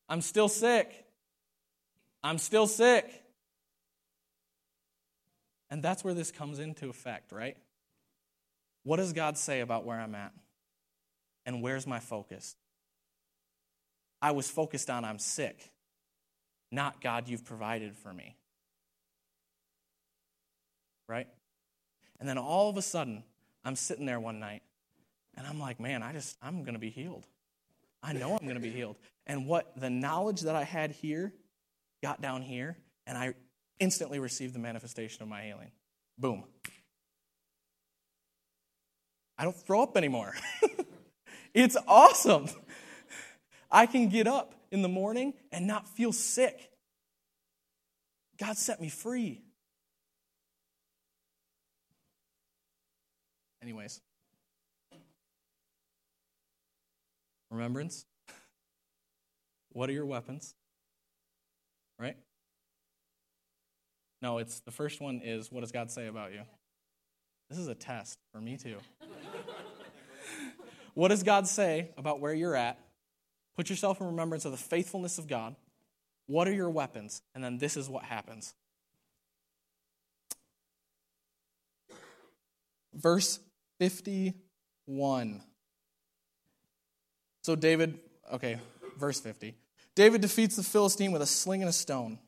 I'm 0.08 0.22
still 0.22 0.48
sick. 0.48 1.06
I'm 2.24 2.38
still 2.38 2.68
sick. 2.68 3.26
And 5.70 5.84
that's 5.84 6.06
where 6.06 6.14
this 6.14 6.32
comes 6.32 6.60
into 6.60 6.88
effect, 6.88 7.34
right? 7.34 7.58
What 8.84 8.96
does 8.96 9.12
God 9.12 9.38
say 9.38 9.60
about 9.60 9.84
where 9.84 10.00
I'm 10.00 10.16
at? 10.16 10.32
And 11.46 11.62
where's 11.62 11.86
my 11.86 12.00
focus? 12.00 12.56
I 14.22 14.32
was 14.32 14.50
focused 14.50 14.90
on 14.90 15.04
I'm 15.04 15.20
sick, 15.20 15.70
not 16.72 17.02
God, 17.02 17.28
you've 17.28 17.44
provided 17.44 17.94
for 17.94 18.14
me. 18.14 18.38
Right? 21.10 21.28
And 22.22 22.30
then 22.30 22.38
all 22.38 22.70
of 22.70 22.78
a 22.78 22.82
sudden, 22.82 23.26
I'm 23.66 23.76
sitting 23.76 24.06
there 24.06 24.22
one 24.22 24.40
night 24.40 24.64
and 25.42 25.50
I'm 25.50 25.60
like, 25.60 25.80
man, 25.80 26.04
I 26.04 26.14
just, 26.14 26.38
I'm 26.40 26.62
going 26.62 26.76
to 26.76 26.80
be 26.80 26.92
healed. 26.92 27.26
I 28.04 28.14
know 28.14 28.34
I'm 28.34 28.46
going 28.46 28.54
to 28.54 28.62
be 28.62 28.70
healed. 28.70 28.96
And 29.26 29.48
what 29.48 29.74
the 29.76 29.90
knowledge 29.90 30.42
that 30.42 30.56
I 30.56 30.64
had 30.64 30.92
here 30.92 31.34
got 32.04 32.22
down 32.22 32.44
here, 32.44 32.78
and 33.08 33.18
I 33.18 33.34
instantly 33.80 34.20
received 34.20 34.54
the 34.54 34.60
manifestation 34.60 35.24
of 35.24 35.30
my 35.30 35.42
healing. 35.42 35.72
Boom. 36.20 36.44
I 39.36 39.44
don't 39.44 39.56
throw 39.56 39.82
up 39.82 39.98
anymore. 39.98 40.36
it's 41.56 41.76
awesome. 41.88 42.48
I 43.72 43.88
can 43.88 44.10
get 44.10 44.28
up 44.28 44.54
in 44.70 44.84
the 44.84 44.90
morning 44.90 45.34
and 45.52 45.66
not 45.66 45.88
feel 45.88 46.14
sick. 46.14 46.70
God 48.38 48.58
set 48.58 48.80
me 48.80 48.90
free. 48.90 49.42
Anyways, 53.64 54.02
remembrance. 57.52 58.06
What 59.74 59.90
are 59.90 59.94
your 59.94 60.06
weapons? 60.06 60.56
Right? 62.00 62.18
No, 64.22 64.38
it's 64.40 64.62
the 64.62 64.72
first 64.72 65.02
one 65.02 65.22
is 65.24 65.52
what 65.52 65.62
does 65.62 65.72
God 65.72 65.92
say 65.92 66.08
about 66.08 66.32
you? 66.32 66.42
This 67.50 67.60
is 67.60 67.68
a 67.68 67.76
test 67.76 68.18
for 68.32 68.40
me 68.40 68.58
too. 68.58 68.78
what 70.94 71.10
does 71.10 71.24
God 71.24 71.48
say 71.48 71.90
about 71.98 72.20
where 72.20 72.34
you're 72.34 72.56
at? 72.56 72.80
Put 73.56 73.70
yourself 73.70 74.00
in 74.00 74.08
remembrance 74.08 74.46
of 74.46 74.52
the 74.52 74.58
faithfulness 74.58 75.18
of 75.18 75.28
God. 75.28 75.56
What 76.28 76.48
are 76.48 76.54
your 76.54 76.70
weapons? 76.70 77.22
And 77.36 77.44
then 77.44 77.58
this 77.58 77.76
is 77.76 77.90
what 77.90 78.04
happens. 78.04 78.54
Verse 82.94 83.40
51. 83.80 85.42
So, 87.42 87.56
David, 87.56 88.00
okay, 88.32 88.60
verse 88.98 89.20
50. 89.20 89.56
David 89.96 90.22
defeats 90.22 90.56
the 90.56 90.64
Philistine 90.64 91.12
with 91.12 91.22
a 91.22 91.28
sling 91.28 91.62
and 91.62 91.70
a 91.70 91.74
stone. 91.74 92.20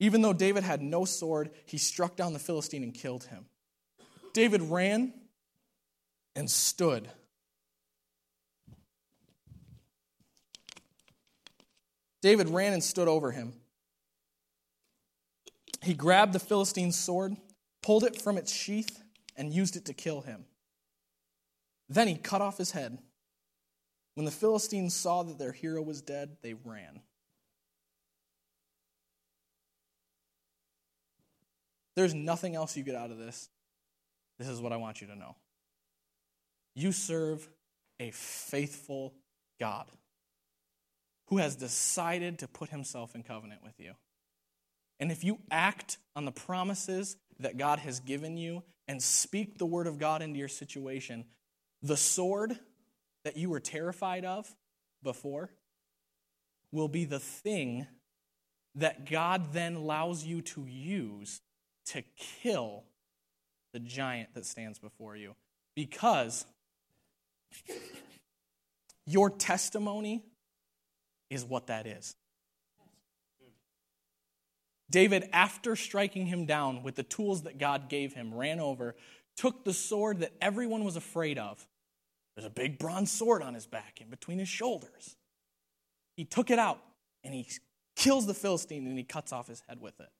Even 0.00 0.22
though 0.22 0.32
David 0.32 0.64
had 0.64 0.82
no 0.82 1.04
sword, 1.04 1.50
he 1.66 1.78
struck 1.78 2.16
down 2.16 2.32
the 2.32 2.38
Philistine 2.38 2.82
and 2.82 2.92
killed 2.92 3.24
him. 3.24 3.46
David 4.32 4.62
ran 4.62 5.12
and 6.34 6.50
stood. 6.50 7.08
David 12.20 12.48
ran 12.48 12.72
and 12.72 12.82
stood 12.82 13.06
over 13.06 13.30
him. 13.30 13.52
He 15.82 15.94
grabbed 15.94 16.32
the 16.32 16.38
Philistine's 16.40 16.98
sword, 16.98 17.36
pulled 17.82 18.02
it 18.02 18.20
from 18.20 18.38
its 18.38 18.50
sheath, 18.50 19.02
and 19.36 19.52
used 19.52 19.76
it 19.76 19.84
to 19.84 19.92
kill 19.92 20.22
him. 20.22 20.46
Then 21.88 22.08
he 22.08 22.16
cut 22.16 22.40
off 22.40 22.56
his 22.56 22.70
head. 22.70 22.98
When 24.14 24.24
the 24.24 24.30
Philistines 24.30 24.94
saw 24.94 25.22
that 25.24 25.38
their 25.38 25.52
hero 25.52 25.82
was 25.82 26.00
dead, 26.00 26.36
they 26.42 26.54
ran. 26.54 27.00
There's 31.96 32.14
nothing 32.14 32.54
else 32.54 32.76
you 32.76 32.82
get 32.82 32.94
out 32.94 33.10
of 33.10 33.18
this. 33.18 33.48
This 34.38 34.48
is 34.48 34.60
what 34.60 34.72
I 34.72 34.76
want 34.76 35.00
you 35.00 35.06
to 35.08 35.16
know. 35.16 35.36
You 36.74 36.90
serve 36.90 37.48
a 38.00 38.10
faithful 38.10 39.14
God 39.60 39.86
who 41.28 41.38
has 41.38 41.56
decided 41.56 42.40
to 42.40 42.48
put 42.48 42.70
himself 42.70 43.14
in 43.14 43.22
covenant 43.22 43.62
with 43.62 43.78
you. 43.78 43.92
And 45.00 45.10
if 45.10 45.24
you 45.24 45.38
act 45.50 45.98
on 46.16 46.24
the 46.24 46.32
promises 46.32 47.16
that 47.40 47.56
God 47.56 47.78
has 47.80 48.00
given 48.00 48.36
you 48.36 48.62
and 48.86 49.02
speak 49.02 49.58
the 49.58 49.66
word 49.66 49.86
of 49.86 49.98
God 49.98 50.22
into 50.22 50.38
your 50.38 50.48
situation, 50.48 51.24
the 51.82 51.96
sword 51.96 52.58
that 53.24 53.36
you 53.36 53.50
were 53.50 53.60
terrified 53.60 54.24
of 54.24 54.54
before 55.02 55.50
will 56.72 56.88
be 56.88 57.04
the 57.04 57.20
thing 57.20 57.86
that 58.74 59.08
God 59.08 59.52
then 59.52 59.74
allows 59.74 60.24
you 60.24 60.42
to 60.42 60.66
use 60.66 61.40
to 61.86 62.02
kill 62.42 62.84
the 63.72 63.78
giant 63.80 64.34
that 64.34 64.46
stands 64.46 64.78
before 64.78 65.16
you. 65.16 65.34
Because 65.76 66.44
your 69.06 69.30
testimony 69.30 70.24
is 71.30 71.44
what 71.44 71.68
that 71.68 71.86
is. 71.86 72.16
David, 74.90 75.28
after 75.32 75.76
striking 75.76 76.26
him 76.26 76.46
down 76.46 76.82
with 76.82 76.94
the 76.94 77.02
tools 77.02 77.42
that 77.42 77.58
God 77.58 77.88
gave 77.88 78.12
him, 78.12 78.34
ran 78.34 78.60
over, 78.60 78.94
took 79.36 79.64
the 79.64 79.72
sword 79.72 80.20
that 80.20 80.32
everyone 80.40 80.84
was 80.84 80.96
afraid 80.96 81.38
of 81.38 81.66
there's 82.34 82.46
a 82.46 82.50
big 82.50 82.78
bronze 82.78 83.10
sword 83.10 83.42
on 83.42 83.54
his 83.54 83.66
back 83.66 84.00
in 84.00 84.08
between 84.08 84.38
his 84.38 84.48
shoulders. 84.48 85.16
He 86.16 86.24
took 86.24 86.50
it 86.50 86.58
out 86.58 86.80
and 87.22 87.34
he 87.34 87.46
kills 87.96 88.26
the 88.26 88.34
Philistine 88.34 88.86
and 88.86 88.98
he 88.98 89.04
cuts 89.04 89.32
off 89.32 89.48
his 89.48 89.62
head 89.68 89.80
with 89.80 89.98
it. 90.00 90.10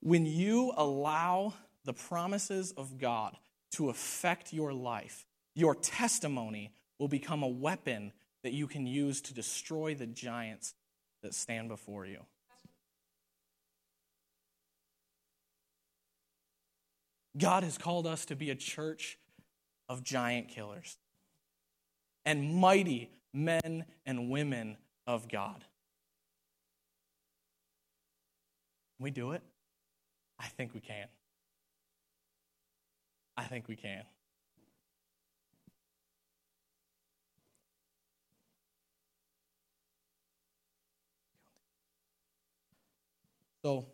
When 0.00 0.24
you 0.24 0.72
allow 0.76 1.54
the 1.84 1.92
promises 1.92 2.72
of 2.76 2.98
God 2.98 3.36
to 3.72 3.90
affect 3.90 4.52
your 4.52 4.72
life, 4.72 5.26
your 5.54 5.74
testimony 5.74 6.72
will 6.98 7.08
become 7.08 7.42
a 7.42 7.48
weapon 7.48 8.12
that 8.42 8.52
you 8.52 8.66
can 8.66 8.86
use 8.86 9.20
to 9.22 9.34
destroy 9.34 9.94
the 9.94 10.06
giants 10.06 10.74
that 11.22 11.34
stand 11.34 11.68
before 11.68 12.06
you. 12.06 12.20
God 17.36 17.62
has 17.62 17.78
called 17.78 18.06
us 18.06 18.24
to 18.26 18.36
be 18.36 18.50
a 18.50 18.54
church 18.54 19.18
of 19.90 20.04
giant 20.04 20.48
killers 20.48 20.98
and 22.24 22.54
mighty 22.54 23.10
men 23.34 23.84
and 24.06 24.30
women 24.30 24.76
of 25.04 25.28
God. 25.28 25.64
Can 28.96 29.04
we 29.04 29.10
do 29.10 29.32
it? 29.32 29.42
I 30.38 30.46
think 30.46 30.74
we 30.74 30.80
can. 30.80 31.08
I 33.36 33.42
think 33.44 33.66
we 33.66 33.74
can. 33.74 34.04
So, 43.62 43.86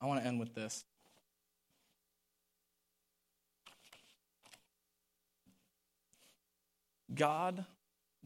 I 0.00 0.06
want 0.06 0.20
to 0.20 0.26
end 0.26 0.38
with 0.38 0.54
this. 0.54 0.84
God 7.14 7.64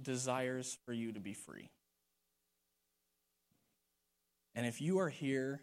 desires 0.01 0.79
for 0.85 0.93
you 0.93 1.13
to 1.13 1.21
be 1.21 1.33
free. 1.33 1.71
And 4.55 4.67
if 4.67 4.81
you 4.81 4.99
are 4.99 5.09
here 5.09 5.61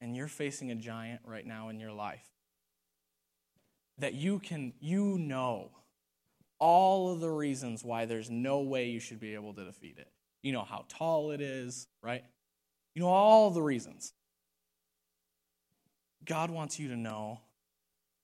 and 0.00 0.16
you're 0.16 0.28
facing 0.28 0.70
a 0.70 0.74
giant 0.74 1.20
right 1.24 1.46
now 1.46 1.68
in 1.68 1.78
your 1.78 1.92
life, 1.92 2.26
that 3.98 4.14
you 4.14 4.38
can, 4.38 4.72
you 4.80 5.18
know 5.18 5.70
all 6.58 7.12
of 7.12 7.20
the 7.20 7.30
reasons 7.30 7.84
why 7.84 8.04
there's 8.04 8.30
no 8.30 8.60
way 8.60 8.88
you 8.88 9.00
should 9.00 9.20
be 9.20 9.34
able 9.34 9.54
to 9.54 9.64
defeat 9.64 9.98
it. 9.98 10.08
You 10.42 10.52
know 10.52 10.64
how 10.64 10.84
tall 10.88 11.30
it 11.30 11.40
is, 11.40 11.86
right? 12.02 12.24
You 12.94 13.02
know 13.02 13.08
all 13.08 13.50
the 13.50 13.62
reasons. 13.62 14.12
God 16.24 16.50
wants 16.50 16.78
you 16.78 16.88
to 16.88 16.96
know 16.96 17.40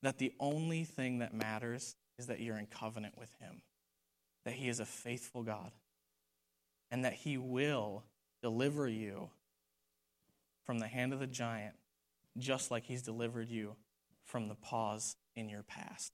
that 0.01 0.17
the 0.17 0.33
only 0.39 0.83
thing 0.83 1.19
that 1.19 1.33
matters 1.33 1.95
is 2.17 2.27
that 2.27 2.39
you're 2.39 2.57
in 2.57 2.65
covenant 2.65 3.17
with 3.17 3.33
Him 3.39 3.61
that 4.45 4.53
He 4.53 4.69
is 4.69 4.79
a 4.79 4.85
faithful 4.85 5.43
God 5.43 5.71
and 6.91 7.05
that 7.05 7.13
He 7.13 7.37
will 7.37 8.03
deliver 8.41 8.87
you 8.87 9.29
from 10.65 10.79
the 10.79 10.87
hand 10.87 11.13
of 11.13 11.19
the 11.19 11.27
giant, 11.27 11.75
just 12.37 12.71
like 12.71 12.83
He's 12.83 13.01
delivered 13.01 13.49
you 13.49 13.75
from 14.23 14.47
the 14.47 14.55
paws 14.55 15.15
in 15.35 15.49
your 15.49 15.63
past. 15.63 16.13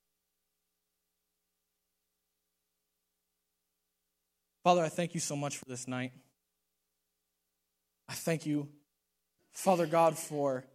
Father, 4.64 4.84
I 4.84 4.90
thank 4.90 5.14
you 5.14 5.20
so 5.20 5.36
much 5.36 5.58
for 5.58 5.66
this 5.66 5.88
night. 5.88 6.12
I 8.08 8.14
thank 8.14 8.46
you, 8.46 8.68
Father 9.52 9.86
God, 9.86 10.18
for 10.18 10.66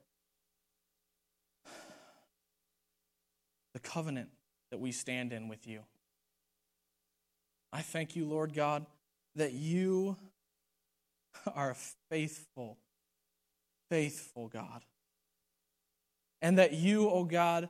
the 3.73 3.81
covenant 3.81 4.31
that 4.71 4.79
we 4.79 4.93
stand 4.93 5.33
in 5.33 5.49
with 5.49 5.67
you. 5.67 5.81
I 7.75 7.83
thank 7.83 8.15
you, 8.15 8.25
Lord 8.25 8.55
God, 8.55 8.87
that 9.35 9.53
you 9.53 10.17
are 11.57 11.73
a 11.73 11.77
faithful, 12.09 12.79
faithful 13.91 14.47
God. 14.47 14.85
And 16.41 16.59
that 16.59 16.73
you, 16.73 17.11
oh 17.11 17.25
God, 17.25 17.69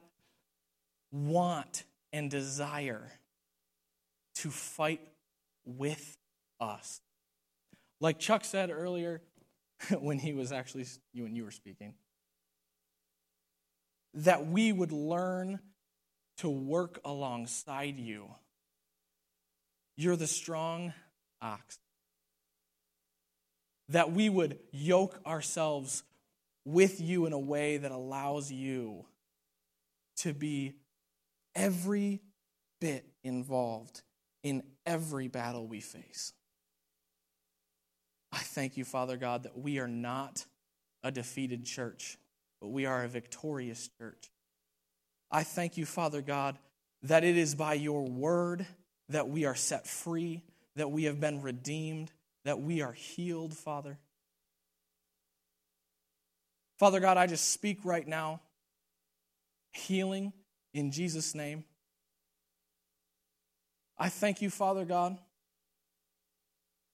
want 1.10 1.84
and 2.12 2.30
desire 2.30 3.12
to 4.34 4.50
fight 4.50 5.00
with 5.64 6.18
us. 6.60 7.00
Like 7.98 8.18
Chuck 8.18 8.44
said 8.44 8.70
earlier 8.70 9.22
when 10.00 10.18
he 10.18 10.34
was 10.34 10.52
actually 10.52 10.84
you 11.14 11.24
and 11.24 11.34
you 11.34 11.44
were 11.44 11.50
speaking, 11.50 11.94
that 14.12 14.46
we 14.46 14.70
would 14.70 14.92
learn 14.92 15.60
to 16.38 16.50
work 16.50 17.00
alongside 17.06 17.98
you 17.98 18.26
you're 19.96 20.16
the 20.16 20.26
strong 20.26 20.92
ox. 21.40 21.78
That 23.88 24.12
we 24.12 24.28
would 24.28 24.58
yoke 24.72 25.20
ourselves 25.26 26.02
with 26.64 27.00
you 27.00 27.26
in 27.26 27.32
a 27.32 27.38
way 27.38 27.76
that 27.76 27.92
allows 27.92 28.50
you 28.50 29.04
to 30.16 30.32
be 30.32 30.74
every 31.54 32.20
bit 32.80 33.04
involved 33.22 34.02
in 34.42 34.62
every 34.86 35.28
battle 35.28 35.66
we 35.66 35.80
face. 35.80 36.32
I 38.32 38.38
thank 38.38 38.76
you, 38.76 38.84
Father 38.84 39.16
God, 39.16 39.44
that 39.44 39.56
we 39.56 39.78
are 39.78 39.88
not 39.88 40.44
a 41.02 41.10
defeated 41.10 41.64
church, 41.64 42.18
but 42.60 42.68
we 42.68 42.86
are 42.86 43.04
a 43.04 43.08
victorious 43.08 43.88
church. 43.98 44.30
I 45.30 45.42
thank 45.42 45.76
you, 45.76 45.86
Father 45.86 46.22
God, 46.22 46.58
that 47.02 47.24
it 47.24 47.36
is 47.36 47.54
by 47.54 47.74
your 47.74 48.02
word 48.02 48.66
that 49.08 49.28
we 49.28 49.44
are 49.44 49.54
set 49.54 49.86
free, 49.86 50.42
that 50.76 50.90
we 50.90 51.04
have 51.04 51.20
been 51.20 51.42
redeemed, 51.42 52.10
that 52.44 52.60
we 52.60 52.82
are 52.82 52.92
healed, 52.92 53.54
Father. 53.54 53.98
Father 56.78 57.00
God, 57.00 57.16
I 57.16 57.26
just 57.26 57.52
speak 57.52 57.80
right 57.84 58.06
now 58.06 58.40
healing 59.72 60.32
in 60.72 60.90
Jesus' 60.90 61.34
name. 61.34 61.64
I 63.98 64.08
thank 64.08 64.42
you, 64.42 64.50
Father 64.50 64.84
God. 64.84 65.16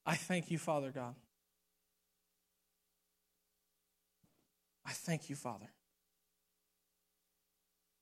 I 0.04 0.16
thank 0.16 0.50
you, 0.50 0.58
Father 0.58 0.90
God. 0.90 1.14
I 4.84 4.92
thank 4.92 5.30
you, 5.30 5.36
Father. 5.36 5.70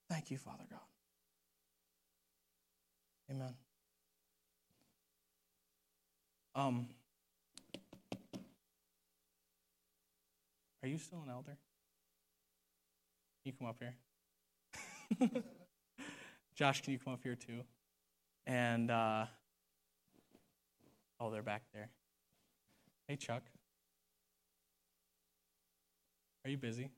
Thank 0.09 0.31
you, 0.31 0.39
Father 0.39 0.65
God. 0.71 0.81
Amen. 3.31 3.68
Um, 6.59 6.89
are 10.83 10.89
you 10.89 10.99
still 10.99 11.23
an 11.25 11.31
elder? 11.31 11.57
Can 13.45 13.45
you 13.45 13.53
come 13.53 13.69
up 13.69 13.77
here? 13.79 13.95
Josh, 16.57 16.83
can 16.83 16.95
you 16.95 16.99
come 16.99 17.13
up 17.13 17.21
here 17.23 17.37
too? 17.37 17.61
And, 18.45 18.91
uh, 18.91 19.27
oh, 21.21 21.31
they're 21.31 21.45
back 21.45 21.63
there. 21.73 21.91
Hey, 23.07 23.15
Chuck. 23.15 23.45
Are 26.45 26.51
you 26.51 26.57
busy? 26.57 26.91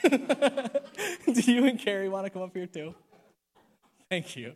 Do 0.08 1.40
you 1.52 1.66
and 1.66 1.80
Carrie 1.80 2.08
want 2.08 2.26
to 2.26 2.30
come 2.30 2.42
up 2.42 2.54
here 2.54 2.68
too? 2.68 2.94
Thank 4.08 4.36
you. 4.36 4.54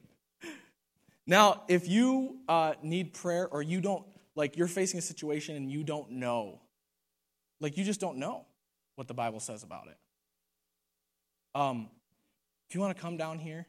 Now, 1.29 1.65
if 1.69 1.87
you 1.87 2.39
uh, 2.49 2.73
need 2.83 3.13
prayer 3.13 3.47
or 3.47 3.61
you 3.61 3.83
don't, 3.83 4.03
like, 4.35 4.57
you're 4.57 4.67
facing 4.67 4.99
a 4.99 5.03
situation 5.03 5.57
and 5.57 5.71
you 5.71 5.85
don't 5.85 6.13
know, 6.13 6.59
like, 7.61 7.77
you 7.77 7.85
just 7.85 8.01
don't 8.01 8.17
know 8.17 8.47
what 8.97 9.09
the 9.09 9.15
Bible 9.15 9.39
says 9.39 9.63
about 9.63 9.89
it. 9.89 9.99
Um, 11.55 11.91
if 12.67 12.75
you 12.75 12.81
want 12.81 12.97
to 12.97 13.01
come 13.01 13.19
down 13.19 13.39
here, 13.39 13.67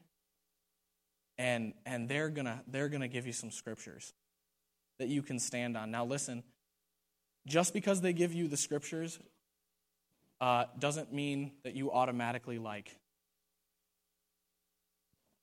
and 1.37 1.73
and 1.85 2.09
they're 2.09 2.29
gonna 2.29 2.61
they're 2.67 2.89
gonna 2.89 3.07
give 3.07 3.25
you 3.25 3.31
some 3.31 3.49
scriptures 3.49 4.13
that 4.99 5.07
you 5.07 5.21
can 5.21 5.39
stand 5.39 5.77
on. 5.77 5.89
Now, 5.89 6.03
listen, 6.03 6.43
just 7.47 7.73
because 7.73 8.01
they 8.01 8.11
give 8.11 8.33
you 8.33 8.49
the 8.49 8.57
scriptures 8.57 9.19
uh, 10.41 10.65
doesn't 10.77 11.13
mean 11.13 11.53
that 11.63 11.75
you 11.75 11.91
automatically 11.91 12.57
like 12.57 12.93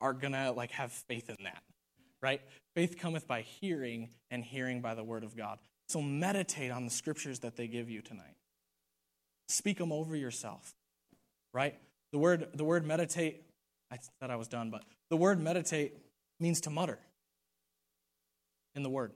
are 0.02 0.12
gonna 0.12 0.52
like 0.52 0.70
have 0.72 0.92
faith 0.92 1.30
in 1.30 1.36
that 1.44 1.62
right 2.26 2.40
faith 2.74 2.98
cometh 2.98 3.26
by 3.28 3.42
hearing 3.42 4.08
and 4.30 4.44
hearing 4.44 4.80
by 4.80 4.94
the 4.94 5.04
word 5.04 5.22
of 5.22 5.36
god 5.36 5.58
so 5.88 6.02
meditate 6.02 6.72
on 6.72 6.84
the 6.84 6.90
scriptures 6.90 7.38
that 7.40 7.56
they 7.56 7.68
give 7.68 7.88
you 7.88 8.02
tonight 8.02 8.36
speak 9.48 9.78
them 9.78 9.92
over 9.92 10.16
yourself 10.16 10.74
right 11.54 11.78
the 12.12 12.18
word 12.18 12.48
the 12.54 12.64
word 12.64 12.84
meditate 12.84 13.42
i 13.92 13.96
thought 14.18 14.30
i 14.30 14.36
was 14.36 14.48
done 14.48 14.70
but 14.70 14.82
the 15.10 15.16
word 15.16 15.40
meditate 15.40 15.94
means 16.40 16.60
to 16.60 16.70
mutter 16.70 16.98
in 18.74 18.82
the 18.82 18.90
word 18.90 19.12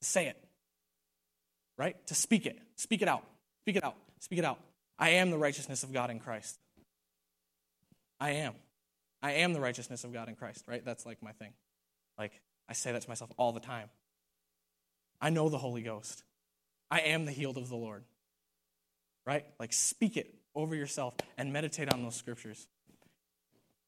to 0.00 0.06
say 0.06 0.26
it 0.26 0.36
right 1.78 2.06
to 2.06 2.14
speak 2.14 2.44
it 2.44 2.58
speak 2.76 3.00
it 3.00 3.08
out 3.08 3.24
speak 3.62 3.76
it 3.76 3.84
out 3.84 3.96
speak 4.20 4.38
it 4.38 4.44
out 4.44 4.58
I 4.98 5.10
am 5.10 5.30
the 5.30 5.38
righteousness 5.38 5.82
of 5.82 5.92
God 5.92 6.10
in 6.10 6.20
Christ. 6.20 6.58
I 8.20 8.30
am. 8.30 8.54
I 9.22 9.32
am 9.32 9.52
the 9.52 9.60
righteousness 9.60 10.04
of 10.04 10.12
God 10.12 10.28
in 10.28 10.36
Christ, 10.36 10.64
right? 10.68 10.84
That's 10.84 11.04
like 11.04 11.22
my 11.22 11.32
thing. 11.32 11.52
Like, 12.18 12.40
I 12.68 12.72
say 12.72 12.92
that 12.92 13.02
to 13.02 13.08
myself 13.08 13.30
all 13.36 13.52
the 13.52 13.60
time. 13.60 13.88
I 15.20 15.30
know 15.30 15.48
the 15.48 15.58
Holy 15.58 15.82
Ghost. 15.82 16.22
I 16.90 17.00
am 17.00 17.24
the 17.24 17.32
healed 17.32 17.56
of 17.56 17.68
the 17.68 17.76
Lord, 17.76 18.04
right? 19.26 19.44
Like, 19.58 19.72
speak 19.72 20.16
it 20.16 20.34
over 20.54 20.74
yourself 20.74 21.14
and 21.36 21.52
meditate 21.52 21.92
on 21.92 22.02
those 22.02 22.14
scriptures. 22.14 22.68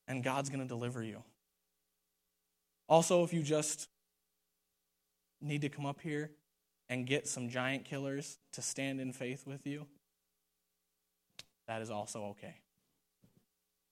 And 0.09 0.22
God's 0.22 0.49
going 0.51 0.62
to 0.62 0.68
deliver 0.68 1.03
you. 1.03 1.22
Also, 2.89 3.24
if 3.24 3.33
you 3.33 3.43
just 3.43 3.89
need 5.41 5.61
to 5.62 5.68
come 5.68 5.87
up 5.87 6.01
here 6.01 6.31
and 6.89 7.07
get 7.07 7.27
some 7.27 7.49
giant 7.49 7.85
killers 7.85 8.39
to 8.53 8.62
stand 8.62 9.01
in 9.01 9.12
faith 9.12 9.47
with 9.47 9.66
you, 9.66 9.87
that 11.66 11.83
is 11.83 11.91
also 11.91 12.24
okay. 12.27 12.55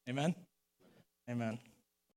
Amen? 0.09 0.35
Amen. 1.29 1.59